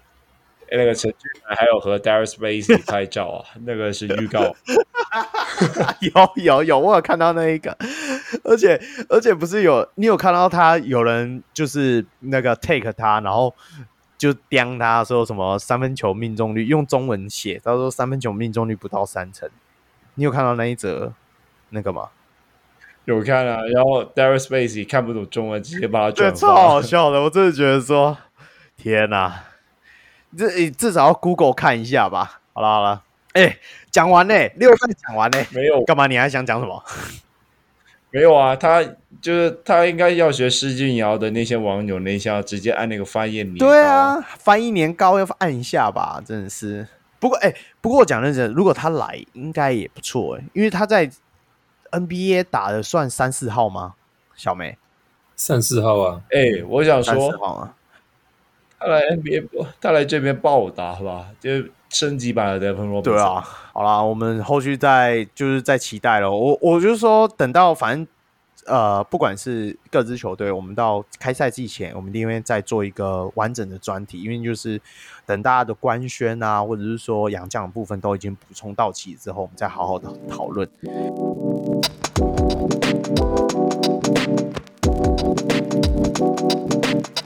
[0.74, 4.54] 那个陈俊还有和 Darius Bazley 拍照啊， 那个是预告。
[6.00, 7.76] 有有有，我有看到那一个，
[8.42, 13.54] 而且而且不是有你有看到他有人就是那个 take 他，然后
[14.16, 19.48] 就刁他说什么三分球命中率用中文写，他说三分球命中率不到三成，
[20.14, 21.12] 你有看到那一则
[21.68, 22.08] 那个吗？
[23.04, 28.16] 有看啊，然后 Darius Bazley 看不懂中文，直接把他转发，超好笑的，我真的觉得说
[28.76, 29.44] 天哪！
[30.36, 32.40] 这至少要 Google 看一下吧。
[32.52, 33.02] 好了好了，
[33.32, 33.58] 哎，
[33.90, 36.06] 讲完嘞，六分讲完嘞，没有干嘛？
[36.06, 36.82] 你还想讲什么？
[38.10, 38.82] 没有啊，他
[39.20, 43.66] 就是他应该要学施俊尧的那些网友那些，直接按那个翻译年糕。
[43.66, 46.86] 对啊，翻译年糕要按一下吧，真的是。
[47.18, 51.10] 不过哎、欸，不过我讲认真，如果他来，应该也不错哎、欸，因为他在
[51.92, 53.94] NBA 打的算三四号吗？
[54.34, 54.76] 小梅，
[55.36, 56.22] 三四号啊。
[56.30, 57.74] 哎、欸，我想说，啊
[58.84, 59.46] 他来 NBA，
[59.80, 61.50] 他来这边报答吧，就
[61.88, 63.02] 升级版的 Devin Robinson。
[63.02, 63.40] 对啊，
[63.72, 66.28] 好啦，我们后续再就是再期待了。
[66.28, 68.04] 我我就是说，等到反正
[68.66, 74.80] 呃，不管是各支球队，我们到开赛季前，我们一定会再做一个完整的专题，因为就是
[75.24, 80.68] 等大家的官宣啊，或者是说杨将的部分都已经补充到齐之后，我们再好好的讨论。
[81.52, 81.84] Thank
[87.16, 87.21] you.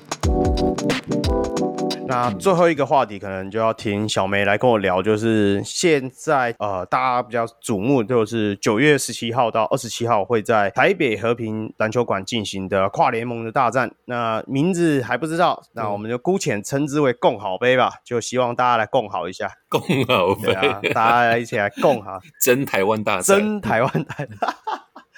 [2.08, 13.90] 那最后一个话题，可能就要听小梅来跟我聊，就是现在呃，大家比较瞩目，就是九月十七号到二十七号会在台北和平篮球馆进行的跨联盟的大战。
[14.04, 19.28] 那名字还不知道，那我们就姑且称之为“共好杯”吧，就希望大家来共好。
[19.28, 24.28] 一下，共好杯啊，大家一起来共好，真台湾大赛，争台湾大赛，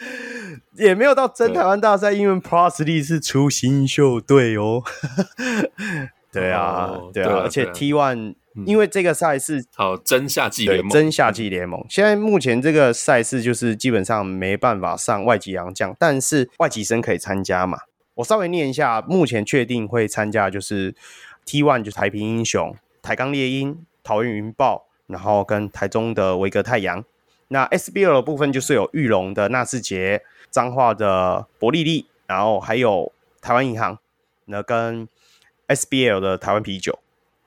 [0.77, 4.83] 也没有到真台湾大赛，因为 Plus Lee 是出新秀队哦。
[6.31, 8.35] 对啊，哦、对啊，对啊，而且 T One、
[8.67, 11.85] 因为这个赛事好真夏季联盟，真夏季联盟。
[11.89, 17.79] 现在目前这个赛事就是基本上没办法上外籍洋将，但是外籍生可以参加嘛。
[18.17, 20.95] 我稍微念一下，目前确定会参加就是
[21.45, 27.05] T One 就是台平英雄、台钢猎鹰、桃园云豹，然后跟台中的维格太阳。
[27.49, 33.99] 那 SBL 的部分就是有玉龙的纳智捷、彰化的伯利利，然后还有台湾银行，
[34.47, 35.09] 那跟。
[35.71, 36.99] SBL 的台湾啤酒，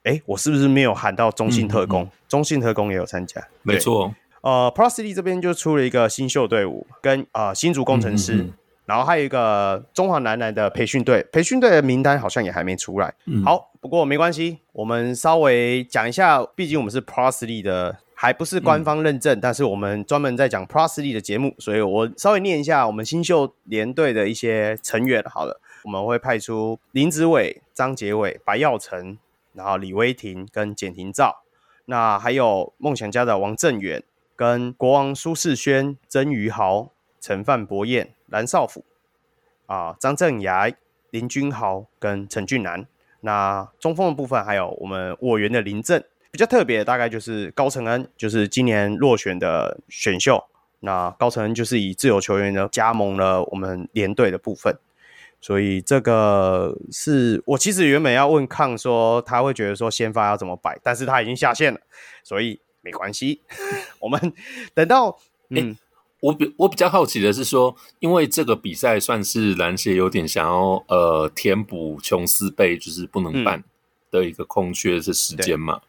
[0.04, 2.04] 哎、欸，我是不是没有喊到中信特工？
[2.04, 4.14] 嗯嗯嗯、中信特工也有参加，没错。
[4.42, 8.46] 呃，Pro City 这边就出了一个新秀队伍，跟呃新竹工程师，
[8.86, 13.12] 然后还有一个中华男篮的培训队，培训队的名单好像也还没出来。
[13.26, 25.24] 嗯、好，不过没关系，我们稍微讲一下，毕竟我们是 Pro City 的，还不是官方认证，嗯、但是我们专门在讲 Pro City 的节目，所以我稍微念一下我们新秀联队的一些成员。
[25.24, 25.60] 好了。
[25.84, 29.18] 我们会派出林子伟、张杰伟、白耀成，
[29.54, 31.42] 然后李威霆跟简廷照，
[31.86, 34.04] 那还有梦想家的王正远
[34.36, 38.86] 跟国王苏世轩、曾于豪、陈范博彦、蓝少辅
[39.66, 40.72] 啊，张正崖、
[41.10, 42.86] 林君豪跟陈俊南。
[43.22, 50.44] 那中锋的部分还有我们我园的林正，比较特别大概就是高承恩，就是今年落选的选秀。
[50.80, 54.76] 那高承恩就是以自由球员呢加盟了我们联队的部分。
[55.40, 61.80] 所以这个是我其实原本要问康说他会觉得说先发要怎么摆，但是他已经下线了，
[62.24, 63.42] 所以没关系。
[64.00, 64.34] 我们
[64.76, 65.18] 等到
[65.50, 65.76] 嗯，
[66.20, 73.64] 我比我比较好奇的是说，因为这个比赛算是篮协有点想要呃填补琼斯杯就是不能办
[74.12, 75.82] 的一个空缺的时间嘛。
[75.84, 75.88] 嗯、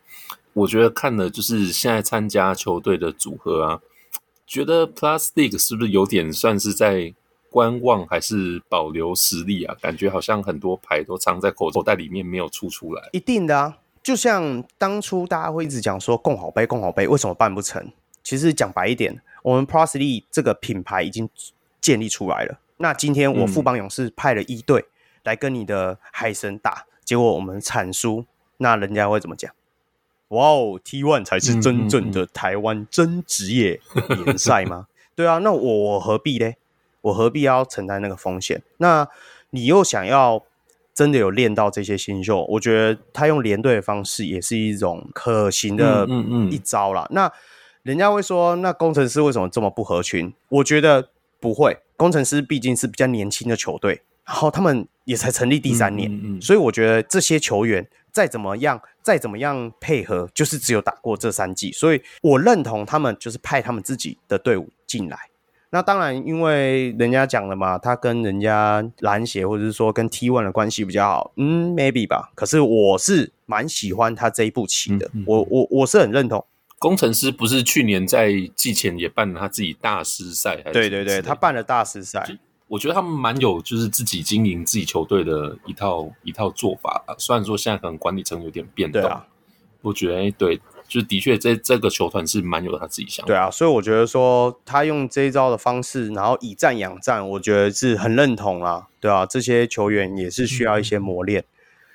[0.54, 3.80] 我觉得看的就是现在参加球队的组合啊，
[4.46, 7.14] 觉得 League 是不是有点算是在。
[7.52, 9.76] 观望还是保留实力啊？
[9.78, 13.10] 感觉好像很多牌都藏在口口袋里面，没有出出来。
[13.12, 17.92] 一定的啊，就像当初大家会一直讲说“共好杯，共好杯”，为什么办不成？
[18.24, 21.28] 其实讲白一点，我们 League 这个品牌已经
[21.78, 22.58] 建立出来了。
[22.78, 24.86] 那今天我富邦勇士派了一队
[25.24, 28.24] 来跟你的海神打，嗯、结果我们惨输，
[28.56, 29.52] 那人家会怎么讲？
[30.32, 34.86] 哇哦，T One 才是真正的台湾真职业联赛吗？
[35.14, 36.52] 对啊，那我我何必呢？
[37.02, 38.62] 我何必要承担那个风险？
[38.78, 39.06] 那
[39.50, 40.42] 你又想要
[40.94, 42.44] 真的有练到这些新秀？
[42.44, 46.06] 我觉得他用连队的方式也是一种可行的
[46.50, 47.02] 一招啦。
[47.02, 47.32] 嗯嗯嗯、那
[47.82, 50.32] 人家会说，那工程师为什么这么不合群？
[50.48, 51.10] 我觉得
[51.40, 65.18] 不会，工程师毕竟是比较年轻的球队，然后他们也才成立第三年，嗯嗯嗯、所以我觉得这些球员再怎么样，再怎么样配合，就是只有打过这三季，所以我认同他们就是派他们自己的队伍进来。
[65.70, 72.30] 那当然，因为人家讲了嘛，他跟人家篮协或者是说跟 T One 的关系比较好，嗯，maybe 吧。
[72.34, 76.44] 可是我是蛮喜欢他这一步棋的，嗯嗯、我我我是很认同。
[76.78, 82.22] 工程师不是去年在季前也办了他自己大师赛，对对对，他办了大师赛。
[82.72, 87.04] 我觉得他们蛮有就是自己经营自己球队的一套一套做法。
[87.18, 89.02] 虽然说现在可能管理层有点变动，
[89.82, 90.58] 我觉得哎，对。
[90.88, 93.26] 就的确，这这个球团是蛮有他自己想法。
[93.26, 98.88] 对啊，所以我觉得说他用这一招的方式，然后以战养战，我觉得是很认同啦。
[99.00, 101.44] 对啊，这些球员也是需要一些磨练。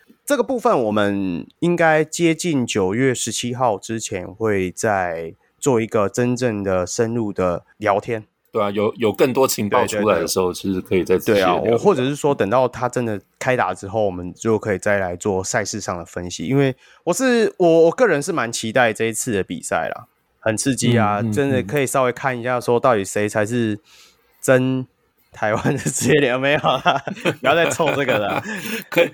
[0.08, 8.26] 嗯、这个部分我们应该接近九月十七号之前，会再做一个真正的深入的聊天。
[8.52, 16.46] 对啊，有有更多情报出来的时候，其实可以再对啊，我或者是说等到他真的开打之后，我们就可以再来做赛事上的分析。
[16.46, 20.08] 因为我是我我个人是蛮期待这一次的比赛啦，
[20.40, 23.80] 很刺激啊，嗯嗯、真的可以稍微看一下，说到底谁才是
[24.42, 24.88] 真
[25.32, 27.04] 台湾的职业联盟没有啦，
[27.42, 28.42] 不要再凑这个了，
[28.90, 29.12] 可以。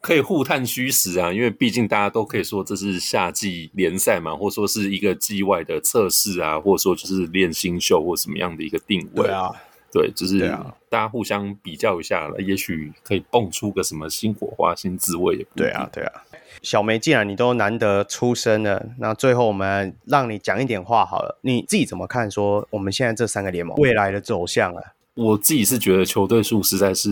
[0.00, 9.26] 可以互探虚实啊，因为毕竟大家都可以说这是夏季联赛嘛，或者说是一个季外的测试啊，或者说就是练新秀或什么样的一个定位。
[9.26, 9.50] 对啊，
[9.92, 10.48] 对，就是
[10.88, 15.50] 大家互相比较一下了，也许可以蹦出个什么新火花、新滋味也不。
[15.56, 16.22] 对啊，对啊。
[16.62, 22.30] 小梅，既然你都难得出声了，那最后我们让你讲一点话好了，你自己怎么看？
[22.30, 24.82] 说我们现在这三个联盟未来的走向啊？
[25.14, 27.10] 我自己是觉得球队数实在是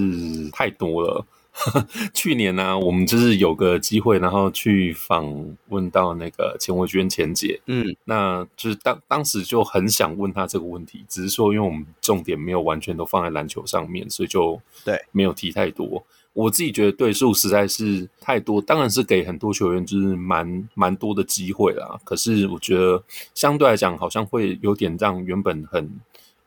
[0.52, 1.24] 太多了。
[2.14, 16.04] 去年呢、啊，我们就是有个机会，然后去访问到那个钱维娟钱姐，嗯，那就是当当时就很想问她这个问题，只是说因为我们重点没有完全都放在篮球上面，所以就对没有提太多。
[16.34, 21.98] 我自己觉得对数实在是太多，当然是给很多球员就是蛮蛮多的机会啦。
[22.04, 23.02] 可是我觉得
[23.34, 25.90] 相对来讲，好像会有点让原本很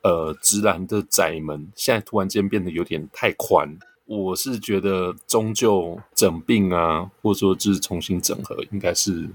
[0.02, 3.76] 呃直男的窄门，现在突然间变得有点太宽。
[4.18, 9.26] 我是觉得，终究整病啊，或者说就是重新整合，应该是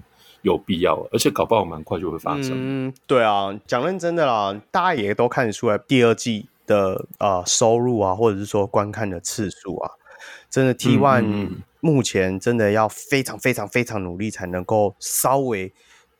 [0.44, 2.52] 有必要的，而且搞不好蛮快就会发生。
[2.54, 9.92] 嗯，对啊，讲认真的啦，大家也都看得出来，第二季的啊、呃、收入啊，或者是说观看的次数啊，
[10.50, 11.50] 真的 T1
[11.80, 15.74] 目前真的要非常非常非常努力，才能够稍微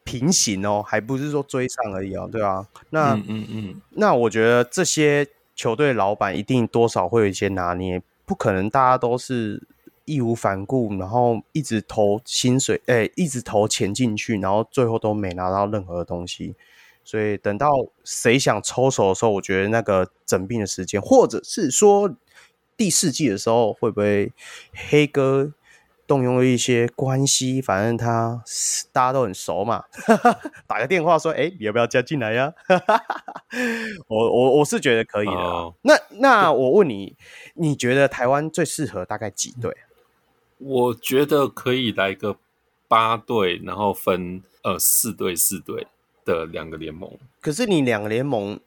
[0.04, 8.02] 平行哦，还不是说追上而已啊，对啊，那嗯嗯嗯，那我觉得这些球队老板一定多少会有一些拿捏。
[8.28, 9.66] 不可能，大家都是
[10.04, 16.56] 义无反顾，然后一直投薪水，哎、一直投钱进去，然后最后都没拿到任何的东西。
[17.06, 17.70] 所以等到
[18.04, 22.14] 谁想抽手的时候，我觉得那个整病的时间，或者是说
[22.76, 24.34] 第四季的时候，会不会
[24.74, 25.54] 黑哥？
[26.08, 28.42] 动用了一些关系，反正他
[28.94, 29.84] 大家都很熟嘛，
[30.66, 32.54] 打个电话说：“哎、欸，你要不要加进来 呀？”
[34.08, 35.34] 我我我是觉得可以的。
[35.34, 35.74] Oh.
[35.82, 37.16] 那那我问你，
[37.56, 39.76] 你觉得台湾最适合大概几队？
[40.60, 42.38] 我觉得可以来个
[42.88, 45.86] 八队，然后分呃四队四队
[46.26, 47.12] 的两个联盟。
[47.42, 48.60] 可是你两个联盟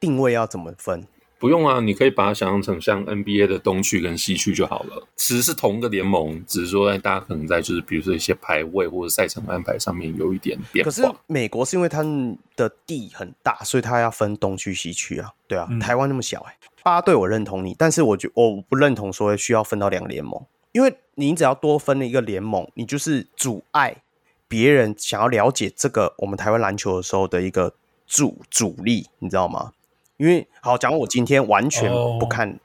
[0.00, 1.06] 定位要怎么分？
[1.38, 5.06] 不用啊，你可以把它想象成像 NBA 的东区跟西区就好了。
[5.16, 10.90] 其实是同一个联盟，只是说大家可能在就是比如说一些排位或者赛程安排上面有一点变化。
[10.90, 15.30] 可是美国是因为他们的地很大，所以它要分东区西区啊。
[15.46, 24.02] 对啊，嗯、台湾那么小哎、欸，八队我认同你，但是我觉我不认同说需要分到两个联盟，因为你只要多分了一个联盟，你就是阻碍
[24.48, 27.74] 别人想要了解这个我们台湾篮球的时候的一个
[28.06, 29.72] 主主力，你知道吗？
[30.18, 32.58] 因为好，假如我今天完全不看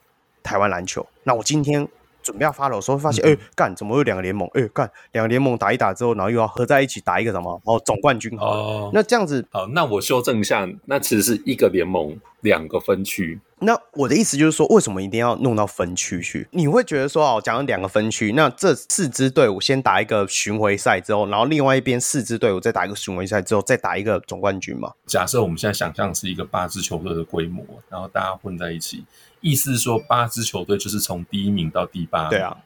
[0.43, 1.09] 台湾篮球，oh.
[1.23, 1.87] 那我今天
[2.23, 4.47] 准备要发的时候，发现哎，干、欸、怎么会有两个联盟？
[4.53, 7.61] 哎、欸，干两个联盟打一打之后，然后又要合在一起打一个什么？
[7.65, 8.35] 哦，总冠军。
[8.39, 13.39] 哦，那这样子，好，那我修正一下，那其实是一个联盟两个分区。
[13.59, 16.45] 那我的意思就是说，为什么一定要弄到分区去？
[16.51, 24.91] 你会觉得说，哦，讲了两个分区，那这四支队伍先打一个巡回赛之后，然后另外一边四支队伍再打一个巡回赛之后，再打一个总冠军嘛？
[25.05, 29.05] 假设我们现在想象是一个八支球队的规模，然后大家混在一起，
[29.43, 32.29] 意思是说八支球队就是从第一名到第八名。
[32.31, 32.57] 对啊。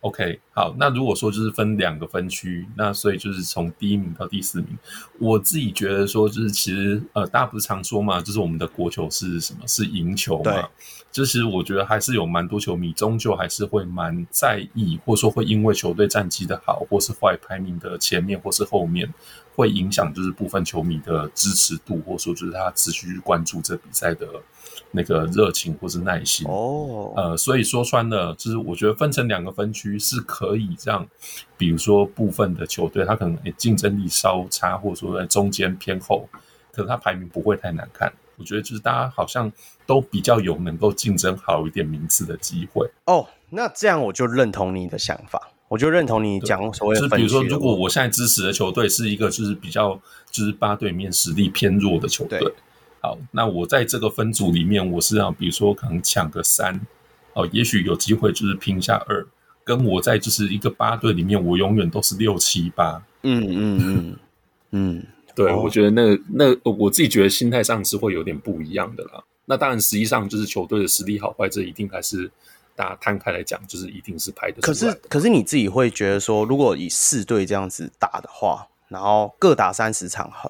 [0.00, 4.76] OK，好，那如果说就是分两个分区，那所以就是从第一名到第四名，
[5.20, 9.60] 我自己觉得说就是其实呃，大家不是常说嘛，就是我们的国球是什么？
[9.68, 10.68] 是赢球嘛？
[11.12, 19.08] 就其实我觉得还是有蛮多球迷终究还是会蛮在意，或者说会因为球队战绩的好或是坏，排名的前面或是后面，
[19.54, 24.26] 会影响就是部分球迷的支持度，或者说就是他持续关注这比赛的。
[24.92, 31.06] 那个热情或是耐心哦，呃，所以说穿了，就是我觉得分成两个分区是可以让，
[31.56, 36.28] 比如说部分的球队，他可能竞争力稍差，或者说在中间偏后，
[36.70, 38.12] 可是他排名不会太难看。
[38.36, 39.50] 我觉得就是大家好像
[39.86, 42.86] 都比较有能够竞争好一点名次的机会。
[43.06, 46.96] 哦，那这样我就认同你的想法，我就认同你讲所谓。
[46.96, 49.98] 就是比如说，如果我现在支持的球队是一个就是比较
[50.30, 52.40] 就是八队里面实力偏弱的球队。
[53.02, 56.80] 好，那我在这个分组里面，我是要比如说可能抢个三，
[57.32, 59.26] 哦，也许有机会就是拼一下二，
[59.64, 63.02] 跟我在就是一个八队里面，我永远都是六七八。
[63.22, 64.16] 嗯嗯嗯
[64.70, 69.24] 嗯， 对，哦、我觉得那那我自己觉得心态上是会有点不一样的啦。
[69.46, 72.30] 那当然，实际上就是球队的实力好坏，这一定还是
[72.76, 74.60] 大家摊开来讲，就是一定是排的。
[74.60, 80.48] 可是可是你自己会觉得说，如果以四队这样子打的话，然后各打三十场合。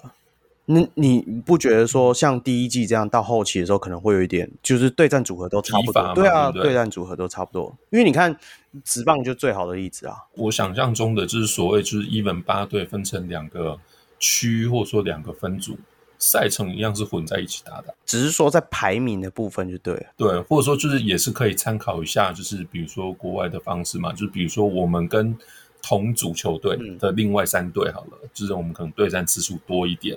[0.64, 6.14] 那你不觉得说像第一季这样到后期的时候，可能会有一点，就是对战组合都差不多？
[6.14, 7.76] 对啊，对，战组合都差不多。
[7.90, 8.34] 因为你看
[8.84, 10.14] 直棒就最好的例子啊。
[10.34, 13.78] 我想象中的就是所谓就是 even 八队分成两个
[14.20, 15.76] 区，或者说两个分组，
[16.16, 20.06] 赛程一样是混在一起打的，只是说在排名的部分就对了。
[20.16, 25.36] 对，或者说就是也是可以参考一下，就是比如说国外的方式嘛，就是比如说我们跟
[25.82, 30.16] 同组球队的另外三队好了，嗯、就是我们可能对战次数多一点。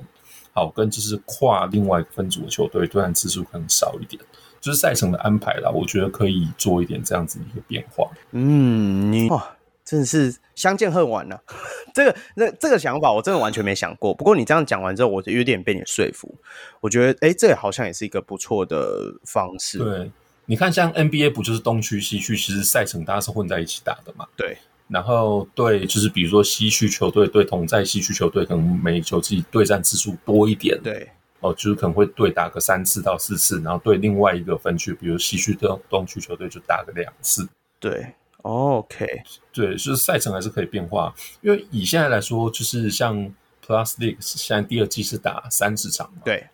[0.56, 4.24] 好，跟就是跨另外分组的球队对战次数可能少一点，
[4.62, 5.70] 就是赛程的安排啦。
[5.70, 8.10] 我觉得可以做一点这样子的一个变化。
[8.32, 9.54] 嗯，你哇，
[9.84, 11.44] 真的是相见恨晚了。
[11.94, 14.14] 这个那这个想法我真的完全没想过。
[14.14, 16.34] 不过你这样讲完之后，我就有点被你说服。
[16.80, 19.78] 我觉得，哎，这好像也是一个不错的方式。
[19.78, 20.10] 对，
[20.46, 24.26] 你看，像 NBA 不就是东区西区，其实赛程大家是混在一起打的嘛？
[24.38, 24.58] 对。
[24.88, 30.80] 然后对，就是比如说西区球队对同在西区球队，可能每球自己对战次数多一点。
[30.84, 31.10] 对，
[31.40, 37.50] 哦，就是可能会对打个三次到四次，然后对另外一个分区，比如西区的东区球队就打个两次。
[37.80, 38.06] 对
[38.44, 39.08] ，OK，
[39.52, 41.12] 对，就是赛程还是可以变化。
[41.42, 43.18] 因为以现在来说，就是像
[43.66, 46.22] Plus League 现在第二季是打三十场嘛。
[46.24, 46.48] 对，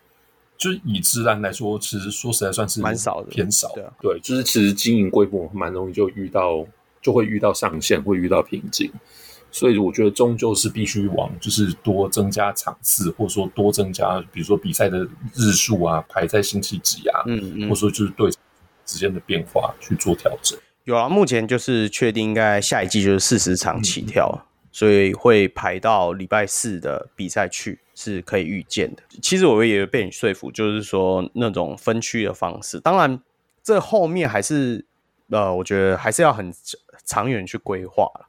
[0.58, 3.74] 就是以职篮来说，其实说实在算是蛮少的，偏少。
[4.00, 6.66] 对，就是其实经营规模蛮容易就遇到。
[7.02, 8.92] 就会遇到上限，会遇到瓶颈，
[9.52, 15.06] 所以我觉得终究是必须往就是多增加场次，或者说多增加，比如说比赛的
[15.36, 18.30] 日数啊，排在星期几啊，嗯嗯，或者说就是对
[18.86, 20.58] 之间的变化去做调整。
[20.86, 29.04] 有啊，目前就是确定应该下一季就是四十场起跳，嗯，所以会排到礼拜四的比赛去是可以预见的。
[29.22, 33.22] 其实我也被你说服，就是说那种分区的方式，当然
[33.62, 34.86] 这后面还是
[35.30, 36.54] 呃，我觉得还是要很。
[37.06, 38.28] 长远去规划了，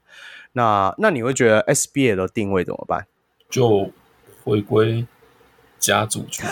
[0.53, 3.07] 那那你会觉得 SBA 的定位怎么办？
[3.49, 3.91] 就
[4.45, 5.07] 回归
[5.79, 6.43] 甲组去。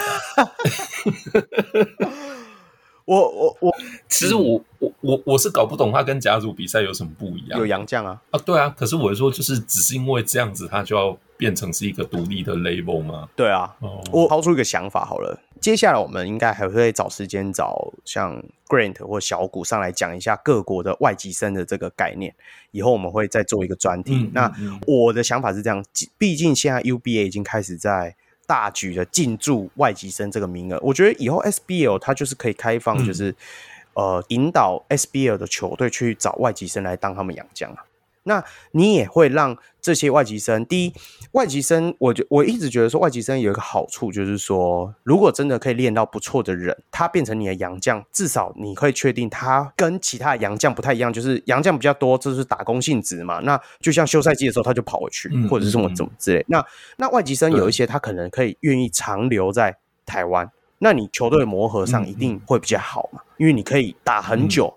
[3.05, 3.75] 我 我我，
[4.09, 7.59] 其实我我我我是搞不懂他跟甲组比赛有什么不一样。
[7.59, 8.69] 有洋将啊啊，对啊。
[8.77, 13.29] 可是我是说，就是只是因为这样子，他就要变成是一个独立的 label 吗？
[13.35, 13.75] 对啊。
[13.81, 15.41] 哦，我抛出一个想法好了。
[15.61, 22.35] 接下来我们应该还会找时间找像 Grant 或小谷上来讲一下各国的外籍生的这个概念。
[22.71, 24.15] 以后我们会再做一个专题。
[24.15, 24.53] 嗯、那
[24.87, 25.85] 我的想法是这样，
[26.17, 28.17] 毕竟现在 UBA 已经开始在
[28.47, 30.81] 大举的进驻外籍生这个名额。
[30.83, 33.37] 我觉得以后 SBL 它就是可以开放，就是、嗯、
[33.95, 37.85] 呃引导 SBL 的球队去找外籍生来当他们养将啊。
[38.25, 40.93] 那你也会让这些外籍生，第一，
[41.33, 53.41] 外籍生，我觉我一直觉得说外籍生有一个好处，就是说，如果真的可以练到不错的人，他变成你的洋将，至少你可以确定他跟其他洋将不太一样，就是洋将比较多，这是打工性质嘛。
[53.41, 56.45] 那就像休赛季的时候，他就跑回去，或者是什么怎么之类。
[56.49, 56.65] 那
[56.99, 64.77] 那外籍生有一些，他可能可以愿意长留在台湾，那你球队的磨合上一定会比较好嘛，因为你可以打很久。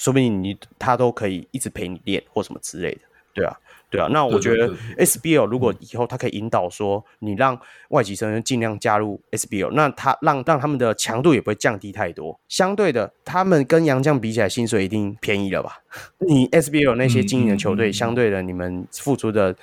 [0.00, 3.00] 说不定你他都可以一直陪你练或什么之类的，
[3.34, 3.54] 对啊，
[3.90, 4.08] 对啊。
[4.10, 7.60] 那我觉得 SBL 如果以后他可以引导说，你让
[7.90, 12.40] 外籍生尽量加入 SBL，那他让让他们的强度也不会降低太多。
[12.48, 15.82] 相对的，他们跟洋将比起来，薪水一定便宜了吧？
[16.26, 19.54] 你 SBL 那些经营的球队，相对的，你们付出的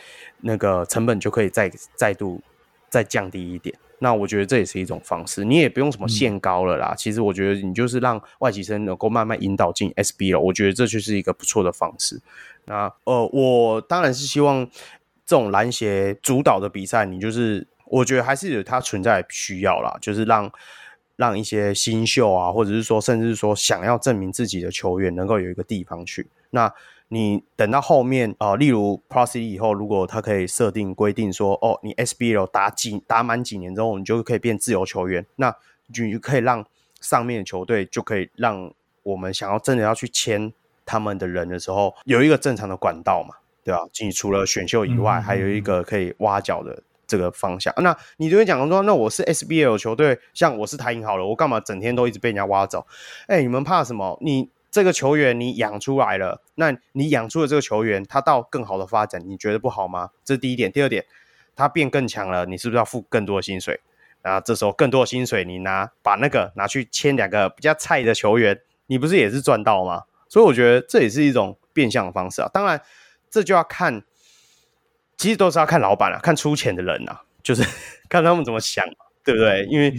[0.41, 2.39] 那个成本就可以再再度
[2.91, 3.75] 再降低一点。
[3.99, 6.93] 那我觉得这也是一种方式，你也不用什么限高了啦。
[6.93, 12.21] 嗯、其实我觉得你就是让外籍生能够慢慢引导进 SBL，我觉得这就是一个不错的方式。
[12.65, 14.65] 那呃，我当然是希望
[15.25, 20.51] 这种篮协主导的比赛，你就是我觉得还是有它存在需要啦，就是让
[21.15, 26.27] 让一些新秀啊，或者是说甚至是说想要证明自己的球员能够有一个地方去。
[26.51, 26.71] 那
[27.09, 35.55] 你等到后面啊、例如 Plus 以后，如果他可以设定规定说，哦，你 SBL 打几打满几年之后，你就可以变自由球员，那
[35.87, 36.65] 你就可以让
[36.99, 38.73] 上面的球队就可以让
[39.03, 40.51] 我们想要真的要去签
[40.85, 43.87] 他们的人的时候，有一个正常的管道嘛，对吧？
[44.01, 47.73] 你除了选秀以外，还有一个可以挖角的这个方向。
[47.77, 52.85] 那你就会讲说，那我是 SBL 球队，像我是台银好了，我干嘛整天都一直被人家挖走？
[53.27, 54.17] 哎，你们怕什么？
[54.19, 54.49] 你。
[54.69, 60.11] 这个球员你养出来了，那你养出了这个球员，他到更好的发展，你觉得不好吗？
[60.23, 60.71] 这是第一点。
[60.71, 61.05] 第二点，
[61.55, 63.79] 他变更强了，你是不是要付更多的薪水？
[64.21, 70.03] 啊，这时候更多的薪水，你拿把那个拿去签两个比较菜的球员，你不是也是赚到吗？
[70.27, 72.49] 所以我觉得这也是一种变相的方式啊。
[72.53, 72.81] 当然，
[73.29, 74.03] 这就要看，
[75.15, 77.63] 其实都是要看老板啊，看出钱的人啊，就是
[78.09, 78.85] 看他们怎么想，
[79.23, 79.65] 对不对？
[79.65, 79.93] 因为。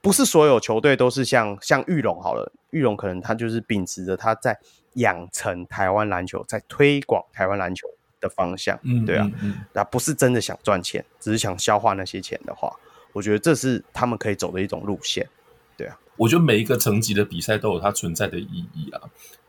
[0.00, 4.58] 不是所有球队都是像像玉龙好了，玉龙可能他就是秉持着他在
[4.94, 7.88] 养成台湾篮球，在推广台湾篮球
[8.20, 9.30] 的方向，嗯，对啊，
[9.72, 12.72] 那不是真的想赚钱，只是想消化那些钱的话，
[13.12, 15.28] 我觉得这是他们可以走的一种路线，
[15.76, 15.98] 对啊。
[16.16, 19.00] 我觉得每一个层级的比赛都有它存在的意义啊。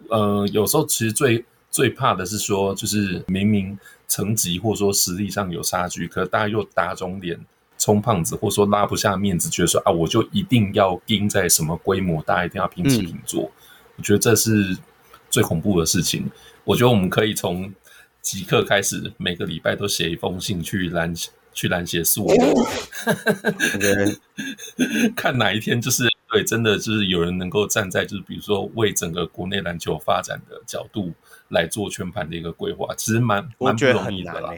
[0.10, 3.78] 呃，有时候其实最最怕的是说，就是明明
[4.08, 7.40] 层级或者说实力上有差距，可是大家又打肿脸
[7.90, 13.46] 充胖子，或者说拉不下面子，觉得说啊，我就一定要盯在什么规模，大家一定要平起平坐。
[13.46, 13.52] 嗯、
[13.98, 14.78] 我觉得这是
[15.32, 16.30] 最恐怖的事情。
[16.66, 17.74] 我觉得我们可以从
[18.22, 21.12] 即刻开始，每个礼拜都写一封信去篮
[21.52, 22.34] 去篮协诉我，
[25.16, 26.08] 看哪一天就是。
[26.32, 31.12] 对，真的就是有人能够站在，就是比如说为整个国内篮球发展的角度
[31.48, 34.54] 来做全盘的一个规划，其实蛮蛮不容易的啦。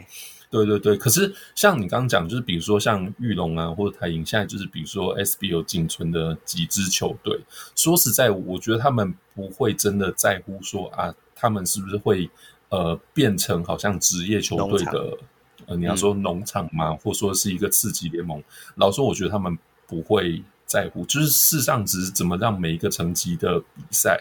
[0.52, 7.40] 对对对，可是像你刚刚讲，就是比如说像玉龙啊，或者台银，现在就是比如说 SBL 仅存的几支球队，
[7.74, 12.30] 说实在，我觉得他们不会真的在乎说啊，他们是不是会
[12.68, 15.18] 呃变成好像职业球队的
[15.66, 18.40] 呃，你要说农场嘛，嗯、或说是一个次级联盟。
[18.76, 19.58] 老实说，我觉得他们
[19.88, 20.42] 不会。
[20.64, 24.18] 在乎就是事实上，只是怎么让每一个层级的比赛，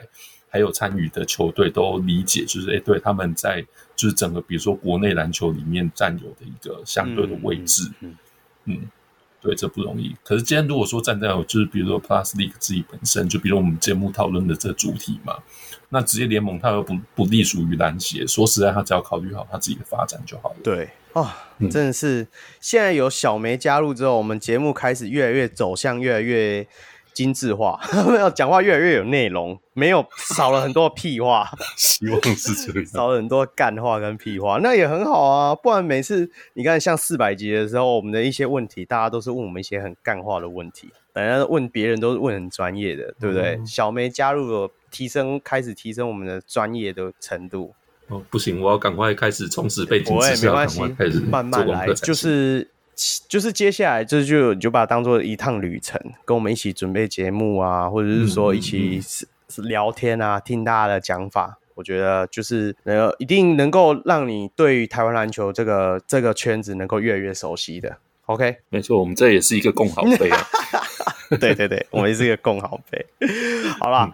[0.52, 3.66] 还有参与的球队都理解，就是诶、欸，对他们在
[3.96, 8.16] 就是整个比如说国内篮球里面占有的一个相对的位置，嗯，
[8.66, 8.78] 嗯，
[9.42, 10.14] 对，这不容易。
[10.24, 15.38] 可是今天如果说站在就是比如说 Plus League 自己本身，就比如我们节目讨论的这主题嘛。
[15.94, 20.56] 那职业联盟它又不不隶属于篮协，说实在，他只要考虑好他自己的发展就好了。
[20.64, 21.30] 对哦，
[21.70, 22.28] 真的是、嗯、
[22.62, 26.66] 现在有小梅加入之后，我们节目开始越来越走向越来越
[27.14, 31.50] 精致化， 没有讲话越来越有内容，没有少了很多屁话。
[31.78, 35.56] 希望是这样， 少了很多干话跟屁话，那也很好啊。
[35.56, 43.56] 不然每次你看像四百集的时候，我们的一些问题，大家都是问我们一些很干话的问题，反正问别人都是问很专业的，对不对？
[43.56, 44.72] 嗯、小梅加入了。
[44.92, 47.74] 提升，开始提升我们的专业的程度。
[48.10, 51.88] 哦，不行，我要赶快开始充实背景知识，没关系，开始慢慢来。
[51.94, 52.70] 就是
[53.28, 59.02] 就是接下来这就你就把它当做一趟旅程，跟我们一起准备节目啊，或者是说一起
[59.58, 61.58] 聊天啊，听大家的讲法。
[61.74, 67.98] 我觉得就是呃，一定能够让你对于台湾篮球这个这个圈子能够越来越熟悉的。
[68.26, 70.48] OK，没错，我们这也是一个共好杯啊。
[71.40, 73.06] 对对对，我们也是一个共好杯。
[73.80, 74.06] 好了。
[74.06, 74.14] 嗯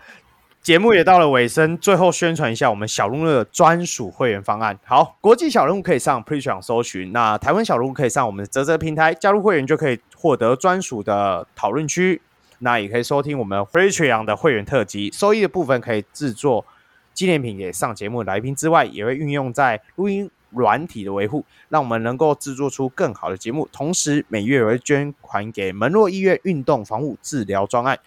[0.67, 4.77] 节目也到了尾声，最后宣传一下我们小鹿的专属会员方案。
[4.83, 12.21] 好，国际小人物可以上 Patreon 搜寻，那台湾小鹿可以上我们的泽泽平台加入会员，就可以获得专属的讨论区。
[12.59, 16.65] 那也可以收听我们 Patreon 的会员特辑，收益的部分可以制作
[17.13, 23.69] 纪念品给上节目的来宾之外，也会运用在录音软体的维护，让我们能够制作出更好的节目。
[23.71, 27.97] 同时，每月也会捐款给门诺医院运动防护治疗专案。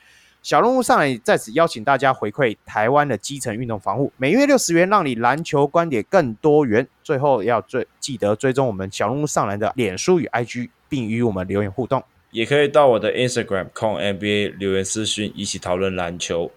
[0.43, 6.89] 小人物上来在此邀请大家回馈台湾的基层运动防护，每月六十元，让你篮球观点更多元。
[7.03, 16.51] 最后要追记得追踪我们小人物上来的脸书与 IG，并与我们留言互动，也可以到我的 Instagram con NBA 留言私讯，一起讨论篮球。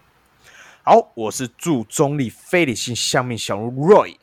[0.83, 4.15] 好，我是祝中立非理性相面小人物 Roy，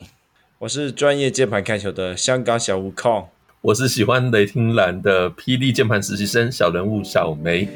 [0.57, 3.27] 我是专业键盘看球的香港小吴 Con，
[3.61, 7.69] 我是喜欢雷霆蓝的霹雳键盘实习生小人物小梅。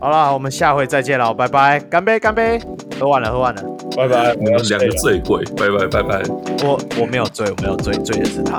[0.00, 2.60] 好了，我们下回再见了，拜拜，干杯，干杯，
[3.00, 3.62] 喝完了，喝完了，
[3.96, 6.22] 拜拜，我们两个醉鬼，拜拜，拜拜，
[6.64, 8.56] 我我没有醉，我没有醉，醉的是他。